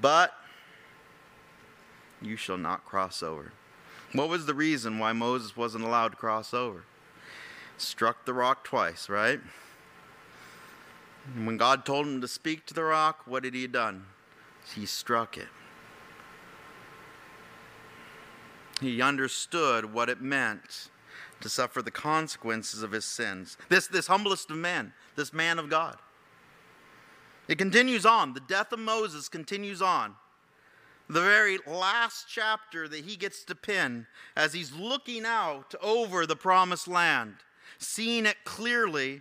but 0.00 0.32
you 2.22 2.36
shall 2.36 2.56
not 2.56 2.84
cross 2.86 3.22
over. 3.22 3.52
What 4.12 4.28
was 4.28 4.46
the 4.46 4.54
reason 4.54 4.98
why 4.98 5.12
Moses 5.12 5.56
wasn't 5.56 5.84
allowed 5.84 6.12
to 6.12 6.16
cross 6.16 6.54
over? 6.54 6.84
Struck 7.76 8.24
the 8.24 8.32
rock 8.32 8.64
twice, 8.64 9.08
right? 9.08 9.40
And 11.34 11.46
when 11.46 11.56
God 11.56 11.84
told 11.84 12.06
him 12.06 12.20
to 12.20 12.28
speak 12.28 12.64
to 12.66 12.74
the 12.74 12.84
rock, 12.84 13.22
what 13.26 13.44
had 13.44 13.54
he 13.54 13.66
done? 13.66 14.06
He 14.74 14.86
struck 14.86 15.36
it. 15.36 15.48
He 18.80 19.00
understood 19.00 19.92
what 19.92 20.08
it 20.08 20.20
meant 20.20 20.88
to 21.40 21.48
suffer 21.48 21.82
the 21.82 21.90
consequences 21.90 22.82
of 22.82 22.92
his 22.92 23.04
sins. 23.04 23.56
This, 23.68 23.86
this 23.86 24.06
humblest 24.06 24.50
of 24.50 24.56
men, 24.56 24.92
this 25.16 25.32
man 25.32 25.58
of 25.58 25.68
God. 25.68 25.96
It 27.48 27.58
continues 27.58 28.06
on. 28.06 28.32
The 28.32 28.40
death 28.40 28.72
of 28.72 28.78
Moses 28.78 29.28
continues 29.28 29.82
on. 29.82 30.14
The 31.08 31.20
very 31.20 31.58
last 31.66 32.26
chapter 32.28 32.88
that 32.88 33.04
he 33.04 33.16
gets 33.16 33.44
to 33.44 33.54
pin 33.54 34.06
as 34.34 34.54
he's 34.54 34.72
looking 34.72 35.26
out 35.26 35.74
over 35.82 36.24
the 36.24 36.36
promised 36.36 36.88
land, 36.88 37.34
seeing 37.78 38.24
it 38.24 38.36
clearly. 38.44 39.20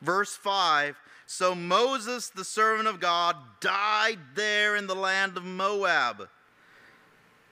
Verse 0.00 0.34
5 0.34 0.96
So 1.26 1.54
Moses, 1.54 2.30
the 2.30 2.44
servant 2.44 2.88
of 2.88 3.00
God, 3.00 3.36
died 3.60 4.18
there 4.34 4.76
in 4.76 4.86
the 4.86 4.96
land 4.96 5.36
of 5.36 5.44
Moab 5.44 6.28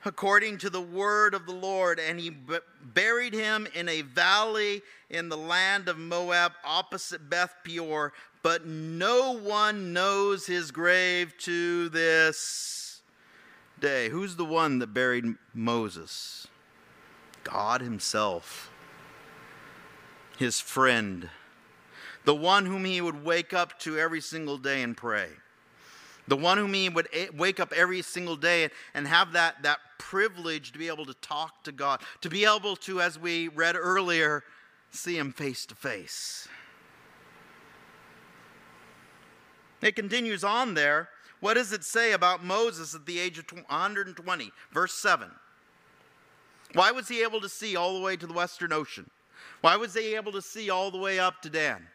according 0.07 0.59
to 0.59 0.70
the 0.70 0.80
word 0.80 1.34
of 1.34 1.46
the 1.46 1.52
Lord, 1.52 1.98
and 1.98 2.18
he 2.18 2.30
b- 2.30 2.59
buried 2.82 3.34
him 3.34 3.66
in 3.74 3.88
a 3.88 4.02
valley 4.02 4.82
in 5.11 5.28
the 5.28 5.36
land 5.36 5.88
of 5.88 5.98
Moab 5.98 6.52
opposite 6.64 7.28
Beth 7.28 7.54
Peor, 7.64 8.12
but 8.42 8.66
no 8.66 9.32
one 9.32 9.92
knows 9.92 10.46
his 10.46 10.70
grave 10.70 11.34
to 11.38 11.88
this 11.88 13.02
day. 13.80 14.09
Who's 14.09 14.36
the 14.36 14.44
one 14.44 14.78
that 14.78 14.94
buried 14.94 15.34
Moses? 15.52 16.46
God 17.42 17.80
himself, 17.80 18.70
his 20.38 20.61
friend, 20.61 21.30
the 22.24 22.34
one 22.34 22.66
whom 22.66 22.84
he 22.84 23.00
would 23.00 23.24
wake 23.24 23.52
up 23.52 23.78
to 23.80 23.98
every 23.98 24.20
single 24.20 24.59
day 24.59 24.82
and 24.82 24.96
pray 24.96 25.28
the 26.28 26.36
one 26.36 26.58
whom 26.58 26.74
he 26.74 26.88
would 26.88 27.08
wake 27.36 27.60
up 27.60 27.72
every 27.72 28.02
single 28.02 28.36
day 28.36 28.68
and 28.94 29.06
have 29.06 29.32
that, 29.32 29.62
that 29.62 29.78
privilege 29.98 30.72
to 30.72 30.78
be 30.78 30.88
able 30.88 31.06
to 31.06 31.14
talk 31.14 31.64
to 31.64 31.72
God, 31.72 32.00
to 32.20 32.28
be 32.28 32.44
able 32.44 32.76
to, 32.76 33.00
as 33.00 33.18
we 33.18 33.48
read 33.48 33.76
earlier, 33.76 34.44
see 34.90 35.16
him 35.16 35.32
face 35.32 35.66
to 35.66 35.74
face. 35.74 36.48
It 39.82 39.94
continues 39.94 40.42
on 40.42 40.74
there. 40.74 41.10
What 41.40 41.54
does 41.54 41.72
it 41.72 41.84
say 41.84 42.12
about 42.12 42.44
Moses 42.44 42.94
at 42.94 43.06
the 43.06 43.18
age 43.18 43.38
of 43.38 43.44
120? 43.52 44.52
Verse 44.72 44.94
7. 44.94 45.30
Why 46.72 46.90
was 46.90 47.08
he 47.08 47.22
able 47.22 47.40
to 47.40 47.48
see 47.48 47.76
all 47.76 47.94
the 47.94 48.04
way 48.04 48.16
to 48.16 48.26
the 48.26 48.32
Western 48.32 48.72
Ocean? 48.72 49.08
Why 49.60 49.76
was 49.76 49.94
he 49.94 50.14
able 50.14 50.32
to 50.32 50.42
see 50.42 50.70
all 50.70 50.90
the 50.90 50.98
way 50.98 51.18
up 51.18 51.42
to 51.42 51.50
Dan? 51.50 51.86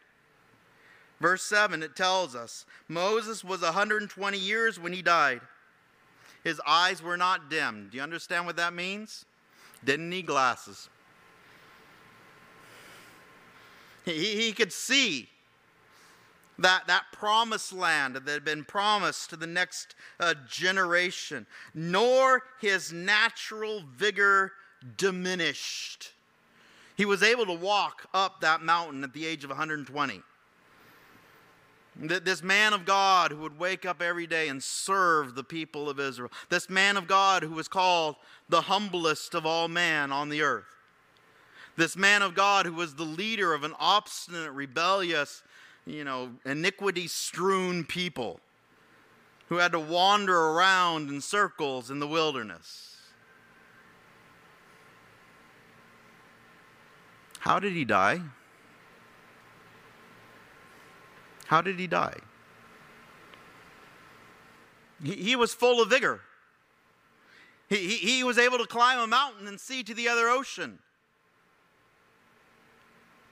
Verse 1.22 1.44
7, 1.44 1.84
it 1.84 1.96
tells 1.96 2.36
us 2.36 2.66
Moses 2.88 3.44
was 3.44 3.62
120 3.62 4.38
years 4.40 4.80
when 4.80 4.92
he 4.92 5.04
died. 5.04 5.42
His 6.44 6.60
eyes 6.66 7.04
were 7.04 7.16
not 7.16 7.48
dimmed. 7.48 7.92
Do 7.92 7.98
you 7.98 8.04
understand 8.04 8.48
what 8.48 8.56
that 8.56 8.74
means? 8.74 9.26
Didn't 9.86 10.10
need 10.10 10.26
glasses. 10.26 10.90
He, 14.04 14.42
he 14.42 14.52
could 14.52 14.74
see 14.74 15.30
that, 16.58 16.88
that 16.88 17.04
promised 17.12 17.72
land 17.72 18.16
that 18.16 18.28
had 18.28 18.44
been 18.44 18.64
promised 18.64 19.30
to 19.30 19.36
the 19.36 19.46
next 19.46 19.94
uh, 20.20 20.34
generation, 20.50 21.46
nor 21.76 22.42
his 22.60 22.92
natural 22.92 23.84
vigor 23.96 24.54
diminished. 24.98 26.14
He 26.98 27.06
was 27.06 27.22
able 27.22 27.46
to 27.46 27.54
walk 27.54 28.08
up 28.12 28.42
that 28.42 28.64
mountain 28.64 29.04
at 29.04 29.14
the 29.14 29.28
age 29.28 29.44
of 29.44 29.52
120. 29.52 30.24
This 31.96 32.42
man 32.42 32.74
of 32.74 32.86
God 32.86 33.32
who 33.32 33.40
would 33.40 33.60
wake 33.60 33.86
up 33.86 34.02
every 34.02 34.26
day 34.26 34.48
and 34.48 34.64
serve 34.64 35.36
the 35.36 35.44
people 35.44 35.90
of 35.90 36.00
Israel. 36.00 36.32
This 36.50 36.70
man 36.70 36.96
of 36.96 37.08
God 37.08 37.44
who 37.44 37.52
was 37.52 37.68
called 37.68 38.16
the 38.48 38.62
humblest 38.62 39.36
of 39.36 39.46
all 39.46 39.68
men 39.68 40.12
on 40.12 40.30
the 40.30 40.42
earth. 40.42 40.66
This 41.76 41.98
man 41.98 42.22
of 42.22 42.34
God 42.34 42.66
who 42.66 42.74
was 42.74 42.96
the 42.96 43.04
leader 43.04 43.54
of 43.54 43.64
an 43.64 43.74
obstinate, 43.80 44.52
rebellious, 44.52 45.44
you 45.86 46.04
know, 46.04 46.32
iniquity 46.46 47.08
strewn 47.08 47.84
people 47.84 48.40
who 49.50 49.58
had 49.58 49.74
to 49.74 49.80
wander 49.80 50.38
around 50.38 51.10
in 51.10 51.20
circles 51.20 51.92
in 51.92 52.00
the 52.00 52.08
wilderness. 52.08 52.96
How 57.40 57.60
did 57.60 57.74
he 57.74 57.84
die? 57.84 58.22
How 61.52 61.60
did 61.62 61.78
he 61.78 61.86
die? 61.86 62.16
He, 65.04 65.16
he 65.16 65.36
was 65.36 65.54
full 65.54 65.82
of 65.82 65.90
vigor. 65.90 66.22
He, 67.68 67.76
he, 67.76 67.96
he 67.98 68.24
was 68.24 68.38
able 68.38 68.58
to 68.58 68.66
climb 68.66 69.00
a 69.00 69.06
mountain 69.06 69.50
and 69.50 69.60
see 69.60 69.84
to 69.84 69.94
the 69.94 70.08
other 70.08 70.30
ocean. 70.30 70.80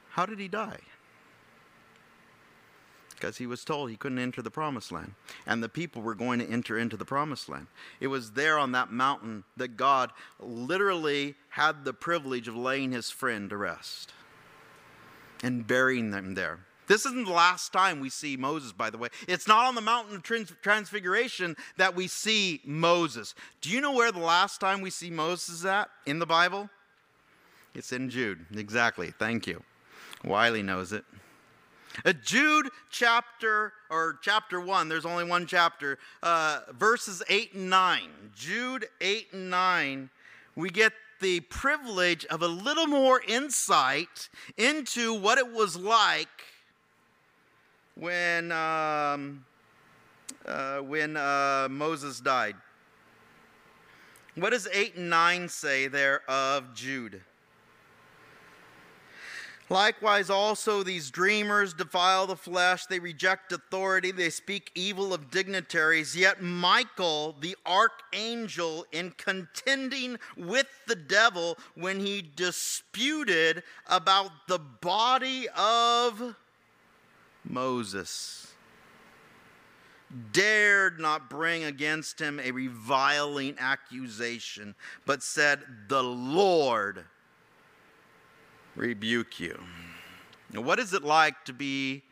How 0.10 0.26
did 0.26 0.38
he 0.38 0.50
die? 0.50 0.80
Because 3.12 3.38
he 3.38 3.48
was 3.48 3.64
told 3.64 3.90
he 3.90 3.96
couldn't 3.96 4.20
enter 4.20 4.42
the 4.42 4.52
promised 4.52 4.92
land. 4.92 5.14
And 5.46 5.64
the 5.64 5.70
people 5.70 6.02
were 6.02 6.14
going 6.14 6.40
to 6.40 6.50
enter 6.50 6.78
into 6.78 6.98
the 6.98 7.06
promised 7.06 7.48
land. 7.48 7.68
It 8.02 8.08
was 8.08 8.32
there 8.32 8.60
on 8.60 8.74
that 8.74 8.92
mountain 8.92 9.46
that 9.56 9.78
God 9.78 10.12
literally 10.42 11.36
had 11.52 11.86
the 11.86 11.94
privilege 11.94 12.50
of 12.50 12.56
laying 12.58 12.92
his 12.92 13.12
friend 13.12 13.50
to 13.50 13.56
rest 13.56 14.12
and 15.42 15.66
burying 15.66 16.12
them 16.12 16.34
there. 16.34 16.66
This 16.90 17.06
isn't 17.06 17.26
the 17.28 17.32
last 17.32 17.72
time 17.72 18.00
we 18.00 18.10
see 18.10 18.36
Moses, 18.36 18.72
by 18.72 18.90
the 18.90 18.98
way. 18.98 19.10
It's 19.28 19.48
not 19.48 19.68
on 19.68 19.76
the 19.76 19.82
mountain 19.82 20.16
of 20.16 20.24
trans- 20.24 20.52
transfiguration 20.64 21.56
that 21.78 21.96
we 21.96 22.08
see 22.08 22.62
Moses. 22.66 23.36
Do 23.62 23.70
you 23.70 23.80
know 23.80 23.94
where 23.94 24.12
the 24.12 24.18
last 24.18 24.60
time 24.60 24.82
we 24.82 24.90
see 24.90 25.12
Moses 25.12 25.64
at 25.66 25.88
in 26.08 26.18
the 26.18 26.26
Bible? 26.26 26.68
It's 27.76 27.92
in 27.92 28.10
Jude. 28.10 28.44
Exactly. 28.56 29.14
Thank 29.20 29.46
you. 29.46 29.62
Wiley 30.24 30.64
knows 30.64 30.92
it. 30.92 31.06
Uh, 32.04 32.14
Jude 32.24 32.70
chapter 32.90 33.72
or 33.92 34.18
chapter 34.24 34.60
one. 34.60 34.90
There's 34.90 35.06
only 35.06 35.26
one 35.26 35.46
chapter. 35.46 36.00
Uh, 36.24 36.62
verses 36.72 37.22
eight 37.30 37.54
and 37.54 37.70
nine. 37.70 38.10
Jude 38.36 38.88
eight 39.00 39.28
and 39.32 39.52
nine. 39.52 40.10
We 40.56 40.72
get 40.72 40.94
the 41.22 41.42
privilege 41.42 42.26
of 42.26 42.42
a 42.42 42.48
little 42.48 42.88
more 42.88 43.22
insight 43.28 44.30
into 44.58 45.14
what 45.14 45.38
it 45.38 45.52
was 45.52 45.76
like 45.76 46.28
when, 48.00 48.52
um, 48.52 49.46
uh, 50.46 50.80
when 50.80 51.18
uh, 51.18 51.68
Moses 51.70 52.20
died. 52.20 52.56
What 54.36 54.52
does 54.52 54.68
8 54.72 54.96
and 54.96 55.10
9 55.10 55.50
say 55.50 55.88
there 55.88 56.22
of 56.30 56.74
Jude? 56.74 57.22
Likewise, 59.72 60.32
also 60.32 60.82
these 60.82 61.12
dreamers 61.12 61.76
defile 61.76 62.26
the 62.26 62.36
flesh, 62.36 62.88
they 62.88 62.98
reject 62.98 63.52
authority, 63.52 64.12
they 64.12 64.32
speak 64.32 64.72
evil 64.74 65.14
of 65.14 65.30
dignitaries. 65.30 66.16
Yet 66.16 66.42
Michael, 66.42 67.36
the 67.40 67.56
archangel, 67.68 68.86
in 68.92 69.12
contending 69.12 70.18
with 70.36 70.68
the 70.88 70.96
devil 70.96 71.56
when 71.76 72.00
he 72.00 72.28
disputed 72.36 73.62
about 73.88 74.32
the 74.48 74.58
body 74.58 75.48
of 75.56 76.36
Moses, 77.50 78.54
dared 80.32 81.00
not 81.00 81.30
bring 81.30 81.64
against 81.64 82.20
him 82.20 82.40
a 82.40 82.52
reviling 82.52 83.56
accusation, 83.60 84.76
but 85.06 85.22
said, 85.22 85.62
The 85.88 86.04
Lord 86.04 87.06
rebuke 88.76 89.40
you. 89.40 89.60
Now, 90.52 90.62
what 90.62 90.80
is 90.80 90.94
it 90.94 91.04
like 91.04 91.46
to 91.46 91.54
be 91.54 92.04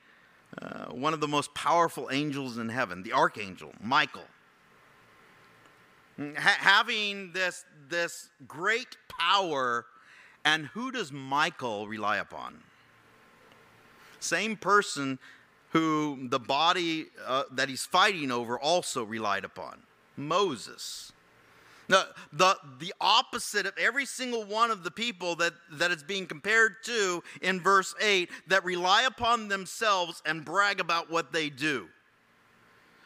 uh, 0.61 0.85
one 0.88 1.13
of 1.13 1.19
the 1.19 1.27
most 1.27 1.53
powerful 1.53 2.09
angels 2.11 2.57
in 2.57 2.69
heaven, 2.69 3.03
the 3.03 3.13
archangel, 3.13 3.73
Michael? 3.81 4.25
Ha- 6.19 6.57
having 6.59 7.31
this, 7.31 7.63
this 7.89 8.29
great 8.47 8.97
power, 9.07 9.85
and 10.45 10.67
who 10.67 10.91
does 10.91 11.11
Michael 11.11 11.88
rely 11.88 12.17
upon? 12.17 12.63
Same 14.28 14.55
person 14.55 15.19
who 15.71 16.28
the 16.30 16.39
body 16.39 17.07
uh, 17.25 17.43
that 17.51 17.69
he's 17.69 17.86
fighting 17.86 18.32
over 18.32 18.59
also 18.59 19.03
relied 19.03 19.45
upon 19.45 19.80
Moses. 20.15 21.11
The, 21.88 22.07
the, 22.34 22.57
the 22.80 22.93
opposite 22.99 23.65
of 23.65 23.73
every 23.78 24.05
single 24.05 24.43
one 24.43 24.71
of 24.71 24.84
the 24.84 24.91
people 24.91 25.36
that, 25.38 25.53
that 25.73 25.91
is 25.91 26.03
being 26.03 26.25
compared 26.25 26.84
to 26.84 27.23
in 27.41 27.61
verse 27.61 27.95
8 28.01 28.30
that 28.47 28.65
rely 28.65 29.03
upon 29.03 29.47
themselves 29.47 30.21
and 30.25 30.43
brag 30.43 30.82
about 30.82 31.09
what 31.09 31.32
they 31.32 31.49
do. 31.49 31.88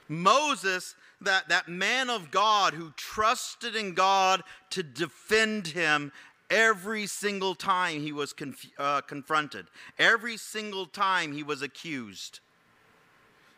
Moses, 0.08 0.96
that, 1.22 1.48
that 1.50 1.68
man 1.68 2.10
of 2.10 2.32
God 2.32 2.74
who 2.74 2.92
trusted 2.98 3.76
in 3.76 3.94
God 3.94 4.42
to 4.72 4.82
defend 4.82 5.68
him 5.68 6.12
every 6.52 7.08
single 7.08 7.56
time 7.56 8.02
he 8.02 8.12
was 8.12 8.34
conf- 8.34 8.70
uh, 8.78 9.02
confronted, 9.02 9.66
every 9.98 10.38
single 10.38 10.86
time 10.86 11.32
he 11.32 11.42
was 11.42 11.64
accused, 11.64 12.40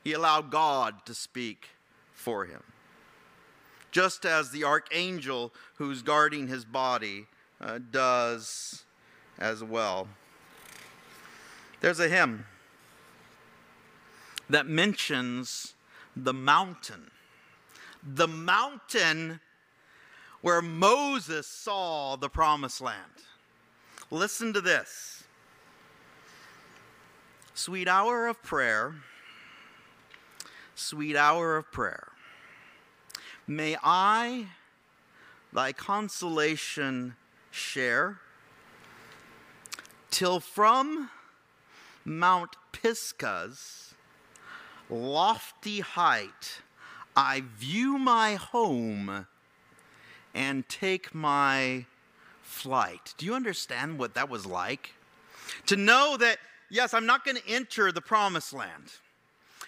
he 0.05 0.13
allowed 0.13 0.49
God 0.49 1.05
to 1.05 1.13
speak 1.13 1.67
for 2.13 2.45
him 2.45 2.63
just 3.93 4.25
as 4.25 4.49
the 4.49 4.63
archangel 4.63 5.53
who's 5.75 6.01
guarding 6.01 6.47
his 6.47 6.65
body 6.65 7.27
uh, 7.61 7.79
does 7.91 8.83
as 9.37 9.63
well. 9.63 10.07
There's 11.79 11.99
a 11.99 12.09
hymn 12.09 12.45
that 14.49 14.65
mentions 14.65 15.75
the 16.15 16.33
mountain. 16.33 17.11
The 18.03 18.27
mountain 18.27 19.39
where 20.43 20.61
Moses 20.61 21.47
saw 21.47 22.17
the 22.17 22.27
promised 22.27 22.81
land. 22.81 23.23
Listen 24.11 24.51
to 24.51 24.59
this. 24.59 25.23
Sweet 27.53 27.87
hour 27.87 28.27
of 28.27 28.43
prayer, 28.43 28.93
sweet 30.75 31.15
hour 31.15 31.55
of 31.55 31.71
prayer. 31.71 32.09
May 33.47 33.77
I 33.81 34.47
thy 35.53 35.71
consolation 35.71 37.15
share, 37.49 38.19
till 40.11 40.41
from 40.41 41.09
Mount 42.03 42.57
Pisgah's 42.73 43.93
lofty 44.89 45.79
height 45.79 46.61
I 47.15 47.43
view 47.57 47.97
my 47.97 48.35
home 48.35 49.27
and 50.33 50.67
take 50.67 51.13
my 51.13 51.85
flight. 52.41 53.13
Do 53.17 53.25
you 53.25 53.33
understand 53.35 53.99
what 53.99 54.13
that 54.15 54.29
was 54.29 54.45
like? 54.45 54.93
To 55.67 55.75
know 55.75 56.17
that, 56.17 56.37
yes, 56.69 56.93
I'm 56.93 57.05
not 57.05 57.25
going 57.25 57.37
to 57.37 57.47
enter 57.47 57.91
the 57.91 58.01
promised 58.01 58.53
land. 58.53 58.91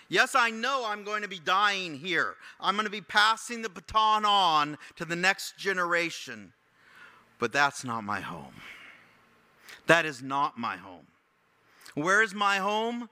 Yes, 0.08 0.36
I 0.36 0.52
know 0.52 0.86
I'm 0.86 1.04
going 1.04 1.24
to 1.24 1.28
be 1.28 1.40
dying 1.40 1.96
here. 1.96 2.36
I'm 2.60 2.76
going 2.76 2.86
to 2.86 2.92
be 2.92 3.02
passing 3.02 3.62
the 3.62 3.70
baton 3.70 4.24
on 4.24 4.78
to 4.98 5.06
the 5.06 5.16
next 5.16 5.58
generation. 5.58 6.54
But 7.40 7.52
that's 7.52 7.84
not 7.84 8.04
my 8.04 8.20
home. 8.20 8.54
That 9.88 10.06
is 10.06 10.22
not 10.22 10.58
my 10.58 10.78
home. 10.78 11.08
Where 11.96 12.22
is 12.22 12.34
my 12.34 12.58
home? 12.58 13.10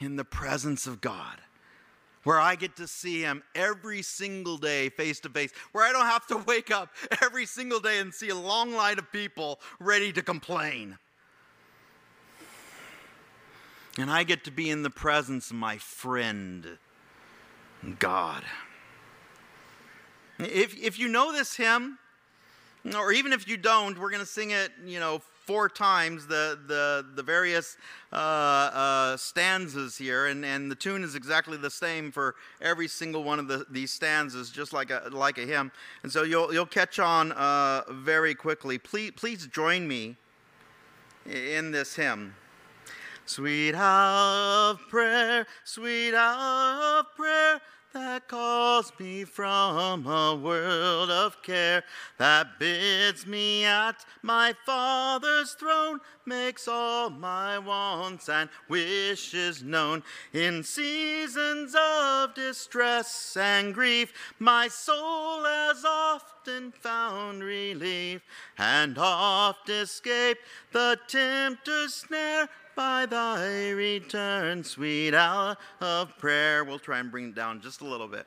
In 0.00 0.16
the 0.16 0.24
presence 0.24 0.86
of 0.86 1.00
God, 1.00 1.38
where 2.24 2.40
I 2.40 2.56
get 2.56 2.76
to 2.76 2.88
see 2.88 3.20
Him 3.20 3.42
every 3.54 4.02
single 4.02 4.56
day 4.56 4.88
face 4.88 5.20
to 5.20 5.28
face, 5.28 5.52
where 5.72 5.84
I 5.84 5.92
don't 5.92 6.06
have 6.06 6.26
to 6.28 6.38
wake 6.46 6.70
up 6.70 6.90
every 7.22 7.46
single 7.46 7.80
day 7.80 8.00
and 8.00 8.12
see 8.12 8.30
a 8.30 8.34
long 8.34 8.72
line 8.74 8.98
of 8.98 9.10
people 9.12 9.60
ready 9.78 10.12
to 10.12 10.22
complain. 10.22 10.98
And 13.96 14.10
I 14.10 14.24
get 14.24 14.42
to 14.44 14.50
be 14.50 14.70
in 14.70 14.82
the 14.82 14.90
presence 14.90 15.50
of 15.50 15.56
my 15.56 15.78
friend, 15.78 16.78
God. 18.00 18.42
If, 20.40 20.76
if 20.76 20.98
you 20.98 21.06
know 21.06 21.32
this 21.32 21.54
hymn, 21.54 21.98
or 22.96 23.12
even 23.12 23.32
if 23.32 23.46
you 23.46 23.56
don't, 23.56 23.98
we're 23.98 24.10
going 24.10 24.20
to 24.20 24.26
sing 24.26 24.50
it, 24.50 24.72
you 24.84 24.98
know, 24.98 25.22
four 25.46 25.68
times, 25.68 26.26
the, 26.26 26.58
the, 26.66 27.04
the 27.14 27.22
various 27.22 27.76
uh, 28.12 28.16
uh, 28.16 29.16
stanzas 29.16 29.96
here, 29.96 30.26
and, 30.26 30.44
and 30.44 30.70
the 30.70 30.74
tune 30.74 31.04
is 31.04 31.14
exactly 31.14 31.56
the 31.56 31.70
same 31.70 32.10
for 32.10 32.34
every 32.60 32.88
single 32.88 33.24
one 33.24 33.38
of 33.38 33.48
the, 33.48 33.66
these 33.70 33.90
stanzas, 33.90 34.50
just 34.50 34.72
like 34.72 34.90
a, 34.90 35.08
like 35.12 35.38
a 35.38 35.46
hymn. 35.46 35.70
And 36.02 36.10
so 36.10 36.22
you'll, 36.22 36.52
you'll 36.52 36.66
catch 36.66 36.98
on 36.98 37.32
uh, 37.32 37.82
very 37.90 38.34
quickly. 38.34 38.78
Please, 38.78 39.12
please 39.16 39.46
join 39.46 39.86
me 39.86 40.16
in 41.26 41.70
this 41.70 41.96
hymn. 41.96 42.34
Sweet 43.26 43.74
hour 43.74 44.72
of 44.72 44.80
prayer, 44.88 45.46
sweet 45.64 46.14
hour 46.14 47.00
of 47.00 47.06
prayer 47.16 47.60
that 47.94 48.26
calls 48.26 48.92
me 48.98 49.22
from 49.24 50.04
a 50.06 50.34
world 50.34 51.10
of 51.10 51.40
care, 51.42 51.84
that 52.18 52.58
bids 52.58 53.24
me 53.24 53.64
at 53.64 54.04
my 54.20 54.52
Father's 54.66 55.52
throne, 55.52 56.00
makes 56.26 56.66
all 56.66 57.08
my 57.08 57.56
wants 57.56 58.28
and 58.28 58.50
wishes 58.68 59.62
known. 59.62 60.02
In 60.32 60.64
seasons 60.64 61.76
of 61.80 62.34
distress 62.34 63.36
and 63.36 63.72
grief, 63.72 64.12
my 64.40 64.66
soul 64.66 65.44
has 65.44 65.84
often 65.84 66.72
found 66.72 67.44
relief, 67.44 68.22
and 68.58 68.98
oft 68.98 69.68
escaped 69.68 70.40
the 70.72 70.98
tempter's 71.06 71.94
snare 71.94 72.48
by 72.74 73.06
thy 73.06 73.70
return, 73.70 74.64
sweet 74.64 75.14
hour 75.14 75.56
of 75.80 76.16
prayer. 76.18 76.64
We'll 76.64 76.78
try 76.78 76.98
and 76.98 77.10
bring 77.10 77.28
it 77.28 77.34
down 77.34 77.60
just 77.60 77.80
a 77.80 77.84
little 77.84 78.08
bit. 78.08 78.26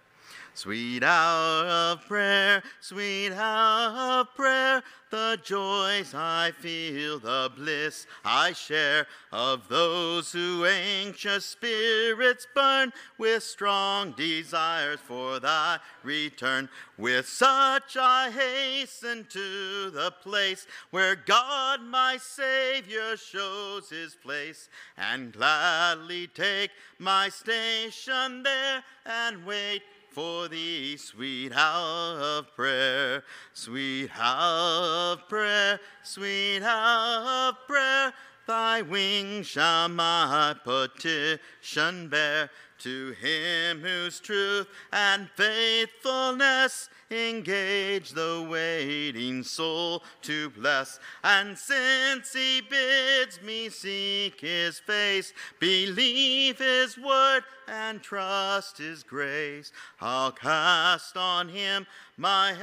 Sweet 0.57 1.03
hour 1.03 1.67
of 1.67 2.07
prayer, 2.07 2.63
sweet 2.81 3.31
hour 3.31 4.21
of 4.21 4.33
prayer, 4.33 4.81
the 5.11 5.39
joys 5.43 6.15
I 6.15 6.51
feel, 6.51 7.19
the 7.19 7.51
bliss 7.55 8.07
I 8.25 8.53
share. 8.53 9.05
Of 9.31 9.67
those 9.69 10.31
who 10.31 10.65
anxious 10.65 11.45
spirits 11.45 12.47
burn 12.55 12.91
with 13.19 13.43
strong 13.43 14.13
desires 14.13 14.99
for 14.99 15.39
thy 15.39 15.77
return. 16.01 16.69
With 16.97 17.27
such 17.27 17.95
I 17.95 18.31
hasten 18.31 19.27
to 19.29 19.91
the 19.91 20.11
place 20.23 20.65
where 20.89 21.15
God 21.15 21.83
my 21.83 22.17
Savior 22.17 23.15
shows 23.15 23.91
his 23.91 24.15
place. 24.15 24.69
And 24.97 25.33
gladly 25.33 26.27
take 26.27 26.71
my 26.97 27.29
station 27.29 28.41
there 28.41 28.83
and 29.05 29.45
wait 29.45 29.83
for 30.17 30.47
thee, 30.47 30.97
sweet 30.97 31.51
hour 31.55 32.19
of 32.19 32.55
prayer, 32.55 33.23
sweet 33.53 34.09
hour 34.17 35.11
of 35.13 35.29
prayer, 35.29 35.79
sweet 36.01 36.63
hour 36.63 37.49
of 37.49 37.55
prayer. 37.67 38.11
Thy 38.47 38.81
wings 38.81 39.45
shall 39.45 39.89
my 39.89 40.55
petition 40.63 42.09
bear 42.09 42.49
to 42.79 43.11
him 43.11 43.81
whose 43.81 44.19
truth 44.19 44.67
and 44.91 45.29
faithfulness 45.35 46.89
engage 47.09 48.11
the 48.11 48.47
waiting 48.49 49.43
soul 49.43 50.03
to 50.21 50.49
bless. 50.51 50.99
And 51.23 51.57
since 51.57 52.33
he 52.33 52.61
bids 52.61 53.41
me 53.41 53.69
seek 53.69 54.41
his 54.41 54.79
face, 54.79 55.33
believe 55.59 56.59
his 56.59 56.97
word, 56.97 57.43
and 57.67 58.01
trust 58.01 58.77
his 58.77 59.03
grace, 59.03 59.71
I'll 59.99 60.31
cast 60.31 61.17
on 61.17 61.49
him 61.49 61.85
my 62.15 62.55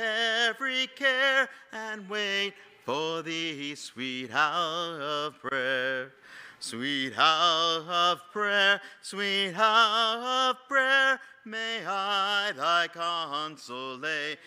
every 0.49 0.89
care 0.89 1.49
and 1.73 2.09
wait 2.09 2.55
for 2.85 3.23
thee, 3.23 3.75
sweet 3.75 4.31
hour 4.33 5.01
of 5.01 5.41
prayer. 5.41 6.13
Sweet 6.67 7.13
hour 7.19 7.83
of 7.91 8.23
prayer, 8.33 8.81
sweet 9.03 9.53
hour 9.53 10.49
of 10.49 10.57
prayer, 10.67 11.21
may 11.45 11.85
I 11.87 12.53
thy 12.57 12.89
consolation 12.89 14.39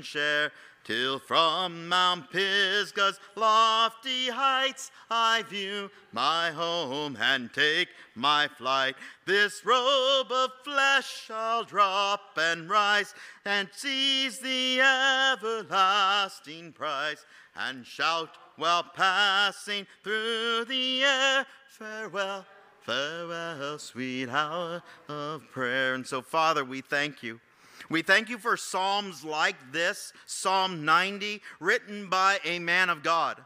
share, 0.00 0.52
till 0.84 1.18
from 1.18 1.88
Mount 1.88 2.30
Pisgah's 2.30 3.18
lofty 3.34 4.28
heights 4.28 4.92
I 5.10 5.42
view 5.50 5.90
my 6.12 6.52
home 6.52 7.18
and 7.20 7.52
take 7.52 7.88
my 8.14 8.46
flight. 8.46 8.94
This 9.24 9.66
robe 9.66 10.30
of 10.30 10.52
flesh 10.62 11.28
I'll 11.34 11.64
drop 11.64 12.38
and 12.38 12.70
rise 12.70 13.12
and 13.44 13.68
seize 13.72 14.38
the 14.38 14.80
everlasting 14.82 16.74
prize 16.74 17.26
and 17.56 17.84
shout 17.84 18.36
while 18.56 18.82
passing 18.82 19.86
through 20.02 20.64
the 20.66 21.02
air, 21.02 21.46
farewell, 21.68 22.44
farewell, 22.80 23.78
sweet 23.78 24.28
hour 24.28 24.82
of 25.08 25.42
prayer. 25.50 25.94
And 25.94 26.06
so, 26.06 26.22
Father, 26.22 26.64
we 26.64 26.80
thank 26.80 27.22
you. 27.22 27.40
We 27.88 28.02
thank 28.02 28.28
you 28.28 28.38
for 28.38 28.56
Psalms 28.56 29.24
like 29.24 29.56
this, 29.72 30.12
Psalm 30.26 30.84
90, 30.84 31.40
written 31.60 32.08
by 32.08 32.40
a 32.44 32.58
man 32.58 32.90
of 32.90 33.02
God 33.02 33.38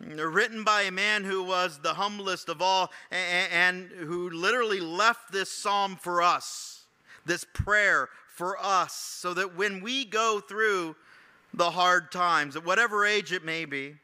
written 0.00 0.62
by 0.64 0.82
a 0.82 0.90
man 0.90 1.24
who 1.24 1.42
was 1.42 1.78
the 1.78 1.94
humblest 1.94 2.48
of 2.48 2.60
all 2.60 2.90
and, 3.10 3.90
who 3.90 4.30
literally 4.30 4.80
left 4.80 5.32
this 5.32 5.50
psalm 5.50 5.96
for 5.96 6.22
us, 6.22 6.84
this 7.24 7.46
prayer 7.52 8.08
for 8.34 8.56
us, 8.60 8.92
so 8.92 9.32
that 9.34 9.56
when 9.56 9.80
we 9.80 10.04
go 10.04 10.40
through 10.40 10.94
the 11.54 11.70
hard 11.70 12.12
times, 12.12 12.56
at 12.56 12.64
whatever 12.64 13.06
age 13.06 13.32
it 13.32 13.44
may 13.44 13.64
be, 13.64 13.94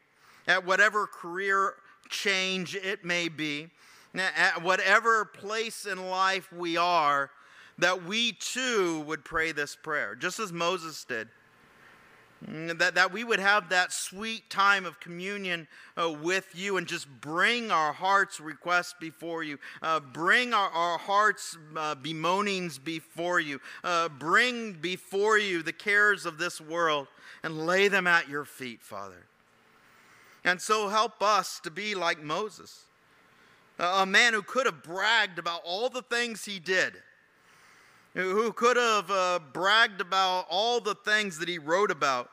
at 0.47 0.67
whatever 0.67 1.07
career 1.07 1.75
change 2.09 2.75
it 2.75 3.05
may 3.05 3.29
be, 3.29 3.69
at 4.15 4.63
whatever 4.63 5.25
place 5.25 5.87
in 5.87 6.09
life 6.11 6.53
we 6.53 6.77
are, 6.77 7.31
that 7.79 8.05
we 8.05 8.33
too 8.33 9.01
would 9.03 9.25
pray 9.25 9.53
this 9.53 9.77
prayer, 9.77 10.15
just 10.15 10.39
as 10.39 10.53
Moses 10.53 11.05
did. 11.05 11.29
Mm, 12.49 12.79
that, 12.79 12.97
that 12.97 13.13
we 13.13 13.23
would 13.23 13.39
have 13.39 13.69
that 13.69 13.93
sweet 13.93 14.51
time 14.51 14.85
of 14.85 14.99
communion 14.99 15.69
uh, 16.01 16.11
with 16.11 16.49
you 16.55 16.77
and 16.77 16.87
just 16.87 17.07
bring 17.21 17.71
our 17.71 17.93
hearts' 17.93 18.41
requests 18.41 18.95
before 19.01 19.45
you. 19.45 19.59
Uh, 19.81 20.01
bring 20.01 20.53
our, 20.53 20.69
our 20.71 20.99
hearts' 20.99 21.57
uh, 21.77 21.95
bemoanings 21.95 22.79
before 22.79 23.39
you. 23.39 23.61
Uh, 23.85 24.09
bring 24.09 24.73
before 24.73 25.39
you 25.39 25.63
the 25.63 25.73
cares 25.73 26.27
of 26.27 26.39
this 26.39 26.61
world 26.61 27.07
and 27.45 27.67
lay 27.67 27.87
them 27.89 28.07
at 28.07 28.29
your 28.29 28.45
feet, 28.45 28.83
Father. 28.83 29.27
And 30.45 30.61
so 30.61 30.89
help 30.89 31.23
us 31.23 31.61
to 31.61 31.71
be 31.71 31.95
like 31.95 32.23
Moses, 32.23 32.85
a 33.79 34.07
man 34.07 34.35
who 34.35 34.43
could 34.43 34.67
have 34.67 34.83
bragged 34.83 35.39
about 35.39 35.61
all 35.65 35.89
the 35.89 36.03
things 36.03 36.45
he 36.45 36.59
did, 36.59 36.95
who 38.15 38.53
could 38.53 38.77
have 38.77 39.11
uh, 39.11 39.39
bragged 39.53 40.01
about 40.01 40.47
all 40.51 40.81
the 40.81 40.97
things 40.97 41.39
that 41.39 41.49
he 41.49 41.59
wrote 41.59 41.91
about, 41.91 42.31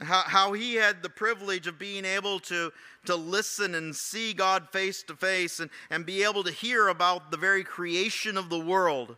how, 0.00 0.22
how 0.26 0.52
he 0.52 0.74
had 0.74 1.02
the 1.02 1.08
privilege 1.08 1.66
of 1.66 1.78
being 1.78 2.04
able 2.04 2.40
to, 2.40 2.72
to 3.06 3.14
listen 3.14 3.74
and 3.74 3.94
see 3.94 4.32
God 4.32 4.68
face 4.70 5.02
to 5.04 5.14
face 5.14 5.60
and, 5.60 5.70
and 5.90 6.04
be 6.04 6.22
able 6.22 6.44
to 6.44 6.52
hear 6.52 6.88
about 6.88 7.30
the 7.30 7.36
very 7.36 7.64
creation 7.64 8.36
of 8.36 8.50
the 8.50 8.58
world. 8.58 9.16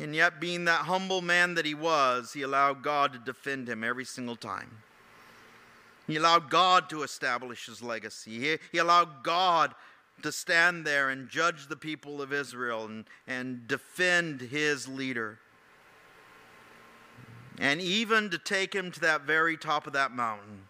And 0.00 0.14
yet, 0.14 0.40
being 0.40 0.64
that 0.64 0.80
humble 0.80 1.20
man 1.20 1.54
that 1.54 1.66
he 1.66 1.74
was, 1.74 2.32
he 2.32 2.42
allowed 2.42 2.82
God 2.82 3.12
to 3.12 3.18
defend 3.18 3.68
him 3.68 3.84
every 3.84 4.04
single 4.04 4.34
time. 4.34 4.70
He 6.06 6.16
allowed 6.16 6.50
God 6.50 6.88
to 6.90 7.02
establish 7.02 7.66
his 7.66 7.82
legacy. 7.82 8.38
He, 8.38 8.58
he 8.72 8.78
allowed 8.78 9.22
God 9.22 9.74
to 10.22 10.30
stand 10.30 10.86
there 10.86 11.08
and 11.08 11.28
judge 11.28 11.68
the 11.68 11.76
people 11.76 12.20
of 12.20 12.32
Israel 12.32 12.84
and, 12.84 13.04
and 13.26 13.66
defend 13.66 14.40
his 14.40 14.86
leader. 14.86 15.38
And 17.58 17.80
even 17.80 18.30
to 18.30 18.38
take 18.38 18.74
him 18.74 18.90
to 18.92 19.00
that 19.00 19.22
very 19.22 19.56
top 19.56 19.86
of 19.86 19.92
that 19.94 20.12
mountain 20.12 20.62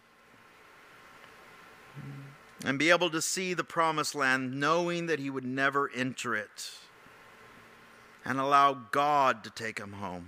and 2.63 2.79
be 2.79 2.89
able 2.89 3.09
to 3.11 3.21
see 3.21 3.53
the 3.53 3.63
promised 3.63 4.15
land, 4.15 4.59
knowing 4.59 5.05
that 5.05 5.19
he 5.19 5.29
would 5.29 5.45
never 5.45 5.91
enter 5.95 6.35
it, 6.35 6.71
and 8.23 8.39
allow 8.39 8.73
God 8.73 9.43
to 9.43 9.51
take 9.51 9.77
him 9.77 9.93
home. 9.93 10.25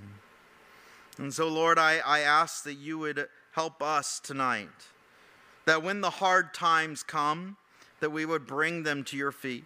And 1.17 1.33
so, 1.33 1.47
Lord, 1.47 1.79
I, 1.79 1.97
I 2.05 2.19
ask 2.19 2.63
that 2.63 2.75
you 2.75 2.99
would 2.99 3.27
help 3.53 3.81
us 3.81 4.19
tonight 4.19 4.69
that 5.67 5.83
when 5.83 5.99
the 5.99 6.09
hard 6.09 6.53
times 6.53 7.03
come, 7.03 7.57
that 7.99 8.09
we 8.09 8.25
would 8.25 8.47
bring 8.47 8.83
them 8.83 9.03
to 9.03 9.17
your 9.17 9.33
feet. 9.33 9.65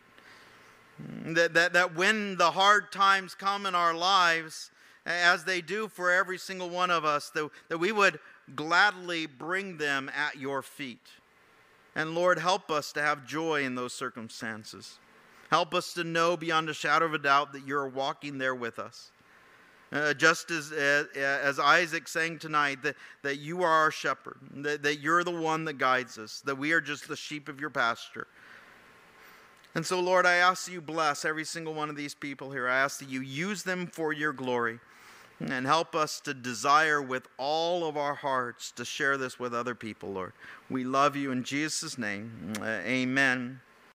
That, 1.26 1.54
that, 1.54 1.74
that 1.74 1.95
when 1.95 2.38
the 2.38 2.52
hard 2.52 2.91
times 2.91 3.36
come 3.36 3.68
in 3.68 3.76
our 3.76 3.93
lives, 3.93 4.72
as 5.06 5.43
they 5.43 5.62
do 5.62 5.88
for 5.88 6.12
every 6.12 6.39
single 6.39 6.70
one 6.70 6.89
of 6.89 7.06
us, 7.06 7.30
that, 7.30 7.49
that 7.70 7.78
we 7.78 7.91
would 7.91 8.20
gladly 8.56 9.28
bring 9.28 9.78
them 9.78 10.10
at 10.16 10.38
your 10.38 10.64
feet. 10.64 11.08
And 11.95 12.16
Lord, 12.16 12.39
help 12.39 12.72
us 12.72 12.91
to 12.93 13.02
have 13.02 13.28
joy 13.28 13.64
in 13.64 13.76
those 13.76 13.93
circumstances. 13.93 14.97
Help 15.52 15.76
us 15.76 15.93
to 15.93 16.04
know 16.04 16.36
beyond 16.36 16.68
a 16.70 16.74
shadow 16.74 17.06
of 17.06 17.14
a 17.14 17.20
doubt 17.20 17.54
that 17.54 17.68
you're 17.68 17.88
walking 17.88 18.39
there 18.39 18.56
with 18.56 18.80
us. 18.80 19.12
Uh, 19.92 20.14
just 20.14 20.52
as, 20.52 20.72
uh, 20.72 21.04
as 21.16 21.60
Isaac 21.60 22.08
sang 22.08 22.39
tonight, 22.39 22.82
that, 22.82 22.96
that 23.24 23.39
you 23.39 23.62
are 23.62 23.70
our 23.70 23.92
shepherd, 23.92 24.38
that, 24.56 24.84
that 24.84 25.02
you're 25.02 25.26
the 25.26 25.32
one 25.32 25.66
that 25.66 25.78
guides 25.78 26.18
us, 26.18 26.42
that 26.46 26.58
we 26.58 26.72
are 26.72 26.80
just 26.80 27.10
the 27.10 27.18
sheep 27.18 27.50
of 27.50 27.60
your 27.60 27.70
pasture. 27.70 28.28
And 29.76 29.86
so, 29.86 30.00
Lord, 30.00 30.26
I 30.26 30.36
ask 30.36 30.66
that 30.66 30.72
you 30.72 30.80
bless 30.80 31.26
every 31.26 31.44
single 31.44 31.74
one 31.74 31.89
of 31.89 31.98
these 31.98 32.14
people 32.14 32.52
here. 32.52 32.70
I 32.70 32.78
ask 32.78 33.00
that 33.00 33.10
you 33.10 33.22
use 33.22 33.64
them 33.64 33.86
for 33.88 34.14
your 34.14 34.32
glory 34.32 34.80
and 35.39 35.66
help 35.66 35.96
us 35.96 36.20
to 36.22 36.34
desire 36.34 37.02
with 37.02 37.28
all 37.38 37.88
of 37.88 37.98
our 37.98 38.14
hearts 38.16 38.72
to 38.72 38.86
share 38.86 39.18
this 39.18 39.39
with 39.39 39.54
other 39.54 39.74
people, 39.74 40.12
Lord. 40.12 40.34
We 40.70 40.84
love 40.84 41.16
you 41.16 41.32
in 41.32 41.44
Jesus' 41.44 41.98
name. 41.98 42.54
Uh, 42.62 42.66
amen. 42.66 43.60